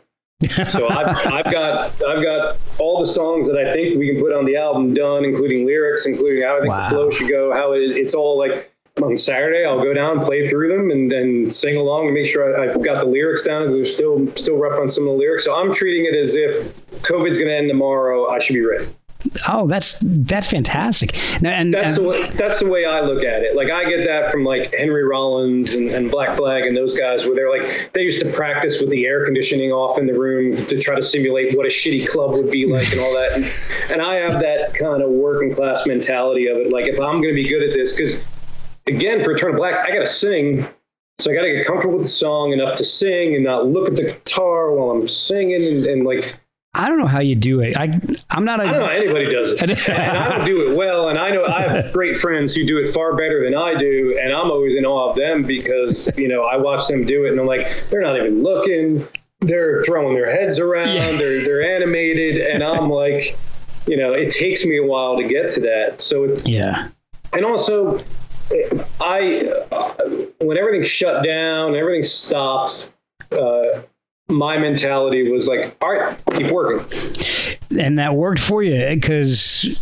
so 0.68 0.90
I've, 0.90 1.16
I've 1.28 1.52
got 1.52 2.04
I've 2.04 2.24
got 2.24 2.58
all 2.80 3.00
the 3.00 3.06
songs 3.06 3.48
that 3.48 3.58
I 3.58 3.72
think 3.72 4.00
we 4.00 4.12
can 4.12 4.20
put 4.20 4.34
on 4.34 4.46
the 4.46 4.58
album 4.58 4.94
done, 4.96 5.24
including 5.24 5.68
lyrics, 5.68 6.08
including 6.08 6.44
how 6.44 6.58
I 6.58 6.62
think 6.62 6.74
wow. 6.74 6.88
the 6.88 6.96
flow 6.96 7.10
should 7.12 7.30
go, 7.30 7.54
how 7.54 7.74
it, 7.74 7.92
it's 7.92 8.16
all 8.16 8.40
like 8.40 8.74
on 9.04 9.16
Saturday 9.16 9.66
I'll 9.66 9.82
go 9.82 9.94
down, 9.94 10.20
play 10.20 10.50
through 10.50 10.76
them, 10.76 10.90
and 10.90 11.10
then 11.10 11.50
sing 11.50 11.78
along 11.78 12.06
and 12.06 12.14
make 12.16 12.26
sure 12.26 12.60
I, 12.60 12.72
have 12.72 12.84
got 12.84 12.98
the 12.98 13.06
lyrics 13.06 13.44
down. 13.44 13.62
Because 13.62 13.76
they're 13.76 13.86
still 13.86 14.36
still 14.36 14.58
rough 14.58 14.80
on 14.80 14.90
some 14.90 15.04
of 15.08 15.14
the 15.14 15.18
lyrics, 15.18 15.46
so 15.46 15.56
I'm 15.56 15.72
treating 15.72 16.06
it 16.06 16.16
as 16.16 16.34
if 16.34 16.76
COVID's 17.04 17.38
going 17.38 17.50
to 17.50 17.56
end 17.56 17.70
tomorrow. 17.70 18.30
I 18.30 18.40
should 18.40 18.56
be 18.56 18.66
ready. 18.66 18.88
Oh, 19.48 19.68
that's 19.68 19.98
that's 20.02 20.48
fantastic. 20.48 21.16
Now, 21.42 21.52
and 21.52 21.74
that's 21.74 21.98
the 21.98 22.04
way, 22.04 22.24
that's 22.30 22.60
the 22.60 22.70
way 22.70 22.86
I 22.86 23.02
look 23.02 23.24
at 23.24 23.44
it. 23.44 23.56
Like 23.56 23.70
I 23.70 23.90
get 23.90 24.06
that 24.06 24.32
from 24.32 24.44
like 24.44 24.74
Henry 24.74 25.04
Rollins 25.04 25.74
and, 25.74 25.90
and 25.90 26.10
Black 26.10 26.36
Flag 26.36 26.66
and 26.66 26.76
those 26.76 26.98
guys, 26.98 27.26
where 27.26 27.36
they're 27.36 27.50
like 27.50 27.92
they 27.94 28.02
used 28.02 28.24
to 28.24 28.32
practice 28.32 28.82
with 28.82 28.90
the 28.90 29.06
air 29.06 29.26
conditioning 29.26 29.72
off 29.72 29.98
in 29.98 30.08
the 30.08 30.14
room 30.14 30.66
to 30.66 30.80
try 30.80 30.96
to 30.96 31.02
simulate 31.02 31.56
what 31.56 31.66
a 31.66 31.70
shitty 31.70 32.08
club 32.08 32.32
would 32.32 32.52
be 32.52 32.66
like 32.72 32.92
and 32.92 33.00
all 33.00 33.14
that. 33.14 33.34
And, 33.36 33.92
and 33.92 34.02
I 34.02 34.16
have 34.16 34.40
that 34.42 34.74
kind 34.74 35.02
of 35.04 35.10
working 35.10 35.54
class 35.54 35.86
mentality 35.88 36.48
of 36.48 36.58
it. 36.58 36.72
Like 36.72 36.88
if 36.88 37.00
I'm 37.00 37.22
going 37.22 37.30
to 37.30 37.36
be 37.36 37.48
good 37.48 37.64
at 37.64 37.74
this, 37.74 37.96
because 37.96 38.26
again, 38.88 39.24
for 39.24 39.32
Eternal 39.32 39.58
Black, 39.58 39.88
I 39.88 39.94
got 39.94 40.00
to 40.00 40.08
sing 40.08 40.68
so 41.22 41.30
I 41.30 41.36
got 41.36 41.44
to 41.44 41.54
get 41.54 41.68
comfortable 41.68 41.98
with 41.98 42.08
the 42.08 42.12
song 42.12 42.52
enough 42.52 42.78
to 42.78 42.84
sing 42.84 43.36
and 43.36 43.44
not 43.44 43.68
look 43.68 43.88
at 43.88 43.96
the 43.96 44.04
guitar 44.06 44.74
while 44.74 44.90
I'm 44.90 45.08
singing 45.08 45.68
and, 45.68 45.86
and 45.86 46.04
like 46.04 46.41
I 46.74 46.88
don't 46.88 47.00
know 47.00 47.08
how 47.08 47.20
you 47.20 47.36
do 47.36 47.60
it. 47.60 47.76
I 47.76 47.92
I'm 48.30 48.46
not. 48.46 48.62
A, 48.62 48.64
I 48.64 48.72
don't 48.72 48.80
know 48.80 48.88
anybody 48.88 49.30
does 49.30 49.52
it, 49.52 49.62
and 49.90 50.00
I 50.00 50.30
don't 50.30 50.46
do 50.46 50.72
it 50.72 50.78
well. 50.78 51.10
And 51.10 51.20
I 51.20 51.30
know 51.30 51.46
I 51.46 51.64
have 51.64 51.92
great 51.92 52.18
friends 52.18 52.56
who 52.56 52.66
do 52.66 52.78
it 52.78 52.94
far 52.94 53.16
better 53.16 53.44
than 53.44 53.56
I 53.56 53.76
do, 53.76 54.18
and 54.22 54.34
I'm 54.34 54.50
always 54.50 54.78
in 54.78 54.86
awe 54.86 55.10
of 55.10 55.18
them 55.18 55.44
because 55.44 56.10
you 56.18 56.30
know 56.30 56.44
I 56.46 56.56
watch 56.56 56.88
them 56.88 57.06
do 57.06 57.26
it, 57.26 57.32
and 57.32 57.40
I'm 57.40 57.46
like, 57.46 57.90
they're 57.90 58.02
not 58.02 58.16
even 58.16 58.42
looking. 58.42 59.06
They're 59.42 59.84
throwing 59.84 60.14
their 60.14 60.32
heads 60.32 60.60
around. 60.60 60.96
Yeah. 60.96 61.12
They're 61.12 61.44
they're 61.44 61.76
animated, 61.76 62.38
and 62.40 62.64
I'm 62.64 62.90
like, 62.90 63.38
you 63.86 63.98
know, 63.98 64.14
it 64.14 64.32
takes 64.32 64.66
me 64.66 64.78
a 64.78 64.86
while 64.86 65.18
to 65.18 65.28
get 65.28 65.52
to 65.52 65.60
that. 65.62 66.00
So 66.00 66.24
it, 66.24 66.48
yeah, 66.48 66.88
and 67.34 67.44
also, 67.44 68.02
I 69.02 69.52
when 70.40 70.58
everything 70.58 70.84
shut 70.84 71.26
down, 71.26 71.76
everything 71.76 72.04
stops. 72.04 72.90
Uh, 73.30 73.82
my 74.32 74.58
mentality 74.58 75.30
was 75.30 75.48
like, 75.48 75.76
all 75.82 75.92
right, 75.92 76.18
keep 76.34 76.52
working. 76.52 76.88
And 77.80 78.00
that 78.00 78.16
worked 78.16 78.42
for 78.42 78.64
you 78.64 78.88
because 78.90 79.80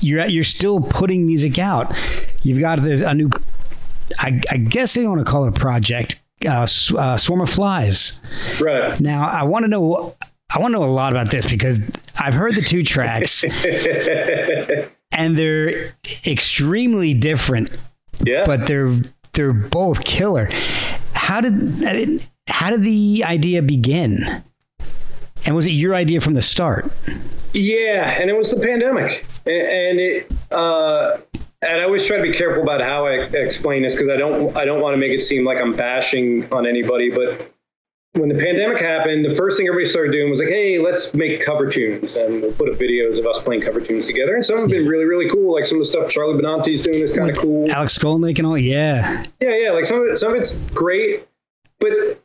you're 0.00 0.26
you're 0.26 0.44
still 0.44 0.80
putting 0.80 1.26
music 1.26 1.58
out. 1.58 1.92
You've 2.42 2.60
got 2.60 2.82
this, 2.82 3.00
a 3.00 3.14
new, 3.14 3.30
I, 4.18 4.40
I 4.50 4.56
guess 4.58 4.94
they 4.94 5.06
want 5.06 5.24
to 5.24 5.30
call 5.30 5.44
it 5.44 5.48
a 5.48 5.60
project, 5.60 6.20
uh, 6.46 6.66
uh, 6.96 7.16
Swarm 7.16 7.40
of 7.40 7.50
Flies. 7.50 8.20
Right. 8.60 8.98
Now, 9.00 9.28
I 9.28 9.42
want 9.42 9.64
to 9.64 9.68
know, 9.68 10.16
I 10.50 10.60
want 10.60 10.72
to 10.72 10.78
know 10.78 10.84
a 10.84 10.86
lot 10.86 11.12
about 11.12 11.30
this 11.30 11.46
because 11.46 11.78
I've 12.18 12.34
heard 12.34 12.54
the 12.54 12.62
two 12.62 12.84
tracks 12.84 13.44
and 15.12 15.38
they're 15.38 15.94
extremely 16.26 17.14
different. 17.14 17.76
Yeah. 18.24 18.44
But 18.46 18.66
they're 18.66 18.96
they're 19.32 19.52
both 19.52 20.04
killer. 20.04 20.48
How 21.12 21.40
did 21.40 21.84
I 21.84 21.92
mean, 21.92 22.20
how 22.48 22.70
did 22.70 22.82
the 22.82 23.24
idea 23.24 23.62
begin? 23.62 24.42
And 25.46 25.54
was 25.54 25.66
it 25.66 25.72
your 25.72 25.94
idea 25.94 26.20
from 26.20 26.34
the 26.34 26.42
start? 26.42 26.90
Yeah, 27.54 28.18
and 28.20 28.28
it 28.28 28.36
was 28.36 28.50
the 28.50 28.60
pandemic, 28.60 29.24
and 29.46 29.98
it. 29.98 30.32
Uh, 30.52 31.18
and 31.62 31.80
I 31.80 31.84
always 31.84 32.06
try 32.06 32.18
to 32.18 32.22
be 32.22 32.32
careful 32.32 32.62
about 32.62 32.80
how 32.80 33.06
I 33.06 33.14
explain 33.14 33.82
this 33.82 33.94
because 33.94 34.10
I 34.10 34.16
don't 34.16 34.56
I 34.56 34.64
don't 34.64 34.80
want 34.80 34.94
to 34.94 34.98
make 34.98 35.10
it 35.10 35.20
seem 35.20 35.44
like 35.44 35.58
I'm 35.58 35.74
bashing 35.74 36.50
on 36.52 36.66
anybody. 36.66 37.10
But 37.10 37.50
when 38.12 38.28
the 38.28 38.36
pandemic 38.36 38.80
happened, 38.80 39.24
the 39.24 39.34
first 39.34 39.56
thing 39.56 39.66
everybody 39.66 39.88
started 39.88 40.12
doing 40.12 40.30
was 40.30 40.38
like, 40.40 40.50
"Hey, 40.50 40.78
let's 40.78 41.14
make 41.14 41.44
cover 41.44 41.68
tunes," 41.68 42.16
and 42.16 42.42
we'll 42.42 42.52
put 42.52 42.68
up 42.68 42.76
videos 42.76 43.18
of 43.18 43.26
us 43.26 43.42
playing 43.42 43.62
cover 43.62 43.80
tunes 43.80 44.06
together. 44.06 44.34
And 44.34 44.44
some 44.44 44.58
have 44.58 44.68
been 44.68 44.86
really 44.86 45.04
really 45.04 45.28
cool. 45.28 45.54
Like 45.54 45.64
some 45.64 45.78
of 45.78 45.80
the 45.80 45.90
stuff 45.90 46.10
Charlie 46.10 46.40
Benante's 46.40 46.82
doing 46.82 47.00
is 47.00 47.16
kind 47.16 47.30
of 47.30 47.36
cool. 47.38 47.70
Alex 47.72 47.98
Skolnick 47.98 48.38
and 48.38 48.46
all, 48.46 48.58
yeah, 48.58 49.24
yeah, 49.40 49.56
yeah. 49.56 49.70
Like 49.72 49.84
some 49.84 50.02
of 50.02 50.08
it, 50.08 50.16
some 50.16 50.32
of 50.32 50.38
it's 50.38 50.56
great, 50.70 51.26
but 51.80 52.20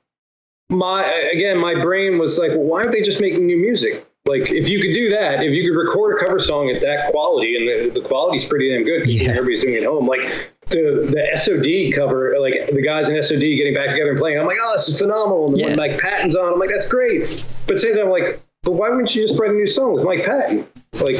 my 0.73 1.03
again, 1.33 1.57
my 1.59 1.79
brain 1.81 2.17
was 2.17 2.37
like, 2.39 2.51
well, 2.51 2.59
why 2.63 2.81
aren't 2.81 2.91
they 2.91 3.01
just 3.01 3.21
making 3.21 3.45
new 3.45 3.57
music? 3.57 4.05
Like, 4.25 4.49
if 4.51 4.69
you 4.69 4.79
could 4.81 4.93
do 4.93 5.09
that, 5.09 5.43
if 5.43 5.51
you 5.51 5.69
could 5.69 5.77
record 5.77 6.15
a 6.15 6.25
cover 6.25 6.39
song 6.39 6.69
at 6.69 6.81
that 6.81 7.11
quality, 7.11 7.57
and 7.57 7.67
the, 7.67 7.99
the 7.99 8.07
quality's 8.07 8.45
pretty 8.47 8.69
damn 8.73 8.83
good 8.85 9.01
because 9.01 9.21
Yeah. 9.21 9.31
everybody's 9.31 9.61
doing 9.63 9.73
it 9.75 9.83
at 9.83 9.89
home, 9.89 10.07
like 10.07 10.21
the 10.67 11.07
the 11.11 11.37
SOD 11.37 11.93
cover, 11.93 12.35
like 12.39 12.69
the 12.71 12.81
guys 12.81 13.09
in 13.09 13.21
SOD 13.21 13.41
getting 13.41 13.73
back 13.73 13.89
together 13.89 14.11
and 14.11 14.19
playing, 14.19 14.39
I'm 14.39 14.45
like, 14.47 14.57
oh, 14.61 14.73
this 14.77 14.87
is 14.87 14.97
phenomenal. 14.99 15.47
And 15.49 15.57
Yeah. 15.57 15.67
when 15.67 15.75
Mike 15.75 15.99
Patton's 15.99 16.35
on, 16.37 16.53
I'm 16.53 16.59
like, 16.59 16.69
that's 16.69 16.87
great. 16.87 17.21
But 17.67 17.71
at 17.71 17.75
the 17.75 17.77
same 17.79 17.95
time, 17.95 18.05
I'm 18.05 18.11
like, 18.11 18.41
but 18.63 18.71
why 18.73 18.89
wouldn't 18.89 19.13
you 19.13 19.27
just 19.27 19.37
write 19.39 19.51
a 19.51 19.53
new 19.55 19.67
song 19.67 19.91
with 19.93 20.05
Mike 20.05 20.23
Patton? 20.25 20.65
Like, 21.01 21.19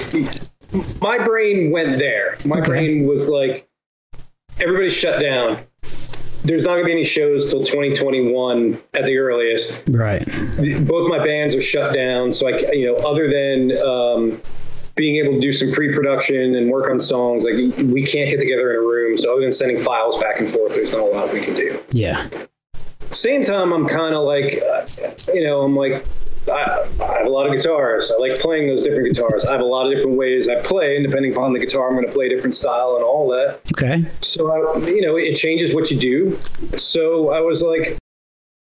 my 1.02 1.18
brain 1.20 1.72
went 1.72 2.00
there. 2.00 2.38
My 2.46 2.60
Okay. 2.60 2.68
brain 2.68 3.06
was 3.06 3.28
like, 3.28 3.68
everybody's 4.62 4.94
shut 4.94 5.22
down. 5.22 5.60
There's 6.44 6.64
not 6.64 6.72
going 6.72 6.82
to 6.82 6.86
be 6.86 6.92
any 6.92 7.04
shows 7.04 7.50
till 7.50 7.62
2021 7.62 8.80
at 8.94 9.06
the 9.06 9.18
earliest 9.18 9.84
right. 9.90 10.26
both 10.88 11.10
my 11.10 11.24
bands 11.24 11.56
are 11.56 11.62
shut 11.62 11.94
down. 11.94 12.32
So 12.32 12.48
I, 12.48 12.72
you 12.72 12.86
know, 12.86 12.98
other 12.98 13.30
than 13.30 13.78
um, 13.82 14.42
being 14.96 15.16
able 15.24 15.34
to 15.34 15.40
do 15.40 15.52
some 15.52 15.72
pre-production 15.72 16.56
and 16.56 16.70
work 16.70 16.90
on 16.90 17.00
songs, 17.00 17.46
like 17.46 17.56
we 17.56 18.06
can't 18.06 18.30
get 18.30 18.40
together 18.40 18.72
in 18.72 18.78
a 18.78 18.82
room. 18.82 19.18
So 19.18 19.32
other 19.32 19.42
than 19.42 19.52
sending 19.52 19.84
files 19.84 20.20
back 20.20 20.40
and 20.40 20.50
forth, 20.50 20.76
there's 20.76 20.92
not 20.92 21.02
a 21.02 21.06
lot 21.06 21.32
we 21.34 21.42
can 21.42 21.56
do. 21.56 21.82
Yeah, 21.92 22.28
Same 23.12 23.44
time, 23.44 23.72
I'm 23.72 23.88
kind 23.88 24.16
of 24.16 24.24
like, 24.24 24.62
uh, 24.64 24.86
you 25.34 25.44
know, 25.44 25.62
I'm 25.62 25.76
like, 25.76 26.04
I, 26.50 26.88
I 27.02 27.18
have 27.20 27.28
a 27.28 27.30
lot 27.30 27.48
of 27.48 27.56
guitars. 27.56 28.12
I 28.12 28.20
like 28.20 28.40
playing 28.40 28.68
those 28.68 28.84
different 28.84 29.14
guitars. 29.14 29.46
I 29.46 29.52
have 29.54 29.62
a 29.62 29.66
lot 29.66 29.86
of 29.88 29.94
different 29.96 30.18
ways 30.18 30.48
I 30.50 30.62
play, 30.62 30.96
and 30.98 31.06
depending 31.06 31.34
upon 31.34 31.54
the 31.54 31.60
guitar, 31.60 31.88
I'm 31.88 31.96
going 31.96 32.06
to 32.08 32.12
play 32.12 32.26
a 32.26 32.30
different 32.30 32.56
style 32.56 32.96
and 32.96 33.04
all 33.04 33.30
that. 33.30 33.60
okay, 33.74 34.06
So 34.22 34.52
I, 34.52 34.78
you 34.88 35.02
know, 35.02 35.16
it 35.18 35.36
changes 35.36 35.74
what 35.74 35.90
you 35.92 36.00
do. 36.00 36.36
So 36.78 37.32
I 37.32 37.40
was 37.40 37.62
like, 37.64 37.98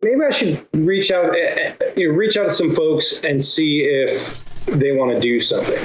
maybe 0.01 0.21
I 0.25 0.29
should 0.31 0.65
reach 0.73 1.11
out, 1.11 1.35
eh, 1.35 1.73
eh, 1.79 1.91
you 1.95 2.09
know, 2.09 2.15
reach 2.15 2.37
out 2.37 2.45
to 2.45 2.51
some 2.53 2.73
folks 2.75 3.21
and 3.21 3.43
see 3.43 3.81
if 3.83 4.45
they 4.65 4.91
want 4.91 5.11
to 5.11 5.19
do 5.19 5.39
something. 5.39 5.79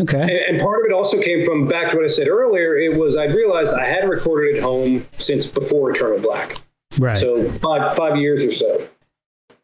okay, 0.00 0.20
And, 0.20 0.30
and 0.30 0.60
part 0.60 0.80
of 0.80 0.90
it 0.90 0.92
also 0.94 1.20
came 1.20 1.44
from 1.44 1.66
back 1.66 1.90
to 1.90 1.96
what 1.96 2.04
I 2.04 2.08
said 2.08 2.28
earlier. 2.28 2.76
It 2.76 2.98
was 2.98 3.16
I 3.16 3.24
realized 3.24 3.74
I 3.74 3.86
hadn't 3.86 4.10
recorded 4.10 4.56
at 4.56 4.62
home 4.62 5.06
since 5.18 5.46
before 5.46 5.90
Eternal 5.90 6.20
Black, 6.20 6.56
right. 6.98 7.16
so 7.16 7.48
five 7.52 7.96
five 7.96 8.16
years 8.16 8.44
or 8.44 8.50
so. 8.50 8.86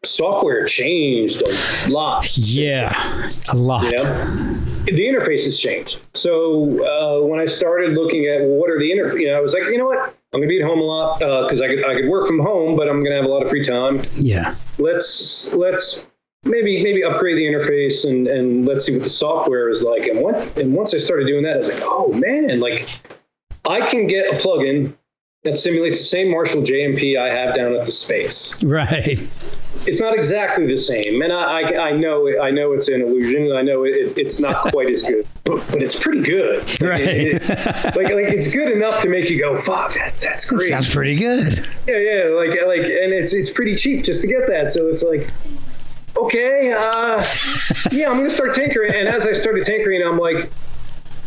Software 0.05 0.65
changed 0.65 1.41
a 1.43 1.89
lot. 1.89 2.37
yeah, 2.37 3.31
a 3.51 3.55
lot. 3.55 3.83
You 3.83 3.97
know, 3.97 4.57
the 4.85 5.07
interface 5.07 5.45
has 5.45 5.57
changed. 5.59 6.01
So 6.13 6.63
uh, 6.85 7.25
when 7.27 7.39
I 7.39 7.45
started 7.45 7.93
looking 7.95 8.25
at 8.27 8.41
what 8.41 8.69
are 8.69 8.77
the 8.79 8.91
interface, 8.91 9.19
you 9.21 9.27
know, 9.27 9.37
I 9.37 9.41
was 9.41 9.53
like, 9.53 9.63
you 9.63 9.77
know 9.77 9.85
what, 9.85 9.99
I'm 10.33 10.39
gonna 10.39 10.47
be 10.47 10.61
at 10.61 10.67
home 10.67 10.79
a 10.79 10.83
lot 10.83 11.19
because 11.19 11.61
I 11.61 11.67
could 11.67 11.83
I 11.85 11.95
could 11.95 12.09
work 12.09 12.27
from 12.27 12.39
home, 12.39 12.75
but 12.75 12.87
I'm 12.87 13.03
gonna 13.03 13.15
have 13.15 13.25
a 13.25 13.29
lot 13.29 13.41
of 13.43 13.49
free 13.49 13.63
time. 13.63 14.01
Yeah, 14.15 14.55
Let's 14.77 15.53
let's 15.53 16.07
maybe 16.43 16.83
maybe 16.83 17.03
upgrade 17.03 17.37
the 17.37 17.45
interface 17.45 18.07
and 18.07 18.27
and 18.27 18.67
let's 18.67 18.85
see 18.85 18.91
what 18.93 19.03
the 19.03 19.09
software 19.09 19.69
is 19.69 19.83
like. 19.83 20.03
And 20.07 20.21
what 20.21 20.57
and 20.57 20.73
once 20.75 20.93
I 20.93 20.97
started 20.97 21.25
doing 21.27 21.43
that, 21.43 21.55
I 21.55 21.57
was 21.57 21.69
like, 21.69 21.81
oh 21.83 22.13
man, 22.13 22.59
like 22.59 22.87
I 23.67 23.85
can 23.87 24.05
get 24.07 24.31
a 24.33 24.37
plugin 24.37 24.93
that 25.45 25.57
simulates 25.57 25.99
the 25.99 26.05
same 26.05 26.29
Marshall 26.29 26.61
JMP 26.61 27.17
I 27.17 27.33
have 27.33 27.55
down 27.55 27.73
at 27.73 27.85
the 27.85 27.91
space 27.91 28.61
right. 28.63 29.21
it's 29.85 30.01
not 30.01 30.17
exactly 30.17 30.65
the 30.67 30.77
same, 30.77 31.21
and 31.21 31.31
I, 31.31 31.61
I, 31.61 31.89
I 31.89 31.91
know 31.91 32.27
I 32.41 32.51
know 32.51 32.73
it's 32.73 32.87
an 32.87 33.01
illusion. 33.01 33.51
I 33.55 33.61
know 33.61 33.83
it, 33.83 34.17
it's 34.17 34.39
not 34.39 34.55
quite 34.71 34.89
as 34.89 35.03
good, 35.03 35.27
but, 35.43 35.65
but 35.67 35.81
it's 35.81 35.97
pretty 35.97 36.21
good. 36.21 36.81
Right. 36.81 37.01
It- 37.01 37.49
like 37.95 38.11
like 38.13 38.29
it's 38.33 38.53
good 38.53 38.71
enough 38.71 39.01
to 39.01 39.09
make 39.09 39.29
you 39.29 39.39
go, 39.39 39.57
"Fuck, 39.57 39.93
that, 39.93 40.13
that's 40.21 40.49
great." 40.49 40.69
Sounds 40.69 40.91
pretty 40.93 41.15
good. 41.15 41.57
Yeah, 41.87 41.97
yeah. 41.97 42.23
Like 42.35 42.51
like, 42.65 42.81
and 42.81 43.13
it's 43.13 43.33
it's 43.33 43.49
pretty 43.49 43.75
cheap 43.75 44.03
just 44.03 44.21
to 44.21 44.27
get 44.27 44.47
that. 44.47 44.71
So 44.71 44.87
it's 44.87 45.03
like, 45.03 45.29
okay, 46.17 46.73
uh, 46.73 47.23
yeah, 47.91 48.09
I'm 48.09 48.17
gonna 48.17 48.29
start 48.29 48.53
tinkering. 48.53 48.93
And 48.93 49.07
as 49.07 49.25
I 49.27 49.33
started 49.33 49.65
tinkering, 49.65 50.01
I'm 50.01 50.17
like, 50.17 50.51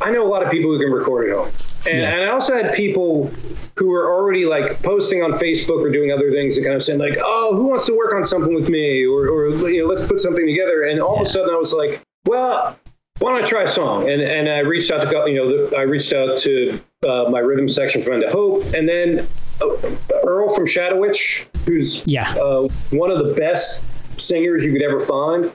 I 0.00 0.11
know 0.11 0.26
a 0.26 0.31
lot 0.31 0.42
of 0.42 0.50
people 0.50 0.70
who 0.70 0.78
can 0.78 0.90
record 0.90 1.31
at 1.31 1.37
home. 1.37 1.48
And, 1.88 1.98
Yeah. 1.98 2.12
and 2.14 2.22
I 2.24 2.33
also 2.33 2.55
had 2.62 2.72
people 2.74 3.31
who 3.77 3.88
were 3.88 4.12
already 4.12 4.44
like 4.44 4.83
posting 4.83 5.22
on 5.22 5.33
Facebook 5.33 5.81
or 5.83 5.90
doing 5.90 6.12
other 6.12 6.31
things 6.31 6.57
and 6.57 6.66
kind 6.66 6.77
of 6.77 6.83
saying 6.83 6.98
like, 6.98 7.16
"Oh, 7.20 7.55
who 7.57 7.64
wants 7.64 7.87
to 7.87 7.96
work 7.96 8.14
on 8.14 8.24
something 8.24 8.55
with 8.55 8.68
me?" 8.68 9.05
or, 9.07 9.29
or 9.29 9.48
you 9.70 9.83
know, 9.83 9.88
let's 9.88 10.03
put 10.07 10.20
something 10.20 10.46
together. 10.46 10.85
And 10.85 11.01
all 11.01 11.16
of 11.16 11.22
a 11.22 11.27
sudden, 11.27 11.55
I 11.55 11.57
was 11.57 11.72
like, 11.72 12.03
"Well, 12.27 12.77
why 13.20 13.33
don't 13.33 13.42
I 13.42 13.44
try 13.46 13.62
a 13.62 13.68
song?" 13.68 14.09
And 14.11 14.20
and 14.20 14.48
I 14.48 14.59
reached 14.61 14.90
out 14.90 15.09
to 15.09 15.31
you 15.31 15.35
know 15.70 15.77
I 15.79 15.83
reached 15.83 16.12
out 16.12 16.37
to 16.38 16.81
uh, 17.07 17.24
my 17.31 17.38
rhythm 17.40 17.68
section 17.68 18.03
from 18.03 18.14
End 18.14 18.24
of 18.24 18.33
Hope, 18.33 18.64
and 18.74 18.88
then 18.88 19.27
uh, 19.62 19.77
Earl 20.24 20.48
from 20.55 20.66
Shadow 20.66 21.01
Witch, 21.01 21.46
who's 21.66 22.05
Yeah. 22.07 22.31
uh, 22.35 22.68
one 22.92 23.11
of 23.11 23.27
the 23.27 23.35
best 23.35 23.85
singers 24.20 24.64
you 24.64 24.72
could 24.72 24.83
ever 24.83 24.98
find. 25.01 25.53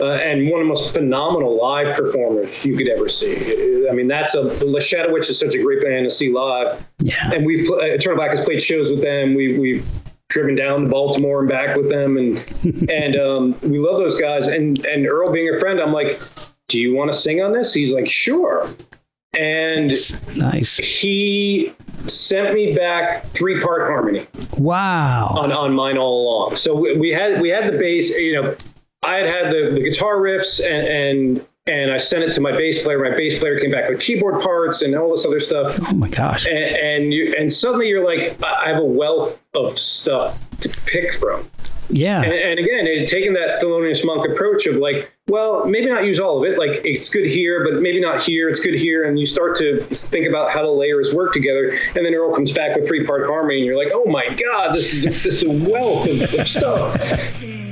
Uh, 0.00 0.12
and 0.12 0.48
one 0.50 0.60
of 0.62 0.64
the 0.66 0.68
most 0.68 0.94
phenomenal 0.94 1.60
live 1.60 1.94
performers 1.94 2.64
you 2.64 2.74
could 2.74 2.88
ever 2.88 3.06
see. 3.06 3.86
I 3.88 3.92
mean, 3.92 4.08
that's 4.08 4.34
a 4.34 4.42
the 4.42 4.80
Shadow 4.80 5.12
Witch 5.12 5.28
is 5.28 5.38
such 5.38 5.54
a 5.54 5.62
great 5.62 5.82
band 5.82 6.04
to 6.04 6.10
see 6.10 6.32
live 6.32 6.88
Yeah. 7.00 7.14
and 7.34 7.44
we've 7.44 7.70
uh, 7.70 7.76
Eternal 7.80 8.16
Black 8.16 8.30
has 8.30 8.42
played 8.44 8.62
shows 8.62 8.90
with 8.90 9.02
them. 9.02 9.34
We, 9.34 9.58
we've 9.58 9.86
driven 10.30 10.54
down 10.54 10.84
to 10.84 10.88
Baltimore 10.88 11.40
and 11.40 11.48
back 11.50 11.76
with 11.76 11.90
them, 11.90 12.16
and 12.16 12.90
and 12.90 13.16
um, 13.16 13.56
we 13.62 13.78
love 13.78 13.98
those 13.98 14.18
guys. 14.18 14.46
And 14.46 14.82
and 14.86 15.06
Earl 15.06 15.30
being 15.30 15.54
a 15.54 15.60
friend, 15.60 15.78
I'm 15.78 15.92
like, 15.92 16.18
do 16.68 16.78
you 16.78 16.94
want 16.94 17.12
to 17.12 17.16
sing 17.18 17.42
on 17.42 17.52
this? 17.52 17.74
He's 17.74 17.92
like, 17.92 18.08
sure. 18.08 18.66
And 19.38 19.88
Nice. 20.38 20.78
he 20.78 21.74
sent 22.06 22.54
me 22.54 22.72
back 22.74 23.26
three 23.26 23.60
part 23.60 23.82
harmony 23.82 24.26
Wow. 24.56 25.26
on, 25.28 25.52
on 25.52 25.74
mine 25.74 25.98
all 25.98 26.22
along. 26.22 26.54
So 26.54 26.74
we, 26.74 26.96
we 26.96 27.10
had 27.12 27.42
we 27.42 27.50
had 27.50 27.68
the 27.70 27.76
bass. 27.76 28.16
You 28.16 28.40
know, 28.42 28.56
I 29.04 29.16
had 29.16 29.26
had 29.26 29.52
the, 29.52 29.70
the 29.74 29.80
guitar 29.80 30.16
riffs 30.16 30.64
and 30.64 30.86
and 30.86 31.46
and 31.66 31.90
I 31.90 31.96
sent 31.96 32.22
it 32.24 32.32
to 32.34 32.42
my 32.42 32.52
bass 32.52 32.82
player. 32.82 32.98
My 32.98 33.16
bass 33.16 33.38
player 33.38 33.58
came 33.58 33.70
back 33.70 33.88
with 33.88 34.00
keyboard 34.00 34.42
parts 34.42 34.82
and 34.82 34.94
all 34.94 35.10
this 35.10 35.24
other 35.24 35.40
stuff. 35.40 35.78
Oh 35.90 35.94
my 35.94 36.10
gosh. 36.10 36.46
and, 36.46 36.58
and 36.58 37.12
you 37.12 37.34
and 37.38 37.52
suddenly 37.52 37.88
you're 37.88 38.04
like 38.04 38.42
I 38.42 38.64
I 38.64 38.68
have 38.68 38.82
a 38.82 38.86
wealth 38.86 39.42
of 39.54 39.78
stuff 39.78 40.48
to 40.60 40.68
pick 40.86 41.14
from. 41.14 41.48
Yeah. 41.90 42.22
and, 42.22 42.32
and 42.32 42.58
again 42.58 42.86
it, 42.86 43.08
taking 43.08 43.34
that 43.34 43.60
Thelonious 43.60 44.06
Monk 44.06 44.26
approach 44.30 44.66
of 44.66 44.76
like 44.76 45.12
well 45.28 45.66
maybe 45.66 45.86
not 45.86 46.04
use 46.04 46.20
all 46.20 46.42
of 46.42 46.50
it. 46.50 46.58
Like 46.58 46.84
it's 46.84 47.08
good 47.08 47.30
here 47.30 47.64
but 47.64 47.80
maybe 47.80 48.00
not 48.00 48.22
here. 48.22 48.48
It's 48.48 48.60
good 48.60 48.74
here. 48.78 49.04
And 49.04 49.18
you 49.18 49.26
start 49.26 49.56
to 49.58 49.80
think 49.84 50.26
about 50.28 50.50
how 50.50 50.62
the 50.62 50.70
layers 50.70 51.14
work 51.14 51.32
together. 51.32 51.78
And 51.94 52.04
then 52.04 52.14
Earl 52.14 52.34
comes 52.34 52.52
back 52.52 52.76
with 52.76 52.86
three 52.86 53.06
part 53.06 53.26
harmony. 53.26 53.56
And 53.56 53.66
you're 53.66 53.82
like 53.82 53.92
oh 53.94 54.04
my 54.06 54.28
god 54.28 54.74
this 54.74 54.92
is 54.92 55.02
this 55.02 55.24
is 55.26 55.42
a 55.44 55.70
wealth 55.70 56.08
of, 56.08 56.34
of 56.34 56.48
stuff 56.48 57.42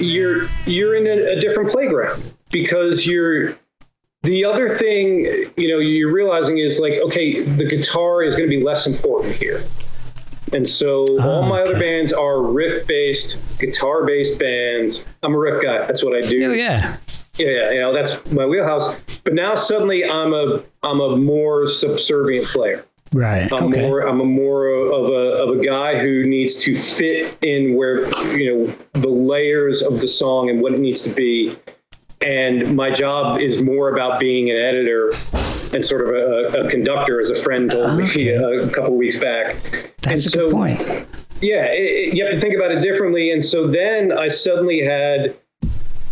you're 0.00 0.48
you're 0.66 0.94
in 0.96 1.06
a, 1.06 1.36
a 1.36 1.40
different 1.40 1.70
playground 1.70 2.22
because 2.50 3.06
you're 3.06 3.56
the 4.22 4.44
other 4.44 4.68
thing 4.76 5.20
you 5.56 5.68
know 5.68 5.78
you're 5.78 6.12
realizing 6.12 6.58
is 6.58 6.80
like 6.80 6.94
okay 6.94 7.42
the 7.42 7.64
guitar 7.64 8.22
is 8.22 8.36
going 8.36 8.48
to 8.48 8.56
be 8.56 8.62
less 8.62 8.86
important 8.86 9.34
here 9.34 9.64
and 10.52 10.66
so 10.66 11.06
ah, 11.20 11.28
all 11.28 11.42
my 11.42 11.60
other 11.60 11.78
bands 11.78 12.12
are 12.12 12.42
riff 12.42 12.86
based 12.86 13.40
guitar 13.58 14.04
based 14.04 14.38
bands 14.40 15.06
i'm 15.22 15.34
a 15.34 15.38
riff 15.38 15.62
guy 15.62 15.78
that's 15.86 16.04
what 16.04 16.14
i 16.14 16.20
do 16.26 16.50
Oh 16.50 16.52
yeah. 16.52 16.96
yeah, 17.38 17.46
yeah, 17.46 17.70
you 17.70 17.80
know 17.80 17.94
that's 17.94 18.30
my 18.32 18.44
wheelhouse. 18.44 18.94
But 19.24 19.34
now 19.34 19.54
suddenly 19.54 20.04
I'm 20.04 20.32
a 20.34 20.62
I'm 20.82 21.00
a 21.00 21.16
more 21.16 21.66
subservient 21.66 22.46
player. 22.48 22.84
Right. 23.12 23.52
I'm 23.52 23.64
okay. 23.64 23.80
more 23.88 24.00
I'm 24.02 24.20
a 24.20 24.24
more 24.24 24.68
of 24.68 25.08
a 25.08 25.12
of 25.42 25.58
a 25.58 25.64
guy 25.64 25.98
who 25.98 26.24
needs 26.26 26.60
to 26.62 26.74
fit 26.76 27.36
in 27.42 27.74
where 27.74 28.06
you 28.36 28.54
know 28.66 29.00
the 29.00 29.08
layers 29.08 29.82
of 29.82 30.00
the 30.00 30.06
song 30.08 30.48
and 30.48 30.60
what 30.62 30.72
it 30.74 30.80
needs 30.80 31.02
to 31.04 31.10
be. 31.14 31.56
And 32.20 32.76
my 32.76 32.90
job 32.90 33.40
is 33.40 33.62
more 33.62 33.88
about 33.92 34.20
being 34.20 34.50
an 34.50 34.56
editor 34.58 35.12
and 35.72 35.84
sort 35.84 36.02
of 36.02 36.08
a, 36.14 36.66
a 36.66 36.70
conductor, 36.70 37.18
as 37.20 37.30
a 37.30 37.34
friend 37.42 37.70
told 37.70 37.96
me 37.98 38.04
Okay. 38.04 38.28
a, 38.28 38.48
a 38.66 38.70
couple 38.70 38.96
weeks 38.96 39.18
back. 39.18 39.54
That's 40.02 40.26
and 40.26 40.34
a 40.34 40.38
good 40.38 40.52
point. 40.52 41.06
yeah, 41.40 41.64
it, 41.66 41.80
it- 41.80 42.14
you 42.16 42.24
have 42.24 42.34
to 42.34 42.40
think 42.40 42.54
about 42.54 42.70
it 42.72 42.80
differently. 42.80 43.30
And 43.32 43.42
so 43.44 43.66
then 43.66 44.12
I 44.16 44.28
suddenly 44.28 44.84
had 44.84 45.34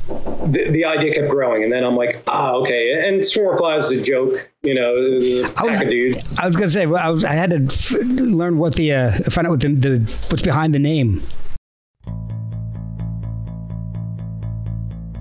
the, 0.09 0.69
the 0.71 0.85
idea 0.85 1.13
kept 1.15 1.29
growing, 1.29 1.63
and 1.63 1.71
then 1.71 1.85
I'm 1.85 1.97
like, 1.97 2.23
ah, 2.27 2.53
okay. 2.55 3.07
And 3.07 3.23
Swarm 3.25 3.63
is 3.79 3.91
a 3.91 4.01
joke, 4.01 4.51
you 4.63 4.75
know, 4.75 5.49
I 5.57 5.63
was, 5.63 5.81
dudes. 5.81 6.39
I 6.39 6.47
was 6.47 6.57
gonna 6.57 6.71
say 6.71 6.87
well, 6.87 7.05
I 7.05 7.11
was 7.11 7.25
I 7.25 7.33
had 7.33 7.51
to 7.51 7.65
f- 7.65 7.93
learn 7.93 8.59
what 8.59 8.75
the 8.75 8.93
uh, 8.93 9.13
find 9.31 9.47
out 9.47 9.51
what 9.51 9.61
the, 9.61 9.69
the 9.69 9.99
what's 10.29 10.43
behind 10.43 10.75
the 10.75 10.79
name. 10.79 11.23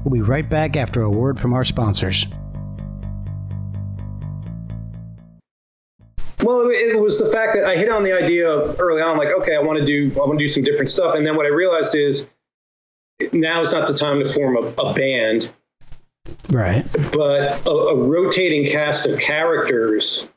We'll 0.04 0.14
be 0.14 0.22
right 0.22 0.50
back 0.50 0.76
after 0.76 1.02
a 1.02 1.10
word 1.10 1.40
from 1.40 1.54
our 1.54 1.66
sponsors. 1.66 2.26
Well, 6.42 6.62
it 6.70 6.96
it 6.96 7.00
was 7.00 7.20
the 7.20 7.30
fact 7.30 7.54
that 7.56 7.66
I 7.66 7.76
hit 7.76 7.90
on 7.90 8.04
the 8.04 8.14
idea 8.14 8.50
of 8.50 8.80
early 8.80 9.02
on, 9.02 9.18
like, 9.18 9.30
okay, 9.42 9.56
I 9.56 9.60
want 9.60 9.80
to 9.80 9.86
do, 9.86 10.12
I 10.16 10.20
want 10.20 10.40
to 10.40 10.44
do 10.44 10.48
some 10.48 10.64
different 10.64 10.90
stuff, 10.90 11.14
and 11.14 11.26
then 11.28 11.36
what 11.36 11.46
I 11.46 11.50
realized 11.50 11.94
is 11.94 12.30
now 13.34 13.62
is 13.62 13.74
not 13.74 13.88
the 13.88 13.94
time 13.94 14.24
to 14.24 14.26
form 14.26 14.56
a, 14.56 14.62
a 14.82 14.94
band, 14.94 15.52
Right. 16.49 16.86
but 17.11 17.65
a, 17.67 17.69
a 17.71 17.95
rotating 17.95 18.69
cast 18.71 19.05
of 19.07 19.19
characters 19.19 20.30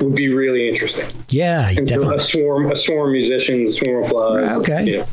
would 0.00 0.14
be 0.14 0.28
really 0.28 0.68
interesting. 0.68 1.06
Yeah, 1.28 1.68
And 1.68 1.78
so 1.88 1.96
definitely. 1.96 2.16
a 2.16 2.20
swarm, 2.20 2.70
a 2.72 2.76
swarm 2.76 3.08
of 3.08 3.12
musicians, 3.12 3.70
a 3.70 3.72
swarm 3.84 4.04
of 4.04 4.10
flies. 4.10 4.42
Right, 4.42 4.52
okay. 4.52 4.84
You 4.84 4.98
know. 4.98 5.06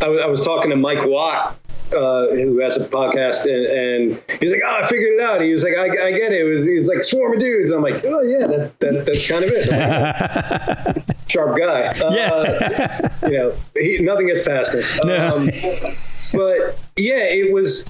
I, 0.00 0.26
was- 0.26 0.44
talking 0.44 0.70
to 0.70 0.76
Mike 0.76 1.04
Watt, 1.04 1.58
uh, 1.92 2.28
who 2.28 2.60
has 2.60 2.76
a 2.76 2.88
podcast, 2.88 3.44
and, 3.46 3.66
and 3.66 4.22
he's 4.40 4.50
like, 4.52 4.60
"Oh, 4.64 4.80
I 4.82 4.86
figured 4.86 5.14
it 5.14 5.20
out." 5.22 5.40
He 5.40 5.50
was 5.50 5.64
like, 5.64 5.74
"I, 5.76 5.84
I 6.08 6.12
get 6.12 6.32
it." 6.32 6.40
It 6.40 6.44
was 6.44 6.64
he 6.66 6.74
was 6.74 6.86
like 6.86 7.02
swarm 7.02 7.34
of 7.34 7.40
dudes. 7.40 7.70
I'm 7.70 7.82
like, 7.82 8.04
"Oh 8.04 8.22
yeah, 8.22 8.46
that, 8.46 8.78
that 8.80 9.06
that's 9.06 9.28
kind 9.28 9.44
of 9.44 9.50
it." 9.52 10.96
Like, 10.96 11.18
Sharp 11.28 11.58
guy. 11.58 11.88
Uh, 11.88 12.12
yeah. 12.14 13.10
you 13.28 13.38
know, 13.38 13.54
he, 13.74 13.98
nothing 13.98 14.26
gets 14.26 14.46
past 14.46 14.74
him. 14.74 14.82
No. 15.08 15.36
Um, 15.36 15.46
but 16.34 16.78
yeah, 16.96 17.24
it 17.24 17.52
was 17.52 17.84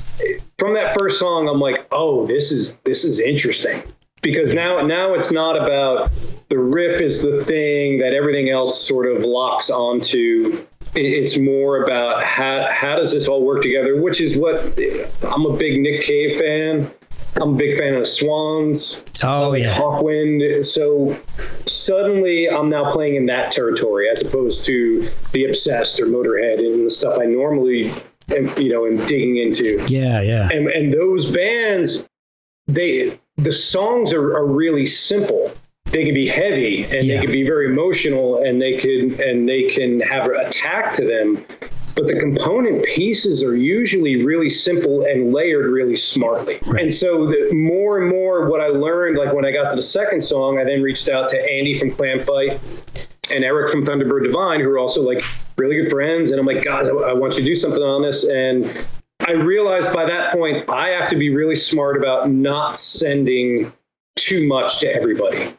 from 0.59 0.75
that 0.75 0.97
first 0.99 1.19
song. 1.19 1.49
I'm 1.49 1.61
like, 1.61 1.87
oh, 1.93 2.27
this 2.27 2.51
is 2.53 2.77
this 2.85 3.05
is 3.05 3.21
interesting 3.21 3.83
because 4.23 4.55
now 4.55 4.81
now 4.81 5.15
it's 5.15 5.33
not 5.33 5.57
about 5.57 6.11
the 6.49 6.59
riff 6.59 7.01
is 7.01 7.23
the 7.23 7.45
thing 7.45 7.99
that 7.99 8.13
everything 8.13 8.49
else 8.49 8.81
sort 8.81 9.07
of 9.07 9.25
locks 9.25 9.71
onto. 9.71 10.65
It- 10.95 11.01
It's 11.23 11.39
more 11.39 11.83
about 11.85 12.23
how 12.23 12.67
how 12.71 12.97
does 12.97 13.13
this 13.13 13.29
all 13.29 13.43
work 13.45 13.63
together, 13.63 14.01
which 14.01 14.21
is 14.21 14.37
what 14.37 14.63
I'm 15.23 15.47
a 15.47 15.57
big 15.57 15.81
Nick 15.81 16.03
Cave 16.03 16.39
fan. 16.39 16.91
I'm 17.41 17.55
a 17.55 17.57
big 17.57 17.79
fan 17.79 17.95
of 17.95 18.07
Swans. 18.07 19.05
oh 19.23 19.51
uh, 19.51 19.53
yeah. 19.53 19.73
Hawkwind. 19.75 20.65
So 20.65 21.17
suddenly 21.67 22.49
I'm 22.51 22.69
now 22.69 22.91
playing 22.91 23.17
in 23.17 23.27
that 23.27 23.53
territory 23.53 24.09
as 24.11 24.23
opposed 24.23 24.65
to 24.67 25.09
the 25.33 25.45
Obsessed 25.47 26.01
or 26.01 26.07
Motorhead 26.07 26.59
and 26.59 26.85
the 26.87 26.91
stuff 26.91 27.19
I 27.21 27.27
normally 27.27 27.93
am, 28.35 28.51
you 28.59 28.71
know, 28.71 28.87
am 28.87 28.97
digging 29.07 29.37
into. 29.37 29.85
Yeah, 29.89 30.21
yeah. 30.23 30.49
And, 30.53 30.69
and 30.69 30.93
those 30.93 31.31
bands, 31.31 32.09
they 32.67 33.19
the 33.37 33.53
songs 33.53 34.13
are, 34.13 34.35
are 34.37 34.47
really 34.47 34.87
simple. 34.87 35.53
They 35.91 36.05
can 36.05 36.15
be 36.15 36.27
heavy 36.27 36.85
and 36.85 37.05
Yeah. 37.05 37.17
they 37.17 37.23
can 37.23 37.33
be 37.33 37.45
very 37.45 37.67
emotional 37.67 38.43
and 38.43 38.61
they 38.61 38.75
can 38.75 39.21
and 39.21 39.49
they 39.49 39.65
can 39.65 40.01
have 40.01 40.27
attack 40.27 40.93
to 40.95 41.05
them. 41.05 41.45
But 41.97 42.07
the 42.07 42.15
component 42.21 42.85
pieces 42.85 43.43
are 43.43 43.57
usually 43.57 44.23
really 44.25 44.49
simple 44.49 45.05
and 45.05 45.33
layered 45.33 45.67
really 45.67 45.97
smartly. 45.97 46.59
Right. 46.69 46.83
And 46.83 46.95
so 46.95 47.27
the 47.27 47.53
more 47.53 47.99
and 47.99 48.09
more 48.09 48.49
what 48.49 48.61
I 48.61 48.69
learned, 48.69 49.19
like 49.19 49.33
when 49.33 49.45
I 49.45 49.51
got 49.51 49.71
to 49.71 49.77
the 49.77 49.83
second 49.83 50.21
song, 50.21 50.59
I 50.61 50.65
then 50.65 50.81
reached 50.81 51.09
out 51.09 51.29
to 51.31 51.39
Andy 51.53 51.75
from 51.75 51.91
Clam 51.91 52.21
Fight 52.21 52.61
and 53.31 53.43
Eric 53.43 53.71
from 53.73 53.85
Thunderbird 53.85 54.23
Divine, 54.23 54.61
who 54.61 54.71
are 54.71 54.79
also 54.79 55.03
like 55.03 55.25
really 55.57 55.75
good 55.75 55.91
friends. 55.91 56.31
And 56.31 56.39
I'm 56.39 56.47
like, 56.47 56.63
guys, 56.63 56.89
I, 56.89 56.93
I 56.93 57.13
want 57.15 57.35
you 57.35 57.41
to 57.41 57.47
do 57.47 57.55
something 57.57 57.83
on 57.83 58.03
this. 58.03 58.25
And 58.29 58.71
I 59.27 59.33
realized 59.33 59.93
by 59.93 60.05
that 60.05 60.33
point, 60.33 60.71
I 60.71 60.91
have 60.91 61.09
to 61.11 61.17
be 61.17 61.35
really 61.35 61.57
smart 61.57 61.97
about 61.97 62.31
not 62.31 62.77
sending 62.79 63.73
too 64.17 64.47
much 64.47 64.79
to 64.81 64.95
everybody. 64.95 65.53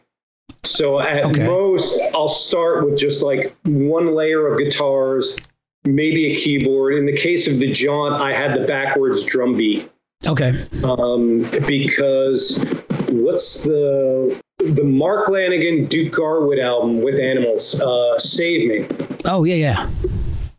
So 0.70 1.00
at 1.00 1.26
Okay. 1.26 1.46
most, 1.48 2.00
I'll 2.14 2.28
start 2.28 2.86
with 2.86 2.98
just 2.98 3.24
like 3.24 3.56
one 3.66 4.14
layer 4.14 4.48
of 4.48 4.60
guitars, 4.60 5.36
maybe 5.84 6.32
a 6.32 6.36
keyboard. 6.36 6.94
In 6.94 7.06
the 7.08 7.16
case 7.18 7.48
of 7.48 7.58
the 7.60 7.72
Jaunt, 7.72 8.22
I 8.22 8.34
had 8.36 8.54
the 8.60 8.66
backwards 8.68 9.24
drum 9.24 9.58
beat 9.58 9.90
Okay. 10.28 10.52
um, 10.84 11.42
because 11.68 12.64
what's 13.10 13.64
the 13.64 14.40
the 14.60 14.84
Mark 14.84 15.26
Lanegan 15.28 15.88
Duke 15.90 16.14
Garwood 16.14 16.60
album 16.60 17.02
with 17.02 17.20
Animals, 17.20 17.82
uh, 17.82 18.18
"Save 18.20 18.68
Me." 18.70 18.86
Oh 19.26 19.46
yeah, 19.46 19.56
yeah. 19.56 19.90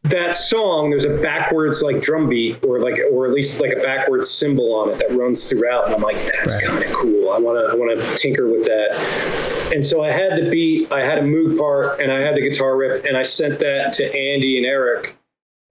That 0.04 0.34
song, 0.34 0.90
there's 0.90 1.04
a 1.04 1.18
backwards 1.22 1.82
like 1.82 2.00
drum 2.00 2.28
beat, 2.28 2.64
or 2.66 2.80
like, 2.80 2.98
or 3.12 3.26
at 3.26 3.32
least 3.32 3.60
like 3.60 3.72
a 3.76 3.80
backwards 3.80 4.28
cymbal 4.28 4.74
on 4.74 4.90
it 4.90 4.98
that 4.98 5.12
runs 5.16 5.48
throughout, 5.48 5.86
and 5.86 5.94
I'm 5.94 6.00
like, 6.02 6.16
that's 6.16 6.54
Right. 6.62 6.64
kind 6.80 6.84
of 6.84 6.90
cool. 6.96 7.30
I 7.30 7.38
want 7.38 7.58
to, 7.58 7.72
I 7.72 7.76
want 7.76 8.00
to 8.00 8.16
tinker 8.16 8.48
with 8.48 8.64
that. 8.64 9.59
And 9.72 9.84
so 9.84 10.02
I 10.02 10.10
had 10.10 10.36
the 10.36 10.50
beat, 10.50 10.92
I 10.92 11.04
had 11.04 11.18
a 11.18 11.22
Moog 11.22 11.58
part, 11.58 12.00
and 12.00 12.10
I 12.10 12.18
had 12.20 12.34
the 12.34 12.40
guitar 12.40 12.76
riff, 12.76 13.04
and 13.04 13.16
I 13.16 13.22
sent 13.22 13.58
that 13.60 13.92
to 13.94 14.04
Andy 14.06 14.56
and 14.56 14.66
Eric, 14.66 15.16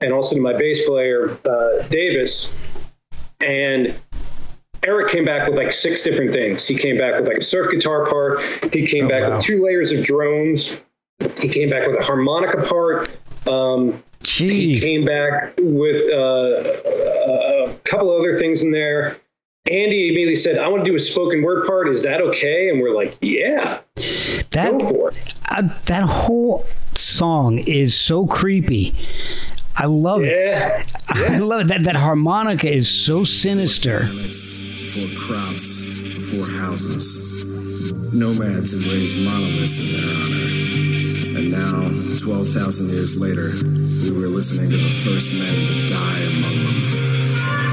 and 0.02 0.14
also 0.14 0.36
to 0.36 0.42
my 0.42 0.54
bass 0.54 0.88
player 0.88 1.38
uh, 1.46 1.84
Davis, 1.90 2.54
and 3.42 3.94
Eric 4.84 5.10
came 5.10 5.26
back 5.26 5.48
with 5.50 5.58
like 5.58 5.72
six 5.74 6.04
different 6.04 6.32
things. 6.32 6.66
He 6.66 6.78
came 6.78 6.98
back 6.98 7.20
with 7.20 7.28
like 7.28 7.38
a 7.38 7.44
surf 7.44 7.70
guitar 7.72 8.06
part. 8.06 8.42
He 8.74 8.86
came 8.88 9.06
Oh, 9.06 9.10
back 9.10 9.24
wow. 9.24 9.36
with 9.36 9.44
two 9.46 9.64
layers 9.64 9.92
of 9.92 10.06
drones. 10.06 10.82
He 11.40 11.50
came 11.50 11.70
back 11.70 11.86
with 11.86 12.00
a 12.00 12.04
harmonica 12.04 12.64
part. 12.64 13.10
Um, 13.48 14.02
he 14.24 14.80
came 14.80 15.04
back 15.06 15.54
with 15.60 16.14
uh, 16.14 16.80
a, 16.86 17.66
a 17.70 17.74
couple 17.84 18.16
other 18.18 18.38
things 18.38 18.64
in 18.64 18.72
there. 18.72 19.18
Andy 19.70 20.08
immediately 20.10 20.36
said, 20.36 20.58
"I 20.58 20.68
want 20.68 20.84
to 20.84 20.90
do 20.92 20.96
a 20.96 21.00
spoken 21.00 21.42
word 21.42 21.66
part. 21.66 21.88
Is 21.90 22.04
that 22.04 22.22
okay?" 22.22 22.70
And 22.70 22.82
we're 22.82 22.96
like, 22.96 23.16
"Yeah, 23.22 23.80
That 24.52 24.72
go 24.80 24.90
for 24.90 25.10
it." 25.10 25.34
uh, 25.50 25.64
that 25.86 26.04
whole 26.04 26.66
song 26.96 27.60
is 27.60 27.96
so 27.96 28.26
creepy. 28.26 28.96
I 29.78 29.86
love 29.86 30.24
it. 30.24 30.36
Yeah, 30.36 30.84
I 31.10 31.38
love 31.38 31.62
it. 31.62 31.68
That 31.68 31.84
that 31.84 31.96
harmonica 31.96 32.70
is 32.70 32.90
so 32.90 33.24
sinister. 33.24 34.00
Before 34.00 35.08
crops, 35.28 36.02
before 36.02 36.50
houses. 36.58 37.28
Nomads 38.14 38.72
have 38.74 38.86
raised 38.92 39.18
monoliths 39.24 39.80
in 39.80 39.88
their 39.94 40.10
honor. 40.18 41.40
And 41.40 41.52
now, 41.52 41.90
12,000 42.26 42.90
years 42.90 43.18
later, 43.18 43.50
we 44.12 44.20
were 44.20 44.28
listening 44.28 44.72
to 44.72 44.78
the 44.78 44.94
first 45.06 45.32
men 45.32 45.56
to 45.56 45.90
die 45.94 46.22
among 46.26 46.58
them. 47.64 47.69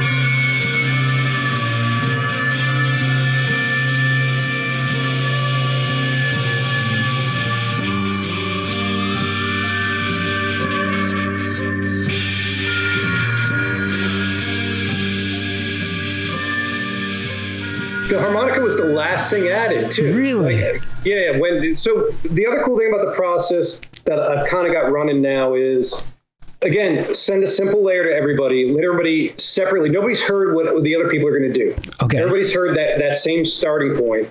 Harmonica 18.27 18.61
was 18.61 18.77
the 18.77 18.85
last 18.85 19.31
thing 19.31 19.49
added 19.49 19.91
too. 19.91 20.17
Really? 20.17 20.63
Like, 20.63 20.83
yeah, 21.05 21.33
yeah. 21.33 21.39
When 21.39 21.75
so 21.75 22.11
the 22.31 22.47
other 22.47 22.63
cool 22.65 22.79
thing 22.79 22.93
about 22.93 23.07
the 23.07 23.17
process 23.17 23.81
that 24.05 24.19
I've 24.19 24.47
kind 24.49 24.67
of 24.67 24.73
got 24.73 24.91
running 24.93 25.21
now 25.23 25.55
is 25.55 26.15
again 26.63 27.15
send 27.15 27.43
a 27.43 27.47
simple 27.47 27.83
layer 27.83 28.05
to 28.05 28.15
everybody. 28.15 28.71
Let 28.71 28.85
everybody 28.85 29.35
separately. 29.39 29.91
Nobody's 29.91 30.23
heard 30.23 30.55
what 30.55 30.83
the 30.83 30.95
other 30.95 31.09
people 31.09 31.29
are 31.29 31.39
going 31.39 31.53
to 31.53 31.59
do. 31.59 31.75
Okay. 32.03 32.19
Everybody's 32.19 32.55
heard 32.55 32.77
that 32.77 32.99
that 32.99 33.17
same 33.17 33.45
starting 33.45 33.97
point. 33.97 34.29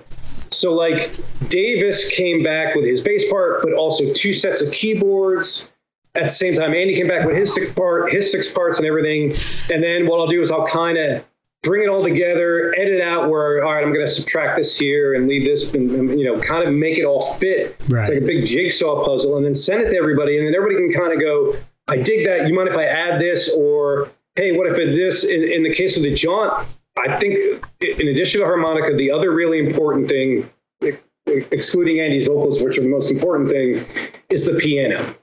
So 0.50 0.74
like 0.74 1.16
Davis 1.48 2.10
came 2.10 2.42
back 2.42 2.74
with 2.74 2.84
his 2.84 3.00
bass 3.00 3.28
part, 3.30 3.62
but 3.62 3.72
also 3.72 4.12
two 4.12 4.32
sets 4.32 4.62
of 4.62 4.72
keyboards. 4.72 5.70
At 6.14 6.22
the 6.22 6.28
same 6.30 6.54
time, 6.54 6.72
Andy 6.72 6.96
came 6.96 7.08
back 7.08 7.26
with 7.26 7.36
his 7.36 7.52
six 7.52 7.70
part, 7.74 8.10
his 8.10 8.32
six 8.32 8.50
parts 8.50 8.78
and 8.78 8.86
everything. 8.86 9.34
And 9.70 9.84
then 9.84 10.06
what 10.06 10.18
I'll 10.18 10.26
do 10.26 10.40
is 10.40 10.50
I'll 10.50 10.66
kind 10.66 10.96
of 10.96 11.22
bring 11.66 11.82
it 11.82 11.88
all 11.88 12.02
together, 12.02 12.72
edit 12.78 13.00
out 13.00 13.28
where 13.28 13.64
all 13.64 13.74
right, 13.74 13.84
I'm 13.84 13.92
going 13.92 14.06
to 14.06 14.10
subtract 14.10 14.56
this 14.56 14.78
here 14.78 15.14
and 15.14 15.28
leave 15.28 15.44
this, 15.44 15.74
and, 15.74 15.90
and, 15.90 16.18
you 16.18 16.24
know, 16.24 16.40
kind 16.40 16.66
of 16.66 16.72
make 16.72 16.96
it 16.96 17.04
all 17.04 17.20
fit. 17.34 17.76
Right. 17.90 18.00
It's 18.00 18.10
like 18.10 18.22
a 18.22 18.24
big 18.24 18.46
jigsaw 18.46 19.04
puzzle, 19.04 19.36
and 19.36 19.44
then 19.44 19.54
send 19.54 19.82
it 19.82 19.90
to 19.90 19.96
everybody, 19.96 20.38
and 20.38 20.46
then 20.46 20.54
everybody 20.54 20.76
can 20.76 20.98
kind 20.98 21.12
of 21.12 21.20
go, 21.20 21.54
I 21.88 21.96
dig 21.96 22.24
that. 22.26 22.48
You 22.48 22.54
mind 22.54 22.68
if 22.68 22.76
I 22.78 22.84
add 22.84 23.20
this, 23.20 23.52
or 23.54 24.08
hey, 24.36 24.56
what 24.56 24.66
if 24.66 24.78
it 24.78 24.94
this? 24.94 25.24
In, 25.24 25.42
in 25.42 25.62
the 25.62 25.74
case 25.74 25.96
of 25.96 26.04
the 26.04 26.14
jaunt, 26.14 26.66
I 26.96 27.18
think 27.18 27.64
in 27.80 28.08
addition 28.08 28.40
to 28.40 28.46
harmonica, 28.46 28.96
the 28.96 29.10
other 29.10 29.32
really 29.32 29.58
important 29.58 30.08
thing 30.08 30.48
excluding 31.26 31.98
Andy's 32.00 32.28
vocals, 32.28 32.62
which 32.62 32.78
are 32.78 32.82
the 32.82 32.88
most 32.88 33.10
important 33.10 33.50
thing, 33.50 33.84
is 34.30 34.46
the 34.46 34.54
piano. 34.54 35.14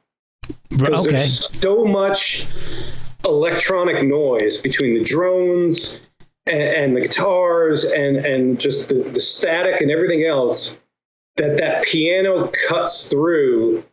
Because 0.70 1.08
Okay. 1.08 1.16
there's 1.16 1.62
so 1.62 1.86
much 1.86 2.48
electronic 3.26 4.04
noise 4.04 4.62
between 4.62 4.96
the 4.96 5.04
drones 5.04 6.02
and, 6.48 6.62
and 6.62 6.96
the 6.96 7.02
guitars 7.02 7.84
and, 7.86 8.18
and 8.18 8.60
just 8.60 8.90
the, 8.90 8.96
the 8.96 9.20
static 9.20 9.82
and 9.82 9.92
everything 9.92 10.26
else 10.26 10.80
that 11.38 11.58
that 11.58 11.84
piano 11.86 12.52
cuts 12.68 13.10
through 13.10 13.84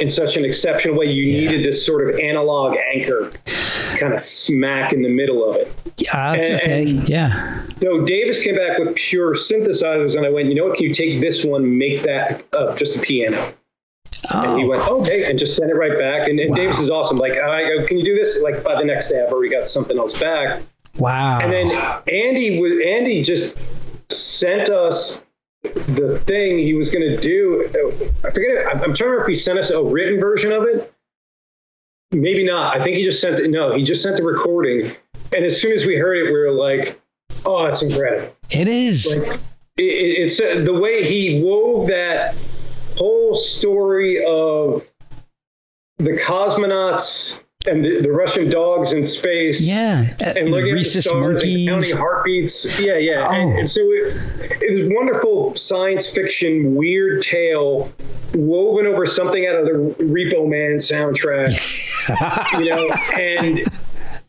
in 0.00 0.08
such 0.08 0.36
an 0.36 0.44
exceptional 0.44 0.96
way. 0.96 1.06
You 1.06 1.24
Yeah. 1.24 1.40
needed 1.50 1.64
this 1.64 1.84
sort 1.84 2.08
of 2.08 2.18
analog 2.20 2.76
anchor 2.94 3.30
kind 3.98 4.12
of 4.14 4.20
smack 4.20 4.92
in 4.92 5.02
the 5.02 5.08
middle 5.08 5.48
of 5.48 5.56
it. 5.56 5.74
Yeah, 5.98 6.36
that's 6.36 6.50
And- 6.50 6.60
okay. 6.62 6.82
and- 6.82 7.08
yeah. 7.08 7.62
So 7.82 8.04
Davis 8.04 8.42
came 8.42 8.56
back 8.56 8.78
with 8.78 8.94
pure 8.94 9.34
synthesizers, 9.34 10.16
and 10.16 10.24
I 10.24 10.30
went, 10.30 10.48
you 10.48 10.54
know 10.54 10.66
what? 10.66 10.76
Can 10.76 10.86
you 10.86 10.94
take 10.94 11.20
this 11.20 11.44
one, 11.44 11.76
make 11.78 12.02
that 12.02 12.44
uh, 12.56 12.76
just 12.76 12.98
a 12.98 13.00
piano? 13.02 13.52
And 14.32 14.58
he 14.58 14.64
Oh, 14.64 14.68
went, 14.68 14.86
okay, 14.88 15.28
and 15.28 15.38
just 15.38 15.56
sent 15.56 15.70
it 15.70 15.74
right 15.74 15.98
back. 15.98 16.28
And, 16.28 16.38
and 16.38 16.50
Wow. 16.50 16.56
Davis 16.56 16.78
is 16.78 16.88
awesome. 16.90 17.18
Like, 17.18 17.32
I 17.32 17.62
go, 17.64 17.86
can 17.86 17.98
you 17.98 18.04
do 18.04 18.14
this? 18.14 18.42
Like 18.44 18.62
by 18.62 18.78
the 18.78 18.84
next 18.84 19.08
day, 19.10 19.20
I've 19.22 19.32
already 19.32 19.50
got 19.50 19.68
something 19.68 19.98
else 19.98 20.16
back. 20.18 20.62
Wow. 20.98 21.38
And 21.40 21.52
then 21.52 21.68
Andy 22.10 22.60
was 22.60 22.72
Andy 22.84 23.22
just 23.22 23.58
sent 24.10 24.68
us 24.68 25.22
the 25.62 26.18
thing 26.24 26.58
he 26.58 26.74
was 26.74 26.90
going 26.90 27.08
to 27.08 27.16
do. 27.16 27.68
I 28.24 28.30
forget. 28.30 28.66
I'm 28.66 28.82
I'm 28.82 28.94
trying 28.94 28.94
to 28.94 29.04
remember 29.04 29.22
if 29.22 29.28
he 29.28 29.34
sent 29.34 29.58
us 29.58 29.70
a 29.70 29.82
written 29.82 30.20
version 30.20 30.52
of 30.52 30.64
it. 30.64 30.92
Maybe 32.12 32.44
not. 32.44 32.76
I 32.76 32.82
think 32.82 32.96
he 32.96 33.04
just 33.04 33.20
sent 33.20 33.38
it. 33.38 33.48
No, 33.50 33.76
he 33.76 33.84
just 33.84 34.02
sent 34.02 34.16
the 34.16 34.24
recording. 34.24 34.90
And 35.34 35.44
as 35.44 35.60
soon 35.60 35.72
as 35.72 35.86
we 35.86 35.96
heard 35.96 36.16
it, 36.16 36.24
we 36.24 36.38
were 36.38 36.50
like, 36.50 37.00
"Oh, 37.46 37.66
it's 37.66 37.82
incredible!" 37.82 38.34
it 38.50 38.66
is. 38.66 39.06
Like 39.06 39.38
it, 39.76 39.82
it, 39.82 40.22
it's 40.22 40.40
uh, 40.40 40.62
the 40.64 40.74
way 40.74 41.04
he 41.04 41.42
wove 41.42 41.86
that 41.88 42.34
whole 42.96 43.34
story 43.34 44.24
of 44.24 44.90
the 45.98 46.12
cosmonauts 46.12 47.44
and 47.68 47.84
the, 47.84 48.00
the 48.00 48.10
Russian 48.10 48.48
dogs 48.48 48.92
in 48.94 49.04
space 49.04 49.60
yeah. 49.60 50.06
and 50.20 50.46
the 50.46 50.50
looking 50.50 50.78
at 50.78 50.84
the 50.84 51.02
stars 51.02 51.42
and 51.42 51.68
counting 51.68 51.96
heartbeats. 51.96 52.80
Yeah, 52.80 52.96
yeah. 52.96 53.30
And, 53.30 53.52
Oh. 53.52 53.58
and 53.58 53.68
so 53.68 53.82
it, 53.82 54.16
it 54.62 54.74
was 54.74 54.94
wonderful 54.94 55.54
science 55.54 56.10
fiction, 56.10 56.74
weird 56.74 57.22
tale 57.22 57.92
woven 58.34 58.86
over 58.86 59.04
something 59.04 59.46
out 59.46 59.56
of 59.56 59.66
the 59.66 59.72
Repo 60.04 60.48
Man 60.48 60.76
soundtrack, 60.76 61.50
you 62.60 62.70
know, 62.70 62.88
and 63.18 63.60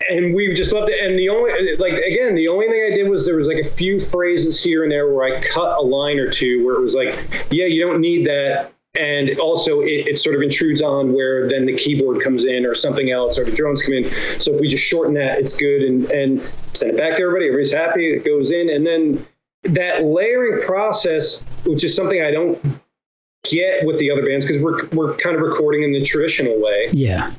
and 0.09 0.33
we 0.35 0.53
just 0.53 0.73
loved 0.73 0.89
it. 0.89 0.99
And 1.01 1.17
the 1.17 1.29
only 1.29 1.51
like 1.77 1.93
again, 1.93 2.35
the 2.35 2.49
only 2.49 2.67
thing 2.67 2.89
I 2.91 2.95
did 2.95 3.07
was 3.09 3.25
there 3.25 3.37
was 3.37 3.47
like 3.47 3.59
a 3.59 3.63
few 3.63 3.99
phrases 3.99 4.61
here 4.61 4.83
and 4.83 4.91
there 4.91 5.13
where 5.13 5.33
I 5.33 5.41
cut 5.41 5.77
a 5.77 5.81
line 5.81 6.19
or 6.19 6.29
two 6.29 6.65
where 6.65 6.75
it 6.75 6.81
was 6.81 6.95
like, 6.95 7.15
yeah, 7.49 7.65
you 7.65 7.85
don't 7.85 8.01
need 8.01 8.25
that. 8.27 8.73
And 8.99 9.39
also, 9.39 9.79
it, 9.81 10.07
it 10.07 10.17
sort 10.17 10.35
of 10.35 10.41
intrudes 10.41 10.81
on 10.81 11.13
where 11.13 11.47
then 11.47 11.65
the 11.65 11.75
keyboard 11.75 12.21
comes 12.21 12.43
in, 12.43 12.65
or 12.65 12.73
something 12.73 13.09
else, 13.09 13.39
or 13.39 13.45
the 13.45 13.51
drones 13.51 13.81
come 13.81 13.93
in. 13.93 14.03
So 14.39 14.53
if 14.53 14.59
we 14.59 14.67
just 14.67 14.83
shorten 14.83 15.13
that, 15.13 15.39
it's 15.39 15.55
good, 15.57 15.81
and 15.83 16.05
and 16.11 16.41
send 16.73 16.91
it 16.91 16.97
back 16.97 17.15
to 17.17 17.23
everybody. 17.23 17.45
Everybody's 17.45 17.73
happy. 17.73 18.13
It 18.13 18.25
goes 18.25 18.51
in, 18.51 18.69
and 18.69 18.85
then 18.85 19.25
that 19.63 20.03
layering 20.03 20.59
process, 20.61 21.43
which 21.65 21.83
is 21.83 21.95
something 21.95 22.21
I 22.21 22.31
don't 22.31 22.59
get 23.49 23.85
with 23.85 23.97
the 23.99 24.11
other 24.11 24.25
bands 24.25 24.45
because 24.45 24.61
we're 24.61 24.85
we're 24.89 25.15
kind 25.15 25.35
of 25.35 25.41
recording 25.41 25.83
in 25.83 25.91
the 25.93 26.03
traditional 26.03 26.61
way 26.61 26.87
yeah. 26.91 27.31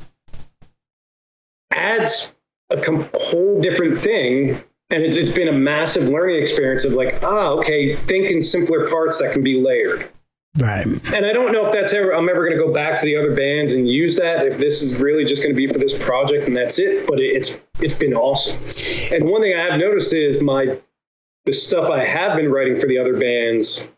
adds 1.72 2.34
a 2.70 2.80
com- 2.80 3.08
whole 3.14 3.60
different 3.60 4.00
thing. 4.00 4.62
And 4.90 5.02
it's, 5.02 5.16
it's 5.16 5.34
been 5.34 5.48
a 5.48 5.52
massive 5.52 6.08
learning 6.08 6.42
experience 6.42 6.84
of 6.84 6.92
like, 6.92 7.22
ah, 7.22 7.48
okay, 7.50 7.96
think 7.96 8.30
in 8.30 8.42
simpler 8.42 8.88
parts 8.88 9.20
that 9.22 9.32
can 9.32 9.42
be 9.42 9.58
layered. 9.58 10.10
Right. 10.58 10.86
And 11.14 11.24
I 11.24 11.32
don't 11.32 11.50
know 11.52 11.66
if 11.66 11.72
that's 11.72 11.94
ever, 11.94 12.14
I'm 12.14 12.28
ever 12.28 12.46
going 12.46 12.58
to 12.58 12.62
go 12.62 12.72
back 12.72 12.98
to 13.00 13.04
the 13.06 13.16
other 13.16 13.34
bands 13.34 13.72
and 13.72 13.88
use 13.88 14.16
that. 14.18 14.44
If 14.46 14.58
this 14.58 14.82
is 14.82 14.98
really 15.00 15.24
just 15.24 15.42
going 15.42 15.54
to 15.54 15.56
be 15.56 15.66
for 15.66 15.78
this 15.78 15.96
project 16.04 16.46
and 16.46 16.54
that's 16.56 16.78
it, 16.78 17.06
but 17.06 17.18
it, 17.18 17.34
it's, 17.36 17.60
it's 17.80 17.94
been 17.94 18.12
awesome. 18.12 18.58
And 19.14 19.30
one 19.30 19.40
thing 19.40 19.54
I 19.54 19.60
have 19.60 19.78
noticed 19.80 20.12
is 20.12 20.42
my, 20.42 20.78
the 21.46 21.52
stuff 21.54 21.90
I 21.90 22.04
have 22.04 22.36
been 22.36 22.50
writing 22.52 22.76
for 22.76 22.86
the 22.86 22.98
other 22.98 23.18
bands 23.18 23.90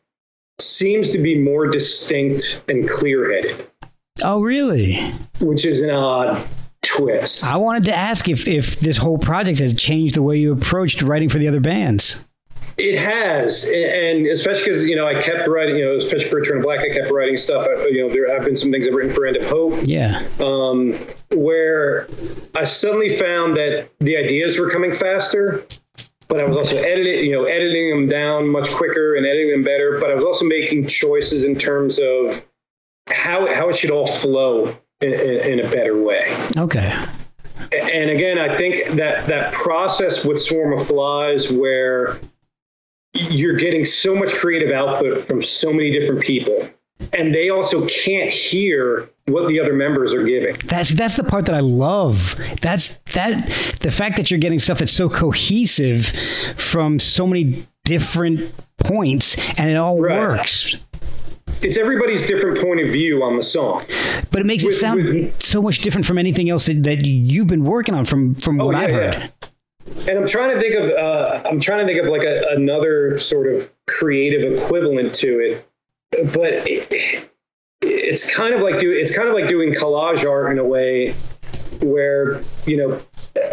seems 0.60 1.10
to 1.10 1.18
be 1.18 1.36
more 1.36 1.66
distinct 1.66 2.62
and 2.68 2.88
clear 2.88 3.32
headed, 3.32 3.66
Oh, 4.22 4.40
really? 4.40 4.94
which 5.40 5.64
is 5.66 5.80
an 5.80 5.90
odd 5.90 6.46
twist. 6.82 7.44
I 7.44 7.56
wanted 7.56 7.82
to 7.84 7.94
ask 7.94 8.28
if 8.28 8.46
if 8.46 8.78
this 8.78 8.96
whole 8.96 9.18
project 9.18 9.58
has 9.58 9.74
changed 9.74 10.14
the 10.14 10.22
way 10.22 10.36
you 10.38 10.52
approached 10.52 11.02
writing 11.02 11.28
for 11.28 11.38
the 11.38 11.48
other 11.48 11.58
bands. 11.58 12.24
It 12.76 12.98
has, 12.98 13.70
and 13.72 14.26
especially 14.26 14.64
because 14.64 14.88
you 14.88 14.96
know 14.96 15.06
I 15.06 15.20
kept 15.22 15.46
writing, 15.48 15.76
you 15.76 15.84
know, 15.84 15.96
especially 15.96 16.28
for 16.28 16.38
Eternal 16.40 16.62
Black, 16.62 16.80
I 16.80 16.88
kept 16.92 17.10
writing 17.10 17.36
stuff. 17.36 17.66
uh, 17.66 17.86
You 17.86 18.06
know, 18.08 18.12
there 18.12 18.28
have 18.34 18.44
been 18.44 18.56
some 18.56 18.72
things 18.72 18.88
I've 18.88 18.94
written 18.94 19.12
for 19.14 19.26
End 19.26 19.36
of 19.36 19.46
Hope, 19.46 19.74
Yeah. 19.84 20.20
um, 20.40 20.92
where 21.30 22.08
I 22.56 22.64
suddenly 22.64 23.16
found 23.16 23.56
that 23.56 23.88
the 24.00 24.16
ideas 24.16 24.58
were 24.58 24.68
coming 24.70 24.92
faster, 24.92 25.64
but 26.26 26.40
I 26.40 26.44
was 26.44 26.56
also 26.56 26.76
editing, 26.78 27.24
you 27.26 27.32
know, 27.32 27.44
editing 27.44 27.90
them 27.90 28.08
down 28.08 28.48
much 28.48 28.68
quicker 28.72 29.14
and 29.14 29.24
editing 29.24 29.52
them 29.52 29.62
better. 29.62 29.98
But 30.00 30.10
I 30.10 30.14
was 30.14 30.24
also 30.24 30.44
making 30.44 30.88
choices 30.88 31.44
in 31.44 31.56
terms 31.56 32.00
of 32.00 32.44
how 33.08 33.52
how 33.54 33.68
it 33.68 33.76
should 33.76 33.90
all 33.92 34.06
flow 34.06 34.74
in, 35.00 35.12
in, 35.12 35.60
in 35.60 35.60
a 35.60 35.70
better 35.70 35.96
way. 36.02 36.34
Okay. 36.58 36.92
And 37.72 38.10
again, 38.10 38.38
I 38.38 38.56
think 38.56 38.96
that 38.96 39.26
that 39.26 39.52
process 39.52 40.24
with 40.24 40.40
Swarm 40.40 40.72
of 40.78 40.86
Flies, 40.88 41.52
where 41.52 42.18
you're 43.14 43.56
getting 43.56 43.84
so 43.84 44.14
much 44.14 44.32
creative 44.34 44.70
output 44.74 45.26
from 45.26 45.40
so 45.42 45.72
many 45.72 45.90
different 45.92 46.20
people, 46.22 46.68
and 47.12 47.34
they 47.34 47.50
also 47.50 47.86
can't 47.86 48.30
hear 48.30 49.08
what 49.26 49.48
the 49.48 49.58
other 49.60 49.72
members 49.72 50.12
are 50.14 50.24
giving. 50.24 50.54
That's 50.64 50.90
that's 50.90 51.16
the 51.16 51.24
part 51.24 51.46
that 51.46 51.54
I 51.54 51.60
love. 51.60 52.34
That's 52.60 52.96
that 53.14 53.46
the 53.80 53.90
fact 53.90 54.16
that 54.16 54.30
you're 54.30 54.40
getting 54.40 54.58
stuff 54.58 54.78
that's 54.78 54.92
so 54.92 55.08
cohesive 55.08 56.06
from 56.56 56.98
so 57.00 57.26
many 57.26 57.66
different 57.84 58.52
points 58.78 59.36
and 59.58 59.70
it 59.70 59.76
all 59.76 60.00
Right. 60.00 60.18
works. 60.18 60.76
It's 61.62 61.78
everybody's 61.78 62.26
different 62.26 62.58
point 62.58 62.80
of 62.80 62.88
view 62.90 63.22
on 63.22 63.36
the 63.36 63.42
song. 63.42 63.84
But 64.30 64.40
it 64.40 64.46
makes 64.46 64.64
it 64.64 64.72
sound 64.72 65.04
with- 65.04 65.42
so 65.42 65.62
much 65.62 65.78
different 65.80 66.04
from 66.06 66.18
anything 66.18 66.50
else 66.50 66.66
that, 66.66 66.82
that 66.82 67.04
you've 67.06 67.46
been 67.46 67.64
working 67.64 67.94
on 67.94 68.04
from 68.04 68.34
from 68.34 68.60
oh, 68.60 68.66
what 68.66 68.74
Oh, 68.74 68.78
yeah, 68.78 68.84
I've 68.84 68.90
heard. 68.92 69.14
yeah. 69.14 69.28
And 70.08 70.18
I'm 70.18 70.26
trying 70.26 70.54
to 70.54 70.60
think 70.60 70.74
of 70.74 70.90
uh, 70.90 71.42
I'm 71.48 71.60
trying 71.60 71.80
to 71.80 71.86
think 71.86 72.02
of 72.02 72.10
like 72.10 72.22
a, 72.22 72.46
another 72.54 73.18
sort 73.18 73.52
of 73.52 73.70
creative 73.86 74.52
equivalent 74.52 75.14
to 75.16 75.38
it, 75.40 75.68
but 76.32 76.52
it, 76.68 77.28
it's 77.82 78.34
kind 78.34 78.54
of 78.54 78.60
like 78.62 78.78
do 78.80 78.90
it's 78.92 79.14
kind 79.16 79.28
of 79.28 79.34
like 79.34 79.48
doing 79.48 79.72
collage 79.74 80.28
art 80.28 80.50
in 80.52 80.58
a 80.58 80.64
way 80.64 81.12
where 81.82 82.40
you 82.66 82.76
know 82.76 82.98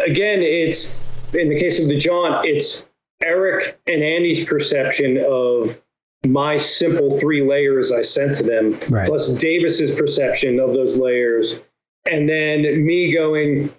again 0.06 0.40
it's 0.42 1.34
in 1.34 1.48
the 1.48 1.58
case 1.58 1.80
of 1.80 1.88
the 1.88 1.98
Jaunt 1.98 2.46
it's 2.46 2.88
Eric 3.22 3.80
and 3.86 4.02
Andy's 4.02 4.44
perception 4.44 5.22
of 5.28 5.82
my 6.24 6.56
simple 6.56 7.18
three 7.18 7.42
layers 7.46 7.92
I 7.92 8.02
sent 8.02 8.36
to 8.36 8.42
them 8.42 8.78
Right. 8.88 9.06
plus 9.06 9.36
Davis's 9.38 9.94
perception 9.94 10.60
of 10.60 10.72
those 10.72 10.96
layers 10.96 11.60
and 12.10 12.28
then 12.28 12.62
me 12.86 13.12
going 13.12 13.72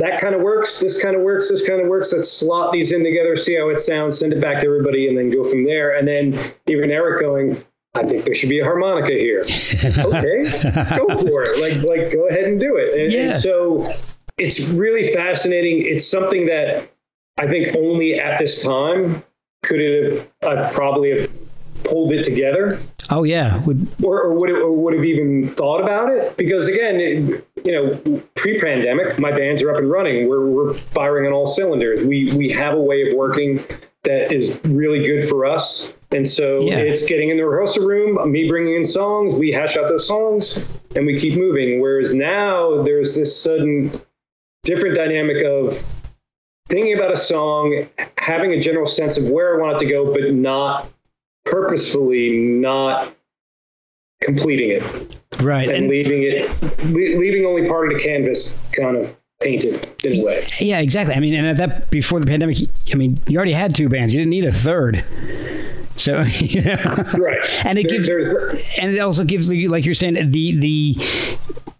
that 0.00 0.20
kind 0.20 0.34
of 0.34 0.40
works. 0.40 0.80
This 0.80 1.02
kind 1.02 1.14
of 1.14 1.22
works. 1.22 1.48
This 1.50 1.66
kind 1.68 1.80
of 1.80 1.88
works. 1.88 2.12
Let's 2.12 2.30
slot 2.30 2.72
these 2.72 2.92
in 2.92 3.04
together, 3.04 3.36
see 3.36 3.54
how 3.56 3.68
it 3.68 3.80
sounds, 3.80 4.18
send 4.18 4.32
it 4.32 4.40
back 4.40 4.60
to 4.60 4.66
everybody, 4.66 5.08
and 5.08 5.16
then 5.16 5.30
go 5.30 5.44
from 5.44 5.64
there. 5.64 5.96
And 5.96 6.06
then 6.08 6.38
even 6.66 6.90
Eric 6.90 7.20
going, 7.20 7.62
I 7.94 8.04
think 8.04 8.24
there 8.24 8.34
should 8.34 8.48
be 8.50 8.60
a 8.60 8.64
harmonica 8.64 9.12
here. 9.12 9.40
okay, 9.44 10.96
go 10.96 11.06
for 11.16 11.44
it. 11.44 11.60
Like, 11.60 11.82
like, 11.82 12.12
go 12.12 12.28
ahead 12.28 12.44
and 12.44 12.58
do 12.60 12.76
it. 12.76 12.94
And, 12.94 13.02
and 13.02 13.12
Yeah. 13.12 13.36
so 13.36 13.86
it's 14.38 14.68
really 14.70 15.12
fascinating. 15.12 15.82
It's 15.86 16.06
something 16.06 16.46
that 16.46 16.90
I 17.38 17.46
think 17.46 17.76
only 17.76 18.18
at 18.20 18.38
this 18.38 18.62
time 18.64 19.22
could 19.62 19.80
it 19.80 20.28
have 20.42 20.58
I 20.58 20.72
probably 20.72 21.20
have 21.20 21.30
pulled 21.84 22.12
it 22.12 22.24
together 22.24 22.78
Oh 23.10 23.24
yeah. 23.24 23.62
With, 23.64 24.02
or, 24.04 24.20
or 24.22 24.34
would 24.34 24.50
it, 24.50 24.56
or 24.62 24.72
would 24.72 24.94
have 24.94 25.04
even 25.04 25.48
thought 25.48 25.80
about 25.80 26.12
it? 26.12 26.36
Because 26.36 26.68
again, 26.68 27.00
it, 27.00 27.46
you 27.64 27.72
know, 27.72 28.22
pre-pandemic, 28.36 29.18
my 29.18 29.32
bands 29.32 29.62
are 29.62 29.70
up 29.72 29.78
and 29.78 29.90
running. 29.90 30.28
We're, 30.28 30.46
we're 30.46 30.72
firing 30.74 31.26
on 31.26 31.32
all 31.32 31.46
cylinders. 31.46 32.02
We 32.02 32.32
we 32.34 32.48
have 32.50 32.74
a 32.74 32.80
way 32.80 33.08
of 33.08 33.16
working 33.16 33.64
that 34.04 34.32
is 34.32 34.58
really 34.64 35.04
good 35.04 35.28
for 35.28 35.44
us. 35.44 35.92
And 36.12 36.28
so 36.28 36.60
Yeah. 36.62 36.78
it's 36.78 37.06
getting 37.08 37.30
in 37.30 37.36
the 37.36 37.44
rehearsal 37.44 37.86
room, 37.86 38.32
me 38.32 38.48
bringing 38.48 38.74
in 38.76 38.84
songs, 38.84 39.34
we 39.34 39.52
hash 39.52 39.76
out 39.76 39.88
those 39.88 40.06
songs, 40.06 40.80
and 40.96 41.06
we 41.06 41.18
keep 41.18 41.38
moving. 41.38 41.80
Whereas 41.80 42.14
now 42.14 42.82
there's 42.82 43.14
this 43.16 43.36
sudden 43.40 43.92
different 44.64 44.96
dynamic 44.96 45.44
of 45.44 45.74
thinking 46.68 46.94
about 46.96 47.12
a 47.12 47.16
song, 47.16 47.88
having 48.18 48.52
a 48.52 48.60
general 48.60 48.86
sense 48.86 49.18
of 49.18 49.28
where 49.28 49.56
I 49.56 49.62
want 49.62 49.76
it 49.76 49.86
to 49.86 49.92
go, 49.92 50.12
but 50.12 50.32
not 50.32 50.88
purposefully 51.44 52.30
not 52.30 53.14
completing 54.22 54.70
it 54.70 54.82
right. 55.40 55.68
and 55.68 55.78
And 55.78 55.88
leaving 55.88 56.22
it 56.22 56.84
leaving 56.84 57.44
only 57.46 57.66
part 57.66 57.90
of 57.90 57.98
the 57.98 58.04
canvas 58.04 58.70
kind 58.78 58.96
of 58.96 59.16
painted 59.40 59.86
in 60.04 60.20
a 60.20 60.24
way 60.24 60.46
yeah, 60.58 60.80
exactly. 60.80 61.14
I 61.14 61.20
mean, 61.20 61.32
and 61.34 61.46
at 61.46 61.56
that 61.56 61.90
before 61.90 62.20
the 62.20 62.26
pandemic, 62.26 62.58
I 62.92 62.96
mean, 62.96 63.18
you 63.26 63.38
already 63.38 63.52
had 63.54 63.74
two 63.74 63.88
bands. 63.88 64.12
You 64.12 64.20
didn't 64.20 64.30
need 64.30 64.44
a 64.44 64.52
third. 64.52 65.02
So 65.96 66.20
yeah. 66.40 66.76
right, 67.16 67.38
and 67.64 67.78
it 67.78 67.88
There- 67.88 67.96
gives 67.98 68.06
there's- 68.08 68.64
and 68.78 68.94
it 68.94 68.98
also 69.00 69.24
gives 69.24 69.48
the 69.48 69.68
like 69.68 69.86
you're 69.86 69.94
saying 69.94 70.14
the 70.30 70.52
the 70.56 70.96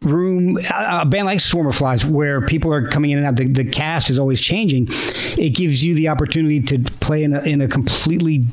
room 0.02 0.56
a 0.58 1.00
a 1.02 1.04
band 1.06 1.26
like 1.26 1.40
Swarm 1.40 1.66
of 1.66 1.74
Flies 1.76 2.04
where 2.06 2.40
people 2.40 2.72
are 2.72 2.86
coming 2.86 3.10
in 3.10 3.18
and 3.18 3.26
out 3.26 3.36
the, 3.36 3.46
the 3.46 3.64
cast 3.64 4.08
is 4.08 4.18
always 4.18 4.40
changing 4.40 4.86
it 5.36 5.50
gives 5.54 5.84
you 5.84 5.94
the 5.94 6.08
opportunity 6.08 6.60
to 6.62 6.78
play 7.00 7.22
in 7.22 7.34
a, 7.34 7.42
in 7.42 7.60
a 7.60 7.68
completely 7.68 8.44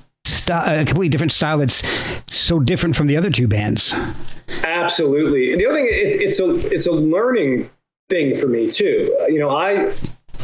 sty- 0.48 0.74
a 0.76 0.86
completely 0.86 1.10
different 1.10 1.32
style 1.32 1.58
that's 1.58 1.84
so 2.30 2.60
different 2.60 2.96
from 2.96 3.08
the 3.08 3.18
other 3.18 3.30
two 3.30 3.48
bands 3.48 3.94
Absolutely. 4.64 5.52
And 5.52 5.60
the 5.60 5.66
other 5.66 5.76
thing, 5.76 5.86
it, 5.88 6.22
it's 6.22 6.40
a 6.40 6.56
it's 6.74 6.88
a 6.88 6.92
learning 6.92 7.70
thing 8.10 8.34
for 8.34 8.48
me 8.48 8.70
too. 8.70 9.16
Uh, 9.22 9.26
You 9.28 9.40
know, 9.40 9.50
I 9.50 9.94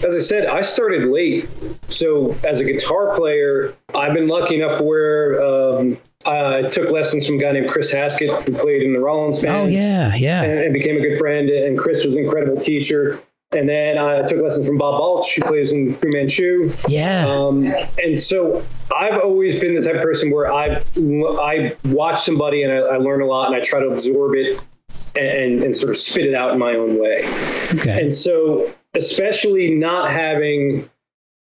as 0.06 0.14
I 0.14 0.20
said, 0.20 0.48
I 0.48 0.62
started 0.62 1.08
late, 1.10 1.48
so 1.88 2.36
as 2.46 2.60
a 2.60 2.66
guitar 2.66 3.16
player, 3.16 3.74
I've 3.96 4.14
been 4.14 4.28
lucky 4.28 4.56
enough 4.56 4.82
where 4.82 5.42
um, 5.42 5.98
I 6.26 6.64
took 6.64 6.90
lessons 6.92 7.26
from 7.26 7.38
a 7.38 7.40
guy 7.40 7.54
named 7.54 7.70
Chris 7.70 7.94
Haskett, 7.94 8.30
who 8.44 8.52
played 8.58 8.84
in 8.84 8.92
the 8.94 9.00
Rollins 9.00 9.40
band. 9.42 9.56
oh 9.56 9.66
yeah 9.68 10.14
yeah 10.16 10.42
and, 10.44 10.60
and 10.66 10.74
became 10.74 10.98
a 10.98 11.02
good 11.02 11.18
friend. 11.18 11.50
And 11.50 11.78
Chris 11.80 12.04
was 12.06 12.16
an 12.16 12.26
incredible 12.26 12.60
teacher. 12.60 13.22
And 13.56 13.70
then 13.70 13.98
I 13.98 14.22
took 14.26 14.42
lessons 14.42 14.68
from 14.68 14.78
Bob 14.78 15.00
Balch, 15.00 15.36
who 15.36 15.42
plays 15.44 15.72
in 15.72 15.96
Fu 15.96 16.10
Manchu. 16.10 16.72
yeah 16.88 17.28
Um, 17.28 17.66
and 18.02 18.20
so 18.20 18.64
I've 18.98 19.20
always 19.22 19.60
been 19.60 19.76
the 19.76 19.82
type 19.82 19.96
of 19.96 20.02
person 20.02 20.32
where 20.32 20.52
I 20.52 20.84
I 20.98 21.76
watch 21.86 22.20
somebody 22.22 22.64
and 22.64 22.72
I, 22.72 22.78
I 22.78 22.98
learn 22.98 23.22
a 23.22 23.26
lot 23.26 23.48
and 23.48 23.56
I 23.56 23.62
try 23.62 23.80
to 23.80 23.88
absorb 23.88 24.36
it 24.36 24.66
and, 25.16 25.64
and 25.64 25.76
sort 25.76 25.92
of 25.92 25.98
spit 25.98 26.26
it 26.26 26.34
out 26.34 26.54
in 26.54 26.60
my 26.60 26.74
own 26.76 27.00
way. 27.00 27.24
okay 27.76 28.02
And 28.02 28.14
so, 28.14 28.74
especially 28.96 29.76
not 29.76 30.10
having, 30.10 30.90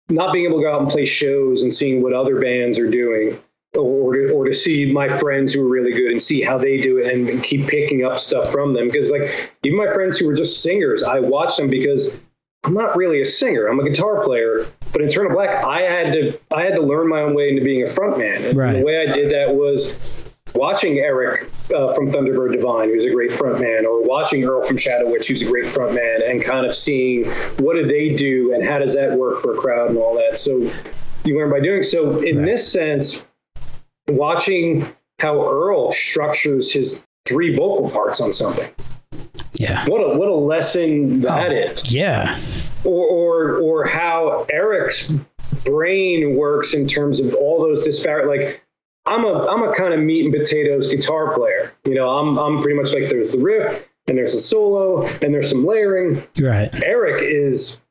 not 0.10 0.34
being 0.34 0.46
able 0.46 0.58
to 0.58 0.64
go 0.64 0.76
out 0.76 0.82
and 0.82 0.90
play 0.90 1.06
shows 1.06 1.62
and 1.64 1.74
seeing 1.74 2.02
what 2.02 2.14
other 2.14 2.40
bands 2.40 2.78
are 2.80 2.90
doing, 2.90 3.40
or 3.78 4.14
to, 4.16 4.30
or 4.34 4.46
to 4.46 4.54
see 4.54 4.92
my 4.92 5.08
friends 5.08 5.54
who 5.54 5.62
are 5.66 5.70
really 5.70 5.92
good 5.94 6.12
and 6.12 6.22
see 6.22 6.42
how 6.42 6.58
they 6.58 6.80
do 6.80 6.98
it 6.98 7.14
and, 7.14 7.44
keep 7.44 7.68
picking 7.68 8.06
up 8.06 8.18
stuff 8.18 8.52
from 8.52 8.72
them. 8.72 8.88
Because, 8.88 9.12
like, 9.12 9.54
even 9.64 9.78
my 9.78 9.92
friends 9.94 10.18
who 10.18 10.28
were 10.28 10.34
just 10.34 10.62
singers, 10.64 11.04
I 11.04 11.20
watched 11.20 11.58
them 11.58 11.70
because 11.70 12.20
I'm 12.64 12.74
not 12.74 12.96
really 12.96 13.22
a 13.22 13.26
singer. 13.26 13.68
I'm 13.68 13.80
a 13.80 13.88
guitar 13.88 14.24
player. 14.24 14.66
But 14.92 15.02
in 15.02 15.08
Eternal 15.10 15.32
Black, 15.34 15.54
I 15.64 15.82
had 15.82 16.14
to 16.14 16.40
I 16.56 16.64
had 16.64 16.76
to 16.76 16.82
learn 16.82 17.10
my 17.10 17.22
own 17.22 17.36
way 17.36 17.50
into 17.50 17.64
being 17.64 17.82
a 17.84 17.86
frontman. 17.86 18.48
And 18.50 18.58
Right. 18.58 18.80
the 18.80 18.86
way 18.86 19.02
I 19.08 19.12
did 19.14 19.32
that 19.32 19.54
was 19.54 20.32
watching 20.56 21.00
Eric 21.00 21.50
uh, 21.76 21.94
from 21.94 22.10
Thunderbird 22.10 22.54
Divine, 22.54 22.90
who's 22.90 23.06
a 23.06 23.12
great 23.12 23.32
frontman, 23.32 23.84
or 23.84 24.02
watching 24.04 24.44
Earl 24.46 24.62
from 24.64 24.78
Shadow 24.78 25.12
Witch, 25.12 25.28
who's 25.28 25.42
a 25.42 25.50
great 25.52 25.66
frontman, 25.66 26.28
and 26.30 26.42
kind 26.42 26.66
of 26.66 26.74
seeing 26.74 27.26
what 27.60 27.74
do 27.76 27.86
they 27.86 28.16
do 28.16 28.54
and 28.54 28.64
how 28.64 28.80
does 28.80 28.94
that 28.96 29.12
work 29.18 29.40
for 29.40 29.54
a 29.54 29.58
crowd 29.58 29.90
and 29.90 29.98
all 29.98 30.16
that. 30.16 30.38
So 30.38 30.72
you 31.26 31.38
learn 31.38 31.52
by 31.52 31.60
doing. 31.60 31.84
So 31.84 32.20
in 32.20 32.38
Right. 32.38 32.46
this 32.46 32.66
sense, 32.72 33.28
watching 34.08 34.88
how 35.20 35.48
Earl 35.48 35.92
structures 35.92 36.72
his 36.72 37.06
three 37.26 37.56
vocal 37.56 37.90
parts 37.90 38.22
on 38.22 38.32
something. 38.32 38.70
yeah 39.56 39.86
What 39.88 40.00
a 40.00 40.18
what 40.18 40.28
a 40.28 40.36
lesson 40.36 41.22
that 41.22 41.52
oh, 41.52 41.56
is 41.56 41.92
yeah 41.92 42.40
or, 42.84 43.06
or 43.08 43.58
or 43.58 43.86
how 43.86 44.46
Eric's 44.52 45.12
brain 45.66 46.36
works 46.36 46.74
in 46.74 46.88
terms 46.88 47.20
of 47.20 47.34
all 47.34 47.62
those 47.62 47.84
disparate 47.84 48.28
like 48.28 48.62
I'm 49.06 49.24
a 49.24 49.48
I'm 49.48 49.64
a 49.64 49.74
kind 49.74 49.94
of 49.94 50.00
meat 50.00 50.26
and 50.26 50.34
potatoes 50.34 50.94
guitar 50.94 51.36
player. 51.36 51.74
You 51.86 51.96
know, 51.96 52.10
I'm 52.10 52.38
I'm 52.38 52.62
pretty 52.62 52.78
much 52.78 52.94
like 52.94 53.10
there's 53.10 53.32
the 53.32 53.40
riff 53.40 53.88
and 54.08 54.18
there's 54.18 54.34
a 54.34 54.40
solo 54.40 55.06
and 55.06 55.34
there's 55.34 55.50
some 55.50 55.66
layering. 55.66 56.24
right 56.40 56.70
Eric 56.84 57.22
is 57.24 57.82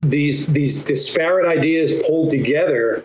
these 0.00 0.46
these 0.46 0.84
disparate 0.84 1.46
ideas 1.46 2.06
pulled 2.06 2.30
together. 2.30 3.04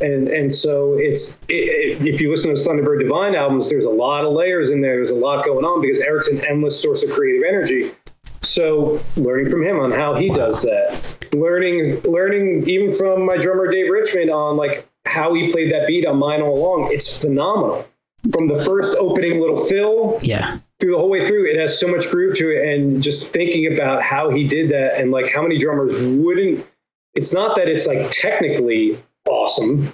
And 0.00 0.28
and 0.28 0.50
so 0.50 0.94
it's 0.94 1.38
it, 1.48 2.00
it, 2.00 2.06
if 2.06 2.20
you 2.20 2.30
listen 2.30 2.54
to 2.54 2.60
Thunderbird 2.60 3.00
Divine 3.00 3.34
albums, 3.34 3.70
there's 3.70 3.84
a 3.84 3.90
lot 3.90 4.24
of 4.24 4.32
layers 4.32 4.70
in 4.70 4.80
there. 4.80 4.96
There's 4.96 5.10
a 5.10 5.16
lot 5.16 5.44
going 5.44 5.64
on 5.64 5.80
because 5.80 6.00
Eric's 6.00 6.28
an 6.28 6.44
endless 6.44 6.80
source 6.80 7.04
of 7.04 7.12
creative 7.12 7.44
energy. 7.46 7.92
So 8.40 9.00
learning 9.16 9.50
from 9.50 9.62
him 9.62 9.78
on 9.78 9.92
how 9.92 10.14
he 10.14 10.28
does 10.28 10.62
that, 10.62 11.18
learning 11.32 12.00
learning 12.02 12.68
even 12.68 12.92
from 12.92 13.24
my 13.26 13.36
drummer 13.36 13.70
Dave 13.70 13.90
Richmond 13.90 14.30
on 14.30 14.56
like 14.56 14.88
how 15.04 15.34
he 15.34 15.52
played 15.52 15.72
that 15.72 15.86
beat 15.86 16.06
on 16.06 16.18
Mine 16.18 16.42
All 16.42 16.58
Along, 16.58 16.92
it's 16.92 17.22
phenomenal. 17.22 17.86
From 18.32 18.46
the 18.46 18.58
first 18.64 18.96
opening 18.98 19.40
little 19.40 19.56
fill 19.56 20.18
yeah 20.22 20.58
through 20.80 20.92
the 20.92 20.98
whole 20.98 21.10
way 21.10 21.26
through, 21.26 21.48
it 21.48 21.58
has 21.58 21.78
so 21.78 21.86
much 21.86 22.10
groove 22.10 22.36
to 22.38 22.50
it. 22.50 22.68
And 22.68 23.02
just 23.02 23.32
thinking 23.32 23.72
about 23.72 24.02
how 24.02 24.30
he 24.30 24.48
did 24.48 24.70
that 24.70 25.00
and 25.00 25.12
like 25.12 25.32
how 25.32 25.42
many 25.42 25.58
drummers 25.58 25.94
wouldn't. 25.94 26.66
It's 27.14 27.32
not 27.32 27.56
that 27.56 27.68
it's 27.68 27.86
like 27.86 28.10
technically 28.10 28.98
awesome. 29.28 29.92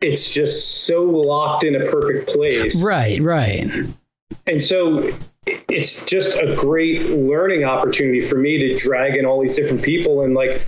It's 0.00 0.34
just 0.34 0.84
so 0.86 1.04
locked 1.04 1.64
in 1.64 1.74
a 1.74 1.90
perfect 1.90 2.28
place. 2.28 2.82
Right 2.82 3.20
right. 3.22 3.66
And 4.46 4.60
so 4.60 5.10
it's 5.46 6.04
just 6.04 6.36
a 6.36 6.56
great 6.56 7.10
learning 7.10 7.64
opportunity 7.64 8.20
for 8.20 8.36
me 8.36 8.58
to 8.58 8.76
drag 8.76 9.16
in 9.16 9.24
all 9.24 9.40
these 9.40 9.54
different 9.56 9.82
people 9.82 10.22
and 10.22 10.34
like 10.34 10.66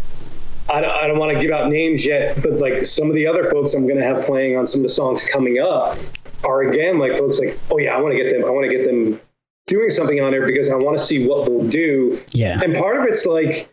I 0.71 0.81
don't, 0.81 0.91
I 0.91 1.07
don't 1.07 1.19
want 1.19 1.35
to 1.35 1.41
give 1.41 1.51
out 1.51 1.69
names 1.69 2.07
yet 2.07 2.41
but 2.43 2.55
like 2.59 2.87
some 2.87 3.09
of 3.09 3.15
the 3.15 3.27
other 3.27 3.51
folks 3.51 3.75
i'm 3.75 3.87
going 3.89 3.99
to 3.99 4.05
have 4.05 4.25
playing 4.25 4.57
on 4.57 4.67
some 4.67 4.81
of 4.81 4.83
the 4.85 4.89
songs 4.89 5.29
coming 5.29 5.59
up 5.59 5.99
are 6.45 6.63
again 6.63 6.99
like 6.99 7.17
folks 7.17 7.41
like 7.41 7.59
oh 7.73 7.79
yeah 7.79 7.97
i 7.97 8.01
want 8.01 8.15
to 8.15 8.23
get 8.23 8.31
them 8.31 8.45
i 8.45 8.51
want 8.51 8.71
to 8.71 8.77
get 8.77 8.85
them 8.85 9.21
doing 9.67 9.91
something 9.91 10.21
on 10.21 10.31
there 10.31 10.47
because 10.47 10.71
i 10.71 10.77
want 10.77 10.97
to 10.97 11.05
see 11.05 11.27
what 11.27 11.47
they'll 11.47 11.67
do. 11.69 12.21
Yeah. 12.31 12.61
And 12.63 12.75
part 12.75 12.99
of 12.99 13.05
it's 13.05 13.27
like 13.27 13.69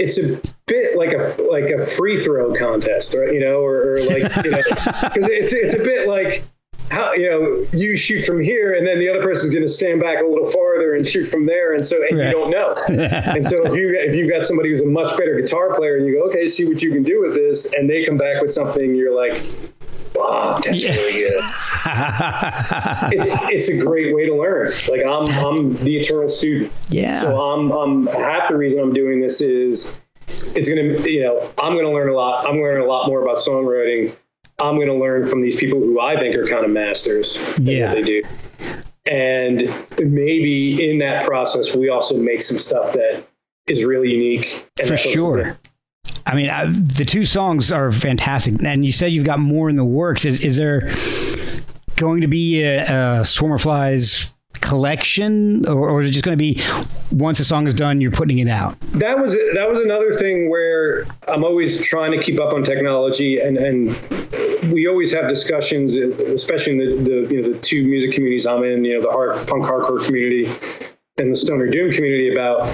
it's 0.00 0.18
a 0.18 0.40
bit 0.66 0.96
like 0.96 1.12
a 1.12 1.36
like 1.50 1.70
a 1.70 1.84
free 1.84 2.22
throw 2.22 2.54
contest, 2.54 3.14
right? 3.18 3.32
You 3.32 3.40
know, 3.40 3.60
or, 3.60 3.94
or 3.94 3.98
like 4.00 4.34
you 4.44 4.50
know, 4.50 4.62
because 4.62 5.26
it's 5.28 5.52
it's 5.52 5.74
a 5.74 5.78
bit 5.84 6.08
like 6.08 6.42
how 6.90 7.12
you 7.12 7.30
know 7.30 7.64
you 7.72 7.96
shoot 7.96 8.22
from 8.24 8.40
here, 8.42 8.74
and 8.74 8.86
then 8.86 8.98
the 8.98 9.08
other 9.08 9.22
person's 9.22 9.54
going 9.54 9.64
to 9.64 9.68
stand 9.68 10.00
back 10.00 10.20
a 10.20 10.26
little 10.26 10.50
farther 10.50 10.94
and 10.94 11.06
shoot 11.06 11.24
from 11.26 11.46
there, 11.46 11.72
and 11.72 11.84
so 11.86 12.02
and 12.08 12.18
Right. 12.18 12.26
you 12.26 12.32
don't 12.32 12.50
know. 12.50 12.74
and 12.88 13.44
so 13.44 13.64
if 13.66 13.74
you 13.74 13.94
if 13.96 14.16
you've 14.16 14.30
got 14.30 14.44
somebody 14.44 14.70
who's 14.70 14.80
a 14.80 14.86
much 14.86 15.16
better 15.16 15.40
guitar 15.40 15.72
player, 15.74 15.96
and 15.96 16.06
you 16.06 16.14
go, 16.18 16.28
okay, 16.28 16.48
see 16.48 16.66
what 16.66 16.82
you 16.82 16.90
can 16.90 17.02
do 17.04 17.20
with 17.20 17.34
this, 17.34 17.72
and 17.74 17.88
they 17.88 18.04
come 18.04 18.16
back 18.16 18.42
with 18.42 18.50
something, 18.50 18.94
you're 18.96 19.14
like, 19.14 19.40
that's 20.62 20.82
Yeah. 20.82 20.92
really 20.94 21.12
good 21.12 21.42
it's, 23.12 23.28
it's 23.52 23.68
a 23.68 23.78
great 23.78 24.14
way 24.14 24.26
to 24.26 24.34
learn. 24.34 24.72
Like 24.88 25.02
I'm, 25.08 25.26
I'm 25.44 25.74
the 25.76 25.96
eternal 25.96 26.28
student. 26.28 26.72
Yeah. 26.90 27.18
So 27.20 27.40
I'm, 27.40 27.70
I'm 27.70 28.06
half 28.06 28.48
the 28.48 28.56
reason 28.56 28.80
I'm 28.80 28.92
doing 28.92 29.20
this 29.20 29.40
is 29.40 30.00
it's 30.54 30.68
going 30.68 30.96
to, 31.02 31.10
you 31.10 31.22
know, 31.22 31.40
I'm 31.62 31.74
going 31.74 31.84
to 31.86 31.90
learn 31.92 32.08
a 32.08 32.14
lot. 32.14 32.40
I'm 32.46 32.52
going 32.56 32.64
to 32.64 32.70
learn 32.72 32.80
a 32.82 32.86
lot 32.86 33.08
more 33.08 33.22
about 33.22 33.38
songwriting. 33.38 34.14
I'm 34.58 34.76
going 34.76 34.88
to 34.88 34.94
learn 34.94 35.26
from 35.26 35.40
these 35.40 35.56
people 35.56 35.78
who 35.80 36.00
I 36.00 36.16
think 36.18 36.36
are 36.36 36.46
kind 36.46 36.64
of 36.64 36.70
masters. 36.70 37.38
Yeah. 37.58 37.88
What 37.88 37.94
they 37.94 38.02
do. 38.02 38.22
And 39.06 39.74
maybe 39.98 40.90
in 40.90 40.98
that 40.98 41.24
process, 41.24 41.74
we 41.74 41.88
also 41.88 42.16
make 42.20 42.42
some 42.42 42.58
stuff 42.58 42.92
that 42.92 43.24
is 43.66 43.84
really 43.84 44.10
unique. 44.10 44.68
And 44.78 44.88
for 44.88 44.96
sure. 44.96 45.58
I 46.26 46.34
mean, 46.34 46.50
I, 46.50 46.66
the 46.66 47.04
two 47.04 47.24
songs 47.24 47.72
are 47.72 47.90
fantastic, 47.92 48.62
and 48.62 48.84
you 48.84 48.92
said 48.92 49.12
you've 49.12 49.26
got 49.26 49.38
more 49.38 49.68
in 49.68 49.76
the 49.76 49.84
works. 49.84 50.24
Is, 50.24 50.44
is 50.44 50.56
there 50.56 50.88
going 51.96 52.20
to 52.20 52.26
be 52.26 52.62
a, 52.62 53.20
a 53.20 53.24
Swarm 53.24 53.52
of 53.52 53.62
Flies 53.62 54.32
collection, 54.54 55.66
or, 55.66 55.90
or 55.90 56.00
is 56.00 56.08
it 56.08 56.12
just 56.12 56.24
going 56.24 56.36
to 56.36 56.42
be 56.42 56.60
once 57.12 57.40
a 57.40 57.44
song 57.44 57.66
is 57.66 57.74
done, 57.74 58.00
you're 58.00 58.10
putting 58.10 58.38
it 58.38 58.48
out? 58.48 58.78
that 58.92 59.18
was 59.18 59.34
that 59.54 59.68
was 59.68 59.80
another 59.82 60.12
thing 60.12 60.50
where 60.50 61.06
I'm 61.28 61.44
always 61.44 61.84
trying 61.84 62.12
to 62.12 62.20
keep 62.20 62.40
up 62.40 62.52
on 62.52 62.64
technology, 62.64 63.38
and 63.40 63.56
and 63.56 64.72
we 64.72 64.86
always 64.86 65.12
have 65.14 65.28
discussions, 65.28 65.96
especially 65.96 66.72
in 66.72 66.78
the, 66.78 67.10
the 67.10 67.34
you 67.34 67.42
know 67.42 67.52
the 67.52 67.58
two 67.58 67.84
music 67.84 68.12
communities 68.12 68.46
I'm 68.46 68.62
in, 68.64 68.84
you 68.84 68.94
know 68.94 69.02
the 69.02 69.10
hard 69.10 69.46
punk 69.48 69.64
hardcore 69.64 70.04
community 70.04 70.52
and 71.20 71.32
the 71.32 71.36
stoner 71.36 71.68
doom 71.68 71.92
community 71.92 72.32
about 72.32 72.66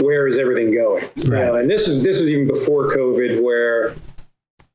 where 0.00 0.26
is 0.26 0.38
everything 0.38 0.74
going. 0.74 1.04
You 1.16 1.30
know, 1.30 1.54
and 1.56 1.70
this 1.70 1.88
is 1.88 2.02
this 2.02 2.20
was 2.20 2.30
even 2.30 2.46
before 2.46 2.88
COVID, 2.96 3.42
where 3.42 3.94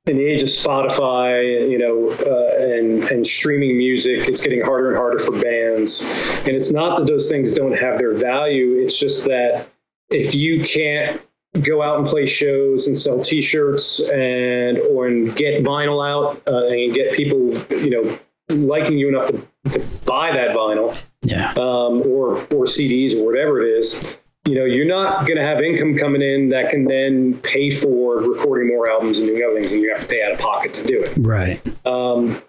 in 0.06 0.18
the 0.18 0.26
age 0.26 0.42
of 0.42 0.48
Spotify, 0.50 1.70
you 1.70 1.78
know, 1.78 2.10
uh, 2.12 2.64
and 2.64 3.04
and 3.12 3.26
streaming 3.26 3.78
music, 3.78 4.28
it's 4.28 4.42
getting 4.42 4.62
harder 4.62 4.90
and 4.90 4.98
harder 4.98 5.20
for 5.20 5.40
bands. 5.40 6.04
And 6.48 6.50
it's 6.50 6.72
not 6.72 6.98
that 7.00 7.08
those 7.08 7.30
things 7.30 7.54
don't 7.54 7.78
have 7.78 8.00
their 8.00 8.14
value. 8.14 8.76
It's 8.80 8.98
just 9.00 9.26
that 9.26 9.68
if 10.10 10.34
you 10.34 10.64
can't 10.64 11.22
go 11.64 11.82
out 11.82 11.98
and 12.00 12.08
play 12.08 12.26
shows 12.26 12.88
and 12.88 12.98
sell 12.98 13.24
T-shirts 13.24 14.00
and 14.12 14.78
or 14.80 15.08
and 15.08 15.36
get 15.36 15.64
vinyl 15.64 16.08
out 16.08 16.42
uh, 16.48 16.68
and 16.68 16.94
get 16.94 17.14
people, 17.14 17.58
you 17.72 17.90
know, 17.90 18.20
liking 18.50 18.98
you 18.98 19.10
enough 19.10 19.28
to, 19.28 19.46
to 19.72 19.80
buy 20.06 20.32
that 20.32 20.56
vinyl 20.56 21.00
Yeah. 21.24 21.52
um, 21.52 22.02
or 22.02 22.38
or 22.54 22.66
CDs 22.66 23.16
or 23.16 23.26
whatever 23.26 23.62
it 23.62 23.78
is, 23.80 24.19
you 24.46 24.56
know, 24.56 24.66
you're 24.66 24.88
not 24.88 25.26
going 25.28 25.38
to 25.38 25.44
have 25.44 25.62
income 25.62 25.98
coming 25.98 26.22
in 26.22 26.50
that 26.50 26.70
can 26.70 26.86
then 26.86 27.38
pay 27.42 27.70
for 27.70 28.18
recording 28.18 28.68
more 28.68 28.90
albums 28.90 29.20
and 29.20 29.28
doing 29.28 29.44
other 29.44 29.56
things, 29.56 29.72
and 29.72 29.82
you 29.82 29.92
have 29.92 30.00
to 30.00 30.08
pay 30.08 30.24
out 30.24 30.32
of 30.32 30.40
pocket 30.40 30.74
to 30.76 30.86
do 30.86 31.02
it. 31.02 31.14
Right. 31.18 31.62
Um, 31.86 32.42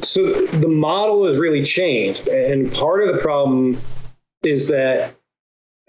so 0.00 0.46
the 0.46 0.68
model 0.68 1.26
has 1.26 1.38
really 1.38 1.64
changed, 1.64 2.28
and 2.28 2.72
part 2.72 3.06
of 3.06 3.14
the 3.14 3.20
problem 3.20 3.76
is 4.44 4.68
that 4.68 5.14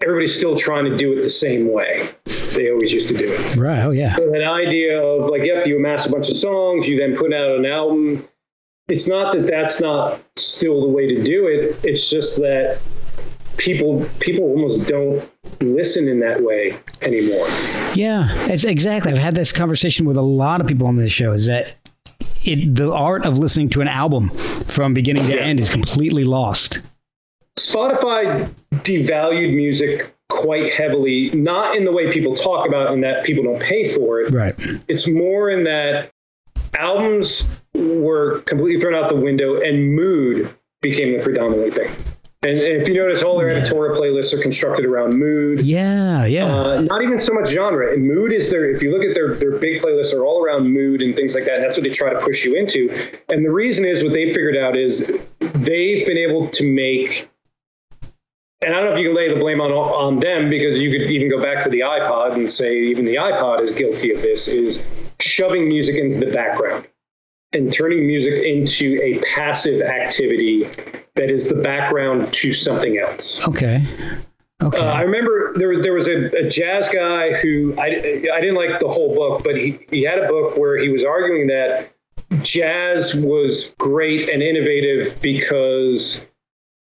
everybody's 0.02 0.36
still 0.36 0.56
trying 0.56 0.86
to 0.86 0.96
do 0.96 1.12
it 1.16 1.22
the 1.22 1.30
same 1.30 1.72
way 1.72 2.08
they 2.54 2.70
always 2.70 2.92
used 2.92 3.08
to 3.08 3.16
do 3.16 3.30
it. 3.30 3.56
Right. 3.56 3.80
Oh, 3.80 3.90
yeah. 3.90 4.16
So 4.16 4.30
that 4.30 4.44
idea 4.44 5.00
of 5.00 5.30
like, 5.30 5.44
yep, 5.44 5.66
you 5.66 5.76
amass 5.76 6.06
a 6.06 6.10
bunch 6.10 6.28
of 6.28 6.36
songs, 6.36 6.88
you 6.88 6.98
then 6.98 7.16
put 7.16 7.32
out 7.32 7.56
an 7.56 7.66
album, 7.66 8.26
it's 8.88 9.08
not 9.08 9.32
that 9.34 9.46
that's 9.46 9.80
not 9.80 10.20
still 10.36 10.80
the 10.80 10.88
way 10.88 11.06
to 11.14 11.22
do 11.22 11.46
it. 11.46 11.78
It's 11.84 12.10
just 12.10 12.38
that 12.38 12.80
people 13.56 14.06
people 14.20 14.44
almost 14.44 14.86
don't 14.88 15.28
listen 15.60 16.08
in 16.08 16.20
that 16.20 16.42
way 16.42 16.78
anymore. 17.02 17.48
Yeah, 17.94 18.28
it's 18.46 18.64
exactly. 18.64 19.12
I've 19.12 19.18
had 19.18 19.34
this 19.34 19.52
conversation 19.52 20.06
with 20.06 20.16
a 20.16 20.22
lot 20.22 20.60
of 20.60 20.66
people 20.66 20.86
on 20.86 20.96
this 20.96 21.12
show. 21.12 21.32
Is 21.32 21.46
that 21.46 21.76
it? 22.44 22.74
The 22.74 22.92
art 22.92 23.26
of 23.26 23.38
listening 23.38 23.68
to 23.70 23.80
an 23.80 23.88
album 23.88 24.30
from 24.30 24.94
beginning 24.94 25.24
to 25.24 25.34
Yeah. 25.34 25.42
end 25.42 25.60
is 25.60 25.68
completely 25.68 26.24
lost. 26.24 26.80
Spotify 27.58 28.48
devalued 28.76 29.54
music 29.54 30.14
quite 30.28 30.72
heavily, 30.72 31.30
not 31.34 31.76
in 31.76 31.84
the 31.84 31.92
way 31.92 32.08
people 32.10 32.34
talk 32.34 32.66
about 32.66 32.92
and 32.92 33.02
that 33.02 33.24
people 33.24 33.42
don't 33.44 33.60
pay 33.60 33.84
for 33.86 34.20
it. 34.20 34.30
Right. 34.30 34.54
It's 34.88 35.08
more 35.08 35.50
in 35.50 35.64
that 35.64 36.10
albums 36.78 37.44
were 37.74 38.40
completely 38.46 38.80
thrown 38.80 38.94
out 38.94 39.08
the 39.08 39.16
window 39.16 39.60
and 39.60 39.94
mood 39.94 40.48
became 40.80 41.12
the 41.16 41.22
predominant 41.22 41.74
thing. 41.74 41.90
And, 42.42 42.58
if 42.58 42.88
you 42.88 42.94
notice, 42.94 43.22
all 43.22 43.36
their 43.36 43.50
editorial 43.50 43.94
playlists 43.94 44.32
are 44.32 44.40
constructed 44.40 44.86
around 44.86 45.18
mood. 45.18 45.60
Yeah. 45.60 46.24
Yeah. 46.24 46.46
Uh, 46.46 46.80
not 46.80 47.02
even 47.02 47.18
so 47.18 47.34
much 47.34 47.48
genre. 47.50 47.92
And 47.92 48.06
mood 48.06 48.32
is 48.32 48.50
their. 48.50 48.74
If 48.74 48.82
you 48.82 48.90
look 48.90 49.04
at 49.04 49.14
their 49.14 49.34
their 49.34 49.58
big 49.58 49.82
playlists, 49.82 50.14
are 50.14 50.24
all 50.24 50.42
around 50.42 50.72
mood 50.72 51.02
and 51.02 51.14
things 51.14 51.34
like 51.34 51.44
that. 51.44 51.56
And 51.56 51.64
that's 51.64 51.76
what 51.76 51.84
they 51.84 51.90
try 51.90 52.10
to 52.10 52.18
push 52.20 52.42
you 52.46 52.54
into. 52.54 52.88
And 53.28 53.44
the 53.44 53.50
reason 53.50 53.84
is 53.84 54.02
what 54.02 54.14
they 54.14 54.26
figured 54.28 54.56
out 54.56 54.74
is 54.74 55.06
they've 55.38 56.06
been 56.06 56.16
able 56.16 56.48
to 56.48 56.64
make. 56.64 57.28
And 58.62 58.74
I 58.74 58.80
don't 58.80 58.86
know 58.86 58.92
if 58.94 59.00
you 59.00 59.08
can 59.08 59.16
lay 59.16 59.28
the 59.28 59.38
blame 59.38 59.60
on 59.60 59.70
on 59.72 60.20
them 60.20 60.48
because 60.48 60.80
you 60.80 60.90
could 60.90 61.10
even 61.10 61.28
go 61.28 61.42
back 61.42 61.62
to 61.64 61.68
the 61.68 61.80
iPod 61.80 62.36
and 62.36 62.48
say 62.48 62.74
even 62.84 63.04
the 63.04 63.16
iPod 63.16 63.60
is 63.60 63.70
guilty 63.70 64.12
of 64.12 64.22
this. 64.22 64.48
Is 64.48 64.82
shoving 65.20 65.68
music 65.68 65.96
into 65.96 66.18
the 66.18 66.32
background 66.32 66.86
and 67.52 67.72
turning 67.72 68.06
music 68.06 68.44
into 68.44 69.00
a 69.02 69.20
passive 69.34 69.82
activity 69.82 70.64
that 71.16 71.30
is 71.30 71.48
the 71.48 71.56
background 71.56 72.32
to 72.32 72.52
something 72.52 72.98
else. 72.98 73.46
okay. 73.46 73.86
Okay. 74.62 74.78
Uh, 74.78 74.84
I 74.84 75.00
remember 75.00 75.54
there 75.56 75.68
was 75.70 75.80
there 75.80 75.94
was 75.94 76.06
a, 76.06 76.26
a 76.36 76.46
jazz 76.46 76.90
guy 76.90 77.32
who 77.32 77.74
I, 77.78 77.86
I 77.86 78.40
didn't 78.40 78.56
like 78.56 78.78
the 78.78 78.88
whole 78.88 79.14
book, 79.14 79.42
but 79.42 79.56
he, 79.56 79.80
he 79.90 80.02
had 80.02 80.18
a 80.18 80.28
book 80.28 80.58
where 80.58 80.76
he 80.76 80.90
was 80.90 81.02
arguing 81.02 81.46
that 81.46 81.94
jazz 82.42 83.14
was 83.14 83.74
great 83.78 84.28
and 84.28 84.42
innovative 84.42 85.18
because 85.22 86.26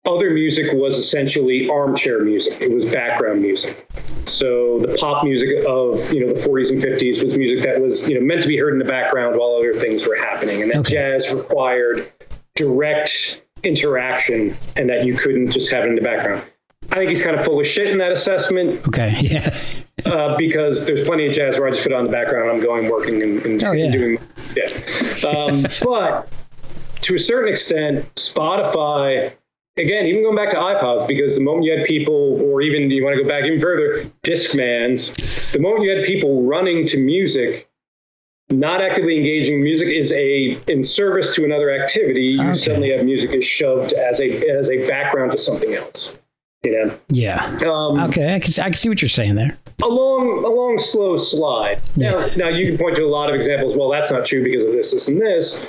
other 0.08 0.30
music 0.32 0.72
was 0.74 0.98
essentially 0.98 1.70
armchair 1.70 2.24
music. 2.24 2.60
It 2.62 2.72
was 2.72 2.86
background 2.86 3.42
music. 3.42 3.88
So 4.26 4.80
the 4.80 4.96
pop 5.00 5.24
music 5.24 5.50
of 5.68 6.00
you 6.14 6.26
know 6.26 6.34
the 6.34 6.40
40s 6.40 6.72
and 6.72 6.82
50s 6.82 7.22
was 7.22 7.38
music 7.38 7.64
that 7.64 7.80
was 7.82 8.08
you 8.10 8.16
know 8.20 8.26
meant 8.26 8.42
to 8.44 8.48
be 8.48 8.58
heard 8.58 8.74
in 8.74 8.80
the 8.80 8.86
background 8.86 9.38
while 9.38 9.56
other 9.58 9.74
things 9.74 10.08
were 10.08 10.16
happening, 10.16 10.62
and 10.62 10.72
that 10.72 10.78
Okay. 10.80 10.94
jazz 10.94 11.34
required 11.34 12.12
direct 12.56 13.44
interaction, 13.64 14.56
and 14.76 14.90
that 14.90 15.06
you 15.06 15.14
couldn't 15.16 15.52
just 15.52 15.72
have 15.72 15.86
it 15.86 15.90
in 15.90 15.96
the 15.96 16.02
background. 16.02 16.44
I 16.92 16.96
think 16.96 17.10
he's 17.10 17.24
kind 17.24 17.36
of 17.36 17.44
full 17.44 17.60
of 17.60 17.68
shit 17.68 17.88
in 17.90 17.98
that 17.98 18.12
assessment 18.12 18.88
okay. 18.88 19.14
Yeah. 19.22 19.54
uh, 20.06 20.36
because 20.38 20.86
there's 20.86 21.04
plenty 21.04 21.28
of 21.28 21.34
jazz 21.34 21.58
where 21.60 21.68
I 21.68 21.72
just 21.72 21.84
put 21.84 21.92
it 21.92 21.96
on 21.96 22.06
the 22.06 22.12
background. 22.12 22.50
I'm 22.50 22.62
going 22.62 22.90
working 22.90 23.22
and, 23.22 23.46
and, 23.46 23.64
Oh, 23.64 23.72
yeah. 23.74 23.86
and 23.86 23.94
doing 23.94 24.18
yeah. 24.56 25.30
Um, 25.30 25.66
but 25.82 26.30
to 27.02 27.16
a 27.16 27.20
certain 27.20 27.52
extent, 27.52 28.14
Spotify. 28.16 29.34
Again, 29.78 30.08
even 30.08 30.24
going 30.24 30.36
back 30.36 30.50
to 30.52 30.56
iPods, 30.58 31.08
because 31.08 31.36
the 31.38 31.44
moment 31.44 31.66
you 31.66 31.78
had 31.78 31.86
people, 31.86 32.42
or 32.44 32.62
even 32.62 32.90
you 32.90 33.04
want 33.04 33.16
to 33.16 33.22
go 33.22 33.28
back 33.30 33.44
even 33.46 33.60
further, 33.60 34.10
Discmans, 34.24 35.52
the 35.52 35.60
moment 35.60 35.84
you 35.84 35.96
had 35.96 36.04
people 36.04 36.44
running 36.44 36.88
to 36.88 36.98
music, 36.98 37.70
not 38.50 38.82
actively 38.82 39.18
engaging 39.18 39.62
music 39.62 39.90
is 39.90 40.12
a 40.14 40.58
in 40.68 40.82
service 40.82 41.36
to 41.36 41.46
another 41.46 41.70
activity. 41.70 42.22
You 42.24 42.42
Okay. 42.42 42.54
suddenly 42.54 42.90
have 42.92 43.06
music 43.06 43.32
is 43.32 43.46
shoved 43.46 43.94
as 43.94 44.20
a 44.20 44.50
as 44.50 44.70
a 44.72 44.88
background 44.88 45.32
to 45.34 45.38
something 45.38 45.74
else. 45.76 46.18
You 46.64 46.72
know, 46.72 46.98
Yeah. 47.10 47.46
um, 47.68 48.00
Okay. 48.10 48.34
I 48.34 48.40
can, 48.40 48.52
I 48.64 48.70
can 48.70 48.74
see 48.74 48.90
what 48.90 49.00
you're 49.02 49.10
saying 49.10 49.36
there. 49.36 49.60
a 49.84 49.88
long, 49.88 50.44
a 50.44 50.50
long, 50.50 50.80
slow 50.80 51.18
slide. 51.18 51.80
Now, 51.98 52.18
Yeah. 52.26 52.36
now 52.36 52.50
you 52.50 52.66
can 52.66 52.80
point 52.80 52.96
to 52.96 53.04
a 53.04 53.08
lot 53.08 53.30
of 53.30 53.36
examples. 53.36 53.78
Well, 53.78 53.90
that's 53.90 54.12
not 54.12 54.26
true 54.26 54.44
because 54.44 54.64
of 54.64 54.72
this, 54.72 54.92
this, 54.92 55.08
and 55.08 55.22
this. 55.22 55.60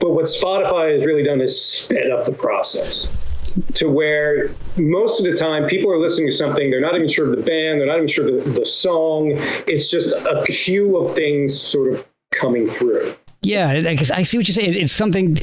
But 0.00 0.10
what 0.14 0.24
Spotify 0.24 0.92
has 0.94 1.06
really 1.06 1.22
done 1.22 1.40
is 1.40 1.54
sped 1.64 2.10
up 2.10 2.24
the 2.24 2.32
process 2.32 3.28
to 3.74 3.88
where 3.88 4.50
most 4.76 5.20
of 5.20 5.30
the 5.30 5.36
time 5.36 5.66
people 5.66 5.90
are 5.92 5.98
listening 5.98 6.28
to 6.28 6.34
something. 6.34 6.70
They're 6.70 6.80
not 6.80 6.94
even 6.94 7.08
sure 7.08 7.30
of 7.30 7.36
the 7.36 7.42
band. 7.42 7.80
They're 7.80 7.86
not 7.86 7.96
even 7.96 8.08
sure 8.08 8.26
of 8.28 8.44
the, 8.44 8.50
the 8.50 8.64
song. 8.64 9.32
It's 9.66 9.90
just 9.90 10.14
a 10.14 10.44
queue 10.46 10.96
of 10.96 11.12
things 11.12 11.58
sort 11.58 11.94
of 11.94 12.06
coming 12.32 12.66
through. 12.66 13.14
Yeah. 13.42 13.68
I, 13.68 13.76
I 13.76 13.94
guess 13.94 14.10
I 14.10 14.22
see 14.22 14.38
what 14.38 14.48
you're 14.48 14.54
saying. 14.54 14.74
It's 14.74 14.92
something 14.92 15.38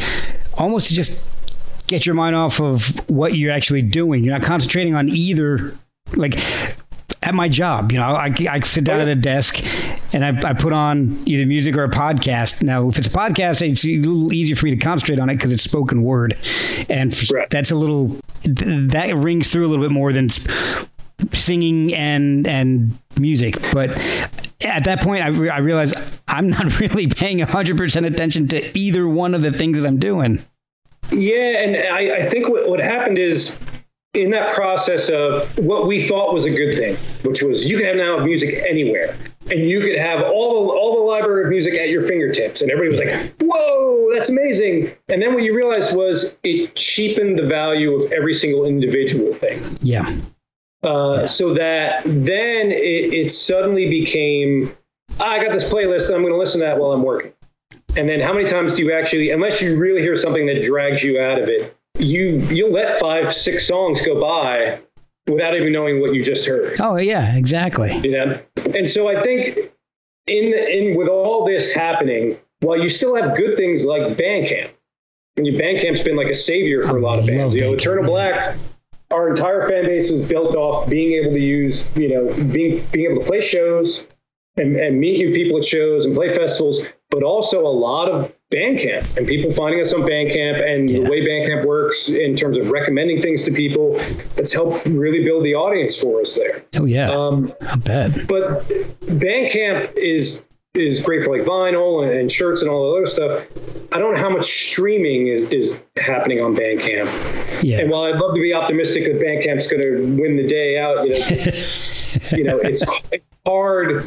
almost 0.57 0.89
to 0.89 0.95
just 0.95 1.26
get 1.88 2.05
your 2.05 2.16
mind 2.16 2.36
off 2.36 2.60
of 2.60 2.88
what 3.10 3.36
you're 3.36 3.51
actually 3.51 3.82
doing. 3.82 4.24
You're 4.24 4.38
not 4.38 4.45
concentrating 4.45 4.95
on 4.95 5.10
either. 5.10 5.78
Like 6.16 6.39
at 7.22 7.36
my 7.36 7.49
job, 7.49 7.91
you 7.91 7.99
know, 7.99 8.05
I, 8.05 8.34
I 8.49 8.60
sit 8.62 8.84
down 8.84 8.99
oh, 8.99 9.03
at 9.03 9.07
a 9.07 9.16
desk 9.16 9.64
and 10.14 10.26
I, 10.26 10.49
I 10.49 10.53
put 10.53 10.74
on 10.74 11.22
either 11.26 11.45
music 11.45 11.76
or 11.76 11.84
a 11.84 11.89
podcast. 11.89 12.62
Now, 12.64 12.89
if 12.89 12.97
it's 12.97 13.07
a 13.07 13.12
podcast, 13.12 13.62
it's 13.68 13.86
a 13.86 13.97
little 13.97 14.34
easier 14.34 14.55
for 14.55 14.66
me 14.66 14.72
to 14.72 14.78
concentrate 14.78 15.20
on 15.20 15.30
it 15.30 15.36
because 15.36 15.51
it's 15.51 15.64
spoken 15.64 16.03
word, 16.03 16.38
and 16.89 17.14
Right. 17.32 17.49
that's 17.49 17.72
a 17.72 17.76
little 17.76 18.16
that 18.43 19.16
rings 19.16 19.51
through 19.51 19.66
a 19.66 19.70
little 19.70 19.84
bit 19.84 19.91
more 19.91 20.12
than 20.14 20.30
singing 21.34 21.93
and 21.93 22.47
and 22.47 22.97
music. 23.20 23.57
But 23.74 23.89
at 24.64 24.84
that 24.86 25.01
point, 25.01 25.24
I, 25.24 25.28
re- 25.28 25.49
I 25.49 25.60
realized 25.60 25.95
I'm 26.28 26.49
not 26.49 26.80
really 26.82 27.07
paying 27.07 27.39
100% 27.39 28.05
attention 28.05 28.47
to 28.49 28.78
either 28.78 29.07
one 29.07 29.34
of 29.34 29.41
the 29.41 29.51
things 29.51 29.80
that 29.80 29.88
I'm 29.88 29.99
doing. 29.99 30.43
Yeah, 31.12 31.64
and 31.64 31.76
I, 31.76 32.26
I 32.26 32.30
think 32.30 32.47
what, 32.49 32.70
what 32.70 32.80
happened 32.80 33.18
is 33.18 33.57
in 34.14 34.32
that 34.32 34.53
process 34.55 35.10
of 35.10 35.57
what 35.57 35.88
we 35.88 36.07
thought 36.07 36.34
was 36.34 36.45
a 36.45 36.49
good 36.51 36.76
thing, 36.78 36.97
which 37.24 37.41
was 37.41 37.70
you 37.70 37.78
can 37.78 37.88
have 37.88 37.95
now 37.95 38.24
music 38.24 38.64
anywhere, 38.70 39.16
and 39.52 39.68
you 39.68 39.82
could 39.82 39.97
have 39.97 40.22
all 40.22 40.66
the, 40.66 40.72
all 40.72 40.95
the 40.95 41.04
library 41.12 41.43
of 41.45 41.50
music 41.50 41.74
at 41.76 41.89
your 41.89 42.06
fingertips, 42.08 42.62
and 42.62 42.72
everybody 42.72 43.00
was 43.02 43.12
like, 43.12 43.34
"Whoa, 43.41 44.10
that's 44.14 44.30
amazing!" 44.30 44.91
And 45.10 45.22
then 45.22 45.34
what 45.34 45.43
you 45.43 45.56
realized 45.56 45.95
was 45.95 46.36
it 46.43 46.76
cheapened 46.76 47.38
the 47.39 47.47
value 47.47 47.93
of 47.95 48.12
every 48.12 48.34
single 48.34 48.66
individual 48.66 49.34
thing. 49.34 49.60
Yeah. 49.82 50.16
Uh, 50.84 51.26
So 51.28 51.54
that 51.56 52.04
then 52.06 52.72
it, 52.72 53.14
it 53.14 53.32
suddenly 53.32 53.89
became, 53.89 54.76
"Ah, 55.20 55.32
I 55.32 55.43
got 55.43 55.52
this 55.52 55.70
playlist, 55.70 56.08
and 56.08 56.16
I'm 56.16 56.22
going 56.22 56.34
to 56.34 56.39
listen 56.39 56.62
to 56.62 56.66
that 56.68 56.78
while 56.80 56.91
I'm 56.91 57.04
working. 57.04 57.34
And 57.97 58.08
then 58.08 58.22
how 58.22 58.34
many 58.34 58.47
times 58.47 58.76
do 58.76 58.84
you 58.84 58.93
actually, 58.93 59.32
unless 59.32 59.62
you 59.62 59.78
really 59.78 60.02
hear 60.02 60.16
something 60.16 60.45
that 60.45 60.62
drags 60.64 61.04
you 61.04 61.20
out 61.20 61.41
of 61.41 61.50
it, 61.50 61.76
you 61.97 62.38
you'll 62.50 62.72
let 62.72 63.00
five, 63.00 63.34
six 63.34 63.68
songs 63.68 64.06
go 64.06 64.22
by 64.22 64.80
without 65.30 65.56
even 65.56 65.72
knowing 65.72 66.02
what 66.02 66.14
you 66.14 66.24
just 66.24 66.46
heard. 66.48 66.80
Oh, 66.82 66.98
yeah, 66.98 67.38
exactly. 67.38 67.96
You 67.98 68.12
know, 68.12 68.40
and 68.76 68.88
so 68.90 69.08
I 69.08 69.22
think 69.22 69.58
in 70.28 70.54
in 70.54 70.96
with 70.96 71.08
all 71.08 71.46
this 71.46 71.74
happening, 71.74 72.38
while 72.62 72.78
you 72.78 72.90
still 72.90 73.16
have 73.16 73.36
good 73.38 73.56
things 73.58 73.86
like 73.86 74.02
Bandcamp, 74.18 74.72
and 75.38 75.48
your 75.48 75.60
Bandcamp's 75.60 76.04
been 76.04 76.16
like 76.16 76.28
a 76.28 76.36
savior 76.36 76.82
for 76.82 76.98
a 76.98 77.02
lot 77.02 77.20
of 77.20 77.26
I 77.26 77.28
bands. 77.28 77.56
You 77.56 77.62
know, 77.62 77.74
Eternal. 77.74 78.04
Black, 78.04 78.58
our 79.12 79.30
entire 79.30 79.68
fan 79.68 79.86
base 79.86 80.12
is 80.12 80.28
built 80.28 80.56
off 80.56 80.90
being 80.90 81.24
able 81.24 81.34
to 81.34 81.40
use, 81.40 81.86
you 81.96 82.10
know, 82.10 82.34
being 82.46 82.84
being 82.92 83.12
able 83.12 83.22
to 83.22 83.28
play 83.28 83.42
shows 83.42 84.08
and, 84.58 84.76
and 84.76 85.00
meet 85.00 85.18
new 85.18 85.34
people 85.34 85.58
at 85.58 85.66
shows 85.66 86.06
and 86.06 86.16
play 86.16 86.34
festivals, 86.34 86.86
but 87.10 87.24
also 87.24 87.66
a 87.66 87.70
lot 87.70 88.10
of 88.10 88.34
Bandcamp 88.52 89.16
and 89.16 89.28
people 89.28 89.52
finding 89.52 89.80
us 89.80 89.93
on 89.93 90.02
Bandcamp 90.02 90.64
and 90.68 90.89
Yeah. 90.89 91.04
the 91.04 91.10
way 91.10 91.22
Bandcamp 91.22 91.66
works 91.66 92.10
in 92.10 92.36
terms 92.36 92.58
of 92.58 92.72
recommending 92.72 93.22
things 93.22 93.43
to 93.45 93.52
people. 93.52 93.97
That's 94.36 94.52
helped 94.52 94.86
really 94.88 95.24
build 95.24 95.43
the 95.45 95.54
audience 95.54 96.00
for 96.00 96.22
us 96.22 96.36
there. 96.36 96.64
Oh, 96.80 96.86
yeah. 96.86 97.12
Um, 97.12 97.54
I 97.62 97.76
bet. 97.78 98.28
but 98.28 98.64
Bandcamp 99.06 99.95
is 99.97 100.45
is 100.76 101.02
great 101.02 101.24
for 101.24 101.36
like 101.36 101.47
vinyl 101.47 102.04
and, 102.04 102.12
and 102.16 102.32
shirts 102.32 102.62
and 102.62 102.70
all 102.70 102.91
the 102.91 102.97
other 102.97 103.06
stuff. 103.08 103.45
I 103.91 103.97
don't 103.97 104.14
know 104.14 104.20
how 104.20 104.30
much 104.30 104.45
streaming 104.45 105.28
is, 105.28 105.50
is 105.50 105.82
happening 105.97 106.41
on 106.41 106.56
Bandcamp. 106.56 107.64
Yeah. 107.64 107.80
And 107.80 107.89
while 107.91 108.04
I'd 108.04 108.20
love 108.20 108.36
to 108.36 108.41
be 108.41 108.54
optimistic 108.54 109.06
that 109.06 109.20
Bandcamp's 109.20 109.70
going 109.70 109.82
to 109.82 110.22
win 110.22 110.38
the 110.38 110.45
day 110.47 110.78
out, 110.78 111.08
you 111.08 111.14
know, 111.14 111.20
you 112.32 112.43
know, 112.43 112.57
it's 112.60 112.84
it's 113.12 113.26
hard 113.45 114.05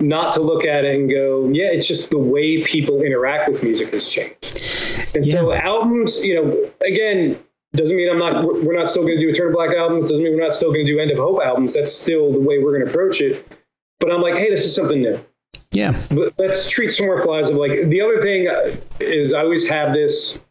not 0.00 0.32
to 0.34 0.40
look 0.40 0.64
at 0.64 0.84
it 0.84 0.94
and 0.94 1.10
go, 1.10 1.48
yeah, 1.50 1.66
it's 1.66 1.86
just 1.86 2.10
the 2.10 2.18
way 2.18 2.62
people 2.62 3.02
interact 3.02 3.50
with 3.50 3.62
music 3.62 3.92
has 3.92 4.10
changed. 4.10 4.60
And 5.14 5.24
so 5.26 5.52
albums, 5.52 6.24
you 6.24 6.34
know, 6.34 6.70
again, 6.86 7.38
doesn't 7.74 7.96
mean 7.96 8.10
I'm 8.10 8.18
not. 8.18 8.44
we're 8.44 8.64
we're 8.64 8.76
not 8.76 8.88
still 8.88 9.02
going 9.02 9.16
to 9.18 9.22
do 9.22 9.28
Eternal 9.30 9.52
Black 9.52 9.76
albums. 9.76 10.04
Doesn't 10.10 10.22
mean 10.22 10.34
we're 10.34 10.42
not 10.42 10.54
still 10.54 10.72
going 10.72 10.84
to 10.86 10.92
do 10.92 10.98
End 10.98 11.10
of 11.10 11.18
Hope 11.18 11.40
albums. 11.44 11.74
That's 11.74 11.94
still 11.94 12.32
the 12.32 12.40
way 12.40 12.58
we're 12.58 12.72
going 12.72 12.84
to 12.84 12.90
approach 12.90 13.20
it. 13.20 13.46
But 14.00 14.10
I'm 14.10 14.22
like, 14.22 14.34
hey, 14.34 14.48
this 14.50 14.64
is 14.64 14.74
something 14.74 15.02
new 15.02 15.20
Yeah. 15.72 16.00
but 16.10 16.32
let's 16.38 16.70
treat 16.70 16.88
Swarm 16.88 17.18
of 17.18 17.24
Flies 17.24 17.50
of 17.50 17.56
like 17.56 17.88
the 17.88 18.00
other 18.00 18.20
thing 18.22 18.48
is 18.98 19.32
I 19.32 19.40
always 19.42 19.68
have 19.68 19.92
this 19.92 20.42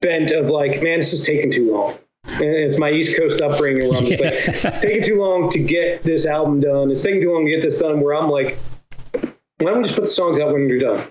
bent 0.00 0.30
of 0.30 0.48
like, 0.50 0.82
man, 0.82 1.00
this 1.00 1.12
is 1.12 1.26
taking 1.26 1.50
too 1.50 1.72
long. 1.74 1.98
And 2.28 2.42
it's 2.42 2.78
my 2.78 2.90
East 2.90 3.16
Coast 3.18 3.40
upbringing 3.40 3.88
where 3.88 3.98
I'm 3.98 4.04
just 4.06 4.22
like, 4.22 4.34
taking 4.82 5.04
too 5.04 5.20
long 5.20 5.48
to 5.50 5.58
get 5.62 6.02
this 6.02 6.26
album 6.26 6.60
done. 6.60 6.90
It's 6.90 7.02
taking 7.02 7.22
too 7.22 7.32
long 7.32 7.46
to 7.46 7.50
get 7.52 7.62
this 7.62 7.78
done. 7.78 8.00
Where 8.00 8.14
I'm 8.14 8.28
like, 8.28 8.58
why 9.12 9.70
don't 9.70 9.78
we 9.78 9.82
just 9.84 9.94
put 9.94 10.04
the 10.04 10.10
songs 10.10 10.38
out 10.40 10.52
when 10.52 10.68
you're 10.68 10.78
done? 10.78 11.06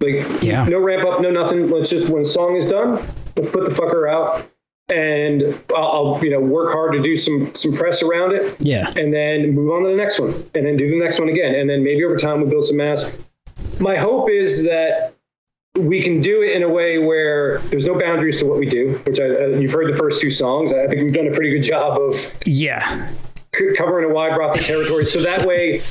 Like, 0.00 0.42
Yeah. 0.42 0.64
no 0.66 0.78
ramp 0.80 1.06
up, 1.06 1.20
no 1.20 1.30
nothing. 1.30 1.70
Let's 1.70 1.90
just 1.90 2.10
when 2.10 2.22
the 2.22 2.28
song 2.28 2.56
is 2.56 2.68
done, 2.70 2.94
let's 3.36 3.48
put 3.50 3.64
the 3.66 3.70
fucker 3.70 4.10
out, 4.10 4.50
and 4.88 5.42
I'll, 5.76 6.16
I'll 6.16 6.24
you 6.24 6.30
know 6.30 6.40
work 6.40 6.72
hard 6.72 6.92
to 6.94 7.02
do 7.02 7.16
some 7.16 7.54
some 7.54 7.72
press 7.72 8.02
around 8.02 8.32
it, 8.32 8.56
Yeah. 8.60 8.88
and 8.96 9.12
then 9.14 9.52
move 9.54 9.70
on 9.70 9.82
to 9.84 9.90
the 9.90 9.96
next 9.96 10.18
one, 10.18 10.30
and 10.54 10.66
then 10.66 10.76
do 10.76 10.88
the 10.88 10.98
next 10.98 11.18
one 11.20 11.28
again, 11.28 11.54
and 11.54 11.68
then 11.68 11.84
maybe 11.84 12.02
over 12.04 12.16
time 12.16 12.40
we 12.42 12.48
build 12.48 12.64
some 12.64 12.78
mass. 12.78 13.10
My 13.78 13.96
hope 13.96 14.30
is 14.30 14.64
that 14.64 15.14
we 15.80 16.02
can 16.02 16.20
do 16.20 16.42
it 16.42 16.54
in 16.56 16.62
a 16.62 16.68
way 16.68 16.98
where 16.98 17.58
there's 17.70 17.86
no 17.86 17.98
boundaries 17.98 18.38
to 18.40 18.46
what 18.46 18.58
we 18.58 18.66
do. 18.68 19.00
Which 19.06 19.20
I, 19.20 19.24
uh, 19.24 19.46
you've 19.58 19.72
heard 19.72 19.92
the 19.92 19.96
first 19.96 20.20
two 20.20 20.30
songs. 20.30 20.72
I 20.72 20.86
think 20.86 21.02
we've 21.02 21.12
done 21.12 21.26
a 21.26 21.32
pretty 21.32 21.50
good 21.50 21.62
job 21.62 21.98
of 22.00 22.14
Yeah. 22.46 23.08
c- 23.54 23.72
covering 23.76 24.10
a 24.10 24.14
wide 24.14 24.34
breadth 24.36 24.58
of 24.58 24.64
territory. 24.66 25.04
So 25.06 25.20
that 25.22 25.46
way, 25.46 25.82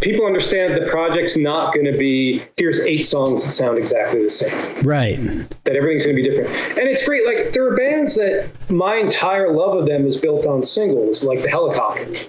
people 0.00 0.26
understand 0.26 0.74
the 0.76 0.86
project's 0.90 1.36
not 1.36 1.72
going 1.74 1.86
to 1.90 1.96
be 1.96 2.42
here's 2.56 2.80
eight 2.86 3.02
songs 3.04 3.44
that 3.44 3.52
sound 3.52 3.78
exactly 3.78 4.22
the 4.22 4.30
same. 4.30 4.82
Right. 4.82 5.16
That 5.64 5.76
everything's 5.76 6.04
going 6.06 6.16
to 6.16 6.22
be 6.22 6.28
different, 6.28 6.50
and 6.78 6.88
it's 6.88 7.04
great. 7.06 7.24
Like 7.26 7.52
there 7.52 7.66
are 7.66 7.76
bands 7.76 8.16
that 8.16 8.48
my 8.70 8.96
entire 8.96 9.52
love 9.52 9.76
of 9.78 9.86
them 9.86 10.06
is 10.06 10.16
built 10.16 10.46
on 10.46 10.62
singles, 10.62 11.24
like 11.24 11.42
the 11.42 11.48
Hellacopters, 11.48 12.28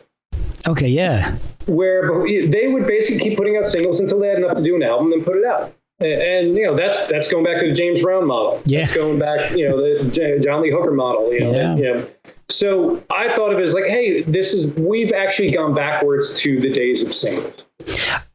Okay. 0.68 0.88
Yeah. 0.88 1.36
where 1.66 2.10
they 2.48 2.68
would 2.68 2.86
basically 2.88 3.22
keep 3.30 3.38
putting 3.38 3.58
out 3.58 3.66
singles 3.66 4.00
until 4.00 4.20
they 4.20 4.28
had 4.28 4.38
enough 4.38 4.56
to 4.58 4.64
do 4.64 4.76
an 4.76 4.84
album 4.84 5.12
and 5.12 5.26
put 5.26 5.36
it 5.38 5.46
out. 5.46 5.74
And, 6.00 6.12
and 6.22 6.56
you 6.58 6.66
know 6.66 6.76
that's 6.76 7.06
that's 7.08 7.32
going 7.32 7.46
back 7.46 7.60
to 7.60 7.68
the 7.68 7.74
James 7.74 8.02
Brown 8.02 8.28
model. 8.28 8.62
Yeah. 8.66 8.80
That's 8.82 8.96
going 8.96 9.20
back, 9.20 9.52
you 9.52 9.70
know, 9.70 9.78
the 10.04 10.10
J- 10.12 10.40
John 10.40 10.62
Lee 10.62 10.72
Hooker 10.72 10.92
model. 10.92 11.32
You 11.34 11.40
know, 11.42 11.52
Yeah. 11.52 11.76
you 11.76 11.84
know. 11.94 12.08
So 12.50 13.02
I 13.10 13.34
thought 13.36 13.54
of 13.54 13.60
it 13.60 13.64
as 13.64 13.74
like, 13.74 13.86
hey, 13.86 14.22
this 14.24 14.54
is 14.54 14.74
we've 14.76 15.12
actually 15.14 15.52
gone 15.52 15.74
backwards 15.74 16.40
to 16.42 16.60
the 16.60 16.70
days 16.72 17.02
of 17.02 17.12
singles. 17.12 17.66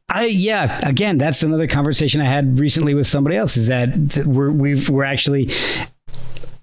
I 0.09 0.25
yeah. 0.25 0.79
Again, 0.87 1.17
that's 1.17 1.43
another 1.43 1.67
conversation 1.67 2.19
I 2.21 2.25
had 2.25 2.57
recently 2.59 2.93
with 2.95 3.07
somebody 3.07 3.35
else. 3.35 3.55
Is 3.57 3.67
that 3.67 4.23
we're 4.25 4.51
we've 4.51 4.89
we're 4.89 5.03
actually 5.03 5.51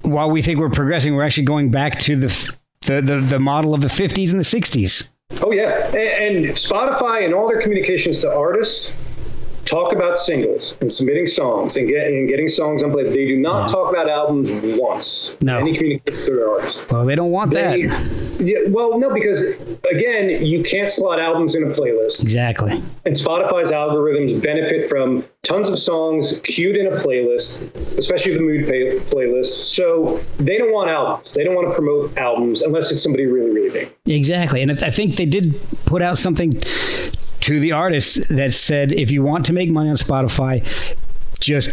while 0.02 0.30
we 0.30 0.42
think 0.42 0.58
we're 0.58 0.70
progressing, 0.70 1.14
we're 1.14 1.24
actually 1.24 1.44
going 1.44 1.70
back 1.70 1.98
to 2.00 2.16
the 2.16 2.54
the 2.86 3.00
the, 3.00 3.18
the 3.20 3.38
model 3.40 3.74
of 3.74 3.80
the 3.80 3.88
50s 3.88 4.30
and 4.30 4.40
the 4.40 4.44
60s. 4.44 5.08
Oh 5.42 5.52
yeah, 5.52 5.86
and, 5.88 6.46
and 6.46 6.54
Spotify 6.56 7.24
and 7.24 7.34
all 7.34 7.48
their 7.48 7.60
communications 7.60 8.20
to 8.22 8.32
artists 8.36 8.90
talk 9.66 9.92
about 9.92 10.16
singles 10.16 10.78
and 10.80 10.90
submitting 10.90 11.26
songs 11.26 11.76
and, 11.76 11.88
get, 11.88 12.06
and 12.06 12.28
getting 12.28 12.48
songs 12.48 12.82
on 12.82 12.92
play. 12.92 13.04
They 13.04 13.26
do 13.26 13.36
not 13.36 13.66
uh-huh. 13.66 13.74
talk 13.74 13.90
about 13.90 14.08
albums 14.08 14.50
once. 14.80 15.36
No. 15.42 15.58
Any 15.58 15.76
communication 15.76 16.26
their 16.26 16.48
artists. 16.48 16.88
Well, 16.88 17.04
they 17.04 17.14
don't 17.14 17.30
want 17.30 17.50
They- 17.50 17.86
that. 17.86 18.40
yeah, 18.40 18.58
well, 18.68 18.98
no, 18.98 19.12
because 19.12 19.42
again, 19.90 20.44
you 20.44 20.62
can't 20.62 20.90
slot 20.90 21.20
albums 21.20 21.54
in 21.54 21.64
a 21.64 21.74
playlist. 21.74 22.22
Exactly. 22.22 22.72
And 23.04 23.14
Spotify's 23.14 23.72
algorithms 23.72 24.40
benefit 24.40 24.88
from 24.88 25.24
tons 25.42 25.68
of 25.68 25.78
songs 25.78 26.40
queued 26.40 26.76
in 26.76 26.86
a 26.86 26.92
playlist, 26.92 27.74
especially 27.98 28.34
the 28.34 28.40
mood 28.40 28.66
pay- 28.66 28.96
playlist. 28.98 29.74
So 29.74 30.18
they 30.38 30.58
don't 30.58 30.72
want 30.72 30.90
albums. 30.90 31.34
They 31.34 31.44
don't 31.44 31.54
want 31.54 31.68
to 31.68 31.74
promote 31.74 32.16
albums 32.16 32.62
unless 32.62 32.90
it's 32.92 33.02
somebody 33.02 33.26
really, 33.26 33.50
really 33.50 33.70
big. 33.70 33.92
Exactly. 34.06 34.62
And 34.62 34.72
I 34.84 34.90
think 34.90 35.16
they 35.16 35.26
did 35.26 35.56
put 35.86 36.02
out 36.02 36.18
something 36.18 36.52
to 37.46 37.60
the 37.60 37.70
artists 37.72 38.26
that 38.28 38.52
said 38.52 38.90
if 38.92 39.10
you 39.10 39.22
want 39.22 39.46
to 39.46 39.52
make 39.52 39.70
money 39.70 39.88
on 39.88 39.94
Spotify, 39.96 40.64
just 41.38 41.70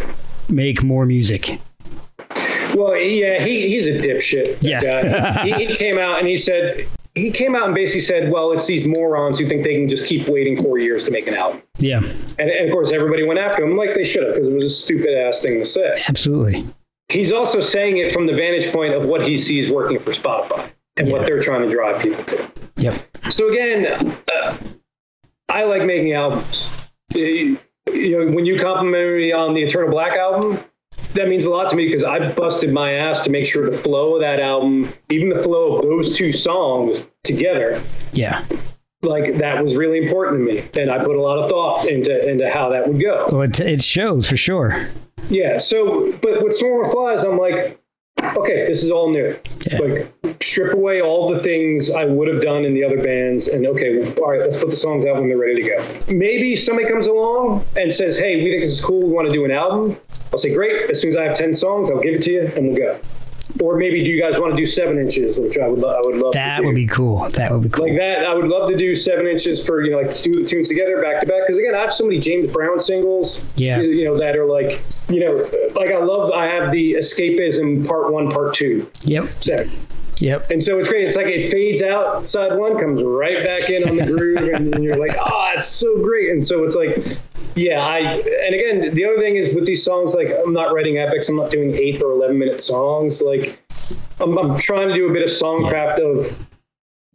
make 0.49 0.83
more 0.83 1.05
music. 1.05 1.59
Well, 2.75 2.95
yeah, 2.95 3.43
he, 3.43 3.67
he's 3.69 3.87
a 3.87 3.97
dipshit. 3.99 4.57
Yeah. 4.61 5.43
he, 5.43 5.65
he 5.65 5.75
came 5.75 5.97
out 5.97 6.19
and 6.19 6.27
he 6.27 6.37
said, 6.37 6.85
he 7.15 7.31
came 7.31 7.55
out 7.55 7.65
and 7.65 7.75
basically 7.75 8.01
said, 8.01 8.31
well, 8.31 8.51
it's 8.51 8.65
these 8.67 8.87
morons 8.87 9.37
who 9.39 9.47
think 9.47 9.63
they 9.63 9.73
can 9.75 9.87
just 9.87 10.07
keep 10.07 10.27
waiting 10.27 10.61
four 10.61 10.77
years 10.79 11.05
to 11.05 11.11
make 11.11 11.27
an 11.27 11.35
album. 11.35 11.61
Yeah, 11.79 11.99
And, 12.39 12.49
and 12.49 12.67
of 12.67 12.71
course, 12.71 12.91
everybody 12.91 13.23
went 13.23 13.39
after 13.39 13.63
him 13.63 13.75
like 13.77 13.93
they 13.95 14.03
should 14.03 14.23
have 14.25 14.33
because 14.35 14.49
it 14.49 14.53
was 14.53 14.63
a 14.65 14.69
stupid 14.69 15.15
ass 15.15 15.41
thing 15.43 15.59
to 15.59 15.65
say. 15.65 15.93
absolutely. 16.07 16.65
He's 17.09 17.31
also 17.31 17.61
saying 17.61 17.97
it 17.97 18.11
from 18.11 18.25
the 18.27 18.33
vantage 18.35 18.71
point 18.71 18.93
of 18.93 19.05
what 19.05 19.27
he 19.27 19.37
sees 19.37 19.71
working 19.71 19.99
for 19.99 20.11
Spotify 20.11 20.69
and 20.97 21.07
Yeah. 21.07 21.13
what 21.13 21.25
they're 21.25 21.41
trying 21.41 21.67
to 21.67 21.69
drive 21.69 22.01
people 22.01 22.23
to. 22.25 22.51
Yep. 22.77 22.95
So 23.31 23.49
again, 23.49 24.15
uh, 24.33 24.57
I 25.53 25.65
like 25.65 25.83
making 25.83 26.13
albums. 26.13 26.69
You 27.13 27.59
you 27.93 28.17
know, 28.25 28.31
when 28.31 28.45
you 28.45 28.57
complimented 28.57 29.17
me 29.17 29.31
on 29.31 29.53
the 29.53 29.61
Eternal 29.61 29.91
Black 29.91 30.13
album, 30.17 30.57
that 31.13 31.27
means 31.27 31.45
a 31.45 31.49
lot 31.49 31.69
to 31.69 31.75
me 31.75 31.85
because 31.85 32.03
I 32.03 32.31
busted 32.31 32.73
my 32.73 32.93
ass 32.93 33.23
to 33.25 33.29
make 33.29 33.45
sure 33.45 33.69
the 33.69 33.75
flow 33.77 34.15
of 34.15 34.21
that 34.21 34.39
album, 34.39 34.91
even 35.09 35.29
the 35.29 35.43
flow 35.43 35.77
of 35.77 35.83
those 35.83 36.15
two 36.17 36.31
songs 36.31 37.05
together, 37.23 37.81
Yeah. 38.13 38.45
like 39.03 39.37
that 39.37 39.61
was 39.61 39.75
really 39.75 39.99
important 39.99 40.47
to 40.47 40.53
me, 40.53 40.81
and 40.81 40.89
I 40.89 40.97
put 41.03 41.15
a 41.15 41.21
lot 41.21 41.37
of 41.37 41.49
thought 41.49 41.87
into 41.87 42.27
into 42.27 42.49
how 42.49 42.69
that 42.69 42.87
would 42.87 42.99
go. 43.01 43.27
Well, 43.31 43.41
it, 43.41 43.59
it 43.59 43.81
shows 43.83 44.27
for 44.29 44.37
sure. 44.37 44.87
Yeah. 45.29 45.57
So, 45.59 46.13
but 46.21 46.41
with 46.41 46.53
Swarm 46.55 46.85
of 46.85 46.91
Flies, 46.91 47.23
I'm 47.23 47.37
like, 47.37 47.79
okay, 48.21 48.65
this 48.67 48.83
is 48.83 48.91
all 48.91 49.11
new. 49.11 49.37
Yeah. 49.71 49.79
Like, 49.79 50.43
strip 50.43 50.73
away 50.73 51.01
all 51.01 51.33
the 51.33 51.41
things 51.41 51.89
I 51.89 52.05
would 52.05 52.27
have 52.27 52.41
done 52.41 52.65
in 52.65 52.73
the 52.73 52.83
other 52.83 53.01
bands, 53.01 53.47
and 53.47 53.65
okay, 53.67 54.13
all 54.15 54.31
right, 54.31 54.41
let's 54.41 54.57
put 54.57 54.69
the 54.69 54.75
songs 54.75 55.05
out 55.05 55.15
when 55.15 55.29
they're 55.29 55.37
ready 55.37 55.61
to 55.63 55.69
go. 55.69 56.13
Maybe 56.13 56.55
somebody 56.55 56.87
comes 56.89 57.07
along 57.07 57.65
and 57.77 57.91
says, 57.91 58.19
hey, 58.19 58.43
we 58.43 58.49
think 58.51 58.61
this 58.61 58.73
is 58.73 58.83
cool. 58.83 59.07
We 59.07 59.13
want 59.13 59.27
to 59.27 59.33
do 59.33 59.45
an 59.45 59.51
album. 59.51 59.97
I'll 60.31 60.37
say, 60.37 60.53
great. 60.53 60.89
As 60.89 61.01
soon 61.01 61.11
as 61.11 61.17
I 61.17 61.23
have 61.23 61.37
ten 61.37 61.53
songs, 61.53 61.89
I'll 61.89 62.01
give 62.01 62.15
it 62.15 62.23
to 62.23 62.31
you, 62.31 62.51
and 62.55 62.67
we'll 62.67 62.77
go. 62.77 62.99
Or 63.61 63.77
maybe 63.77 64.03
do 64.03 64.09
you 64.09 64.19
guys 64.21 64.39
want 64.39 64.53
to 64.53 64.57
do 64.57 64.65
seven 64.65 64.97
inches, 64.97 65.39
which 65.39 65.57
I 65.59 65.67
would 65.67 65.79
lo- 65.79 65.89
I 65.95 66.01
would 66.03 66.15
love. 66.15 66.33
That 66.33 66.57
to 66.57 66.61
do 66.63 66.67
would 66.67 66.75
be 66.75 66.87
cool. 66.87 67.29
That 67.29 67.51
would 67.51 67.61
be 67.61 67.69
cool. 67.69 67.87
like 67.87 67.97
that. 67.99 68.25
I 68.25 68.33
would 68.33 68.47
love 68.47 68.67
to 68.69 68.75
do 68.77 68.95
seven 68.95 69.27
inches 69.27 69.63
for 69.65 69.83
you 69.83 69.91
know 69.91 69.97
like 70.01 70.19
do 70.21 70.33
the 70.33 70.45
tunes 70.45 70.69
together 70.69 71.01
back 71.01 71.21
to 71.21 71.27
back 71.27 71.41
because 71.45 71.59
again 71.59 71.75
I 71.75 71.81
have 71.81 71.93
so 71.93 72.05
many 72.05 72.19
James 72.19 72.51
Brown 72.51 72.79
singles. 72.79 73.41
Yeah. 73.55 73.79
you, 73.81 74.05
know 74.05 74.17
that 74.17 74.35
are 74.35 74.45
like 74.45 74.81
you 75.09 75.19
know 75.19 75.33
like 75.75 75.91
I 75.91 75.97
love 75.99 76.31
I 76.31 76.47
have 76.47 76.71
the 76.71 76.93
escapism 76.93 77.87
part 77.87 78.11
one 78.11 78.29
part 78.31 78.55
two 78.55 78.89
Yep. 79.03 79.29
set. 79.29 79.67
Yep. 80.17 80.51
And 80.51 80.63
so 80.63 80.79
it's 80.79 80.87
great. 80.87 81.07
It's 81.07 81.17
like 81.17 81.27
it 81.27 81.51
fades 81.51 81.81
out 81.81 82.27
side 82.27 82.57
one, 82.57 82.79
comes 82.79 83.03
right 83.03 83.43
back 83.43 83.69
in 83.69 83.87
on 83.87 83.95
the 83.95 84.05
groove, 84.05 84.53
and 84.53 84.83
you're 84.83 84.97
like, 84.97 85.15
oh, 85.19 85.53
it's 85.55 85.67
so 85.67 86.01
great. 86.01 86.29
And 86.29 86.45
so 86.45 86.63
it's 86.63 86.75
like, 86.75 87.17
yeah, 87.55 87.79
I. 87.79 87.99
And 87.99 88.55
again, 88.55 88.95
the 88.95 89.05
other 89.05 89.17
thing 89.17 89.35
is 89.35 89.53
with 89.53 89.65
these 89.65 89.83
songs, 89.83 90.15
like 90.15 90.29
I'm 90.29 90.53
not 90.53 90.73
writing 90.73 90.97
epics. 90.97 91.29
I'm 91.29 91.35
not 91.35 91.51
doing 91.51 91.75
eight 91.75 92.01
or 92.01 92.11
eleven 92.11 92.39
minute 92.39 92.61
songs. 92.61 93.21
Like 93.21 93.59
I'm, 94.19 94.37
I'm 94.37 94.57
trying 94.57 94.87
to 94.89 94.93
do 94.93 95.09
a 95.09 95.13
bit 95.13 95.23
of 95.23 95.29
songcraft 95.29 95.99
of. 95.99 96.47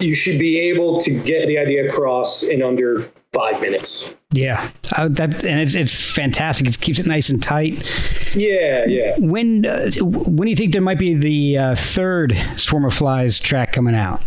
You 0.00 0.14
should 0.14 0.38
be 0.38 0.60
able 0.60 1.00
to 1.00 1.10
get 1.10 1.48
the 1.48 1.58
idea 1.58 1.88
across 1.88 2.44
in 2.44 2.62
under 2.62 3.10
five 3.32 3.60
minutes. 3.60 4.14
Yeah. 4.32 4.70
Uh, 4.94 5.08
that 5.08 5.44
and 5.44 5.60
it's 5.60 5.74
it's 5.74 6.00
fantastic. 6.00 6.66
It 6.66 6.78
keeps 6.80 6.98
it 6.98 7.06
nice 7.06 7.30
and 7.30 7.42
tight. 7.42 7.82
Yeah, 8.36 8.84
yeah. 8.86 9.14
When 9.18 9.64
uh, 9.64 9.90
when 10.00 10.46
do 10.46 10.50
you 10.50 10.56
think 10.56 10.72
there 10.72 10.82
might 10.82 10.98
be 10.98 11.14
the 11.14 11.58
uh, 11.58 11.74
third 11.76 12.36
Swarm 12.56 12.84
of 12.84 12.92
Flies 12.92 13.38
track 13.38 13.72
coming 13.72 13.94
out? 13.94 14.20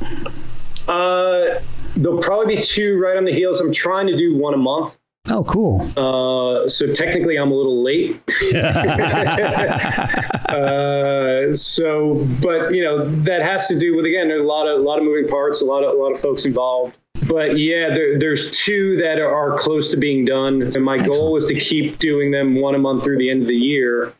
Uh, 0.87 1.59
there'll 1.95 2.21
probably 2.21 2.55
be 2.55 2.63
two 2.63 2.99
right 2.99 3.15
on 3.15 3.25
the 3.25 3.33
heels. 3.33 3.61
I'm 3.61 3.71
trying 3.71 4.07
to 4.07 4.17
do 4.17 4.35
one 4.35 4.55
a 4.55 4.57
month. 4.57 4.97
Oh, 5.29 5.43
cool. 5.43 5.81
Uh, 5.95 6.67
so 6.67 6.91
technically, 6.91 7.37
I'm 7.37 7.51
a 7.51 7.55
little 7.55 7.83
late. 7.83 8.19
uh, 10.49 11.53
so, 11.53 12.27
but 12.41 12.73
you 12.73 12.83
know, 12.83 13.05
that 13.05 13.43
has 13.43 13.67
to 13.67 13.77
do 13.77 13.95
with 13.95 14.05
again 14.05 14.29
there's 14.29 14.43
a 14.43 14.47
lot 14.47 14.67
of 14.67 14.79
a 14.79 14.83
lot 14.83 14.97
of 14.97 15.05
moving 15.05 15.29
parts, 15.29 15.61
a 15.61 15.65
lot 15.65 15.83
of 15.83 15.93
a 15.93 16.01
lot 16.01 16.11
of 16.11 16.19
folks 16.19 16.45
involved. 16.45 16.97
But 17.31 17.57
yeah, 17.57 17.93
there, 17.93 18.19
there's 18.19 18.57
two 18.57 18.97
that 18.97 19.17
are, 19.17 19.57
close 19.57 19.89
to 19.91 19.97
being 19.97 20.25
done, 20.25 20.61
and 20.61 20.83
my 20.83 20.97
goal 20.97 21.37
is 21.37 21.45
to 21.45 21.57
keep 21.57 21.97
doing 21.97 22.29
them 22.31 22.55
one 22.59 22.75
a 22.75 22.77
month 22.77 23.05
through 23.05 23.19
the 23.19 23.29
end 23.31 23.43
of 23.43 23.47
the 23.47 23.55
year, 23.55 24.13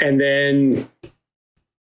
and 0.00 0.20
then. 0.20 0.88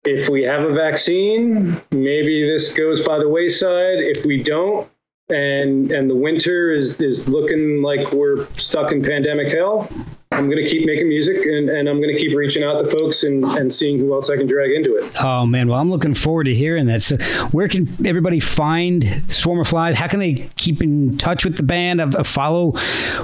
If 0.08 0.30
we 0.30 0.43
have 0.43 0.62
a 0.62 0.72
vaccine, 0.72 1.82
maybe 1.89 2.46
this 2.46 2.76
goes 2.76 3.02
by 3.02 3.18
the 3.18 3.28
wayside. 3.28 3.98
If 3.98 4.24
we 4.24 4.43
don't, 4.43 4.88
and 5.30 5.91
and 5.91 6.08
the 6.08 6.16
winter 6.16 6.72
is 6.72 7.02
is 7.02 7.28
looking 7.28 7.82
like 7.82 8.12
we're 8.12 8.48
stuck 8.52 8.91
in 8.91 9.02
pandemic 9.02 9.52
hell. 9.52 9.89
I'm 10.36 10.49
gonna 10.49 10.67
keep 10.67 10.86
making 10.86 11.07
music 11.07 11.45
and, 11.45 11.69
and 11.69 11.88
I'm 11.88 12.01
gonna 12.01 12.17
keep 12.17 12.36
reaching 12.36 12.63
out 12.63 12.77
to 12.79 12.86
folks 12.86 13.23
and, 13.23 13.43
and 13.43 13.71
seeing 13.71 13.97
who 13.97 14.13
else 14.13 14.29
I 14.29 14.36
can 14.36 14.47
drag 14.47 14.71
into 14.71 14.97
it. 14.97 15.15
Oh 15.21 15.45
man, 15.45 15.69
well 15.69 15.79
I'm 15.79 15.89
looking 15.89 16.13
forward 16.13 16.43
to 16.45 16.53
hearing 16.53 16.86
that. 16.88 17.01
So, 17.01 17.17
where 17.51 17.67
can 17.67 17.88
everybody 18.05 18.39
find 18.39 19.03
Swarm 19.31 19.59
of 19.59 19.67
Flies? 19.67 19.95
How 19.95 20.07
can 20.07 20.19
they 20.19 20.33
keep 20.33 20.81
in 20.83 21.17
touch 21.17 21.45
with 21.45 21.57
the 21.57 21.63
band? 21.63 22.01
Uh, 22.01 22.23
follow 22.23 22.71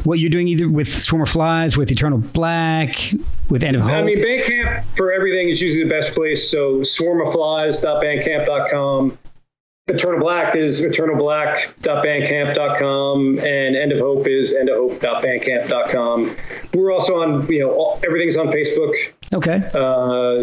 what 0.04 0.20
you're 0.20 0.30
doing 0.30 0.48
either 0.48 0.70
with 0.70 1.02
Swarm 1.02 1.24
of 1.24 1.30
Flies, 1.30 1.78
with 1.78 1.92
Eternal 1.92 2.20
Black, 2.20 2.96
with 3.50 3.64
End 3.64 3.76
of 3.76 3.82
Hope. 3.84 3.92
I 3.92 4.04
mean, 4.04 4.20
Bandcamp 4.20 4.84
for 4.96 5.12
everything 5.12 5.50
is 5.50 5.62
usually 5.62 5.84
the 5.84 5.90
best 5.90 6.14
place. 6.14 6.50
So 6.50 6.80
swarmofflies.bandcamp.com. 6.80 9.18
Eternal 9.88 10.20
Black 10.20 10.56
is 10.56 10.82
eternalblack.bandcamp.com 10.84 13.40
and 13.40 13.76
End 13.76 13.92
of 13.92 14.00
Hope 14.00 14.28
is 14.28 14.54
endofhope.bandcamp.com. 14.56 16.36
We're 16.76 16.92
also 16.92 17.20
on, 17.22 17.48
you 17.52 17.62
know, 17.62 17.72
all, 17.72 18.00
everything's 18.06 18.38
on 18.38 18.48
Facebook, 18.48 18.94
okay. 19.34 19.56
uh, 19.74 20.38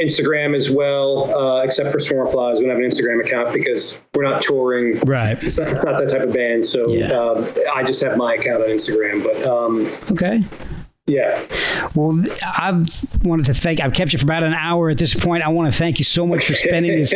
Instagram 0.00 0.54
as 0.54 0.70
well, 0.70 1.34
uh, 1.34 1.62
except 1.62 1.90
for 1.92 1.98
Swarm 1.98 2.30
Flies. 2.30 2.58
We 2.58 2.66
don't 2.66 2.74
have 2.76 2.84
an 2.84 2.90
Instagram 2.90 3.24
account 3.24 3.54
because 3.54 4.00
we're 4.14 4.28
not 4.30 4.42
touring. 4.42 4.98
Right. 5.00 5.42
It's 5.42 5.58
not, 5.58 5.68
it's 5.68 5.84
not 5.84 5.98
that 5.98 6.10
type 6.10 6.20
of 6.22 6.34
band. 6.34 6.66
So 6.66 6.86
Yeah. 6.86 7.06
um, 7.12 7.46
I 7.74 7.82
just 7.82 8.02
have 8.02 8.18
my 8.18 8.34
account 8.34 8.62
on 8.62 8.68
Instagram. 8.68 9.24
But 9.24 9.42
um, 9.46 9.90
Okay. 10.12 10.44
Yeah. 11.06 11.38
Well, 11.94 12.24
I've 12.58 12.86
wanted 13.24 13.44
to 13.46 13.54
thank. 13.54 13.80
I've 13.80 13.92
kept 13.92 14.14
you 14.14 14.18
for 14.18 14.24
about 14.24 14.42
an 14.42 14.54
hour 14.54 14.88
at 14.88 14.96
this 14.96 15.12
point. 15.12 15.42
I 15.42 15.48
want 15.48 15.70
to 15.70 15.78
thank 15.78 15.98
you 15.98 16.04
so 16.04 16.26
much 16.26 16.46
for 16.46 16.54
spending 16.54 16.92
this 16.92 17.12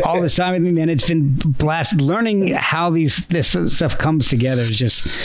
all 0.04 0.20
this 0.20 0.36
time 0.36 0.52
with 0.52 0.60
me, 0.60 0.70
man. 0.70 0.90
It's 0.90 1.08
been 1.08 1.32
blast 1.36 1.98
learning 1.98 2.48
how 2.48 2.90
these 2.90 3.26
this 3.28 3.56
stuff 3.74 3.96
comes 3.96 4.28
together. 4.28 4.60
Is 4.60 4.70
just 4.70 5.18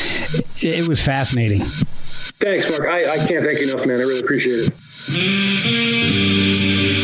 it 0.63 0.87
was 0.87 1.01
fascinating. 1.01 1.59
Thanks, 1.59 2.79
Mark. 2.79 2.89
I, 2.91 3.11
I 3.11 3.17
can't 3.27 3.43
thank 3.43 3.59
you 3.59 3.73
enough, 3.73 3.85
man. 3.85 3.97
I 3.97 4.03
really 4.03 4.21
appreciate 4.21 4.53
it. 4.53 4.71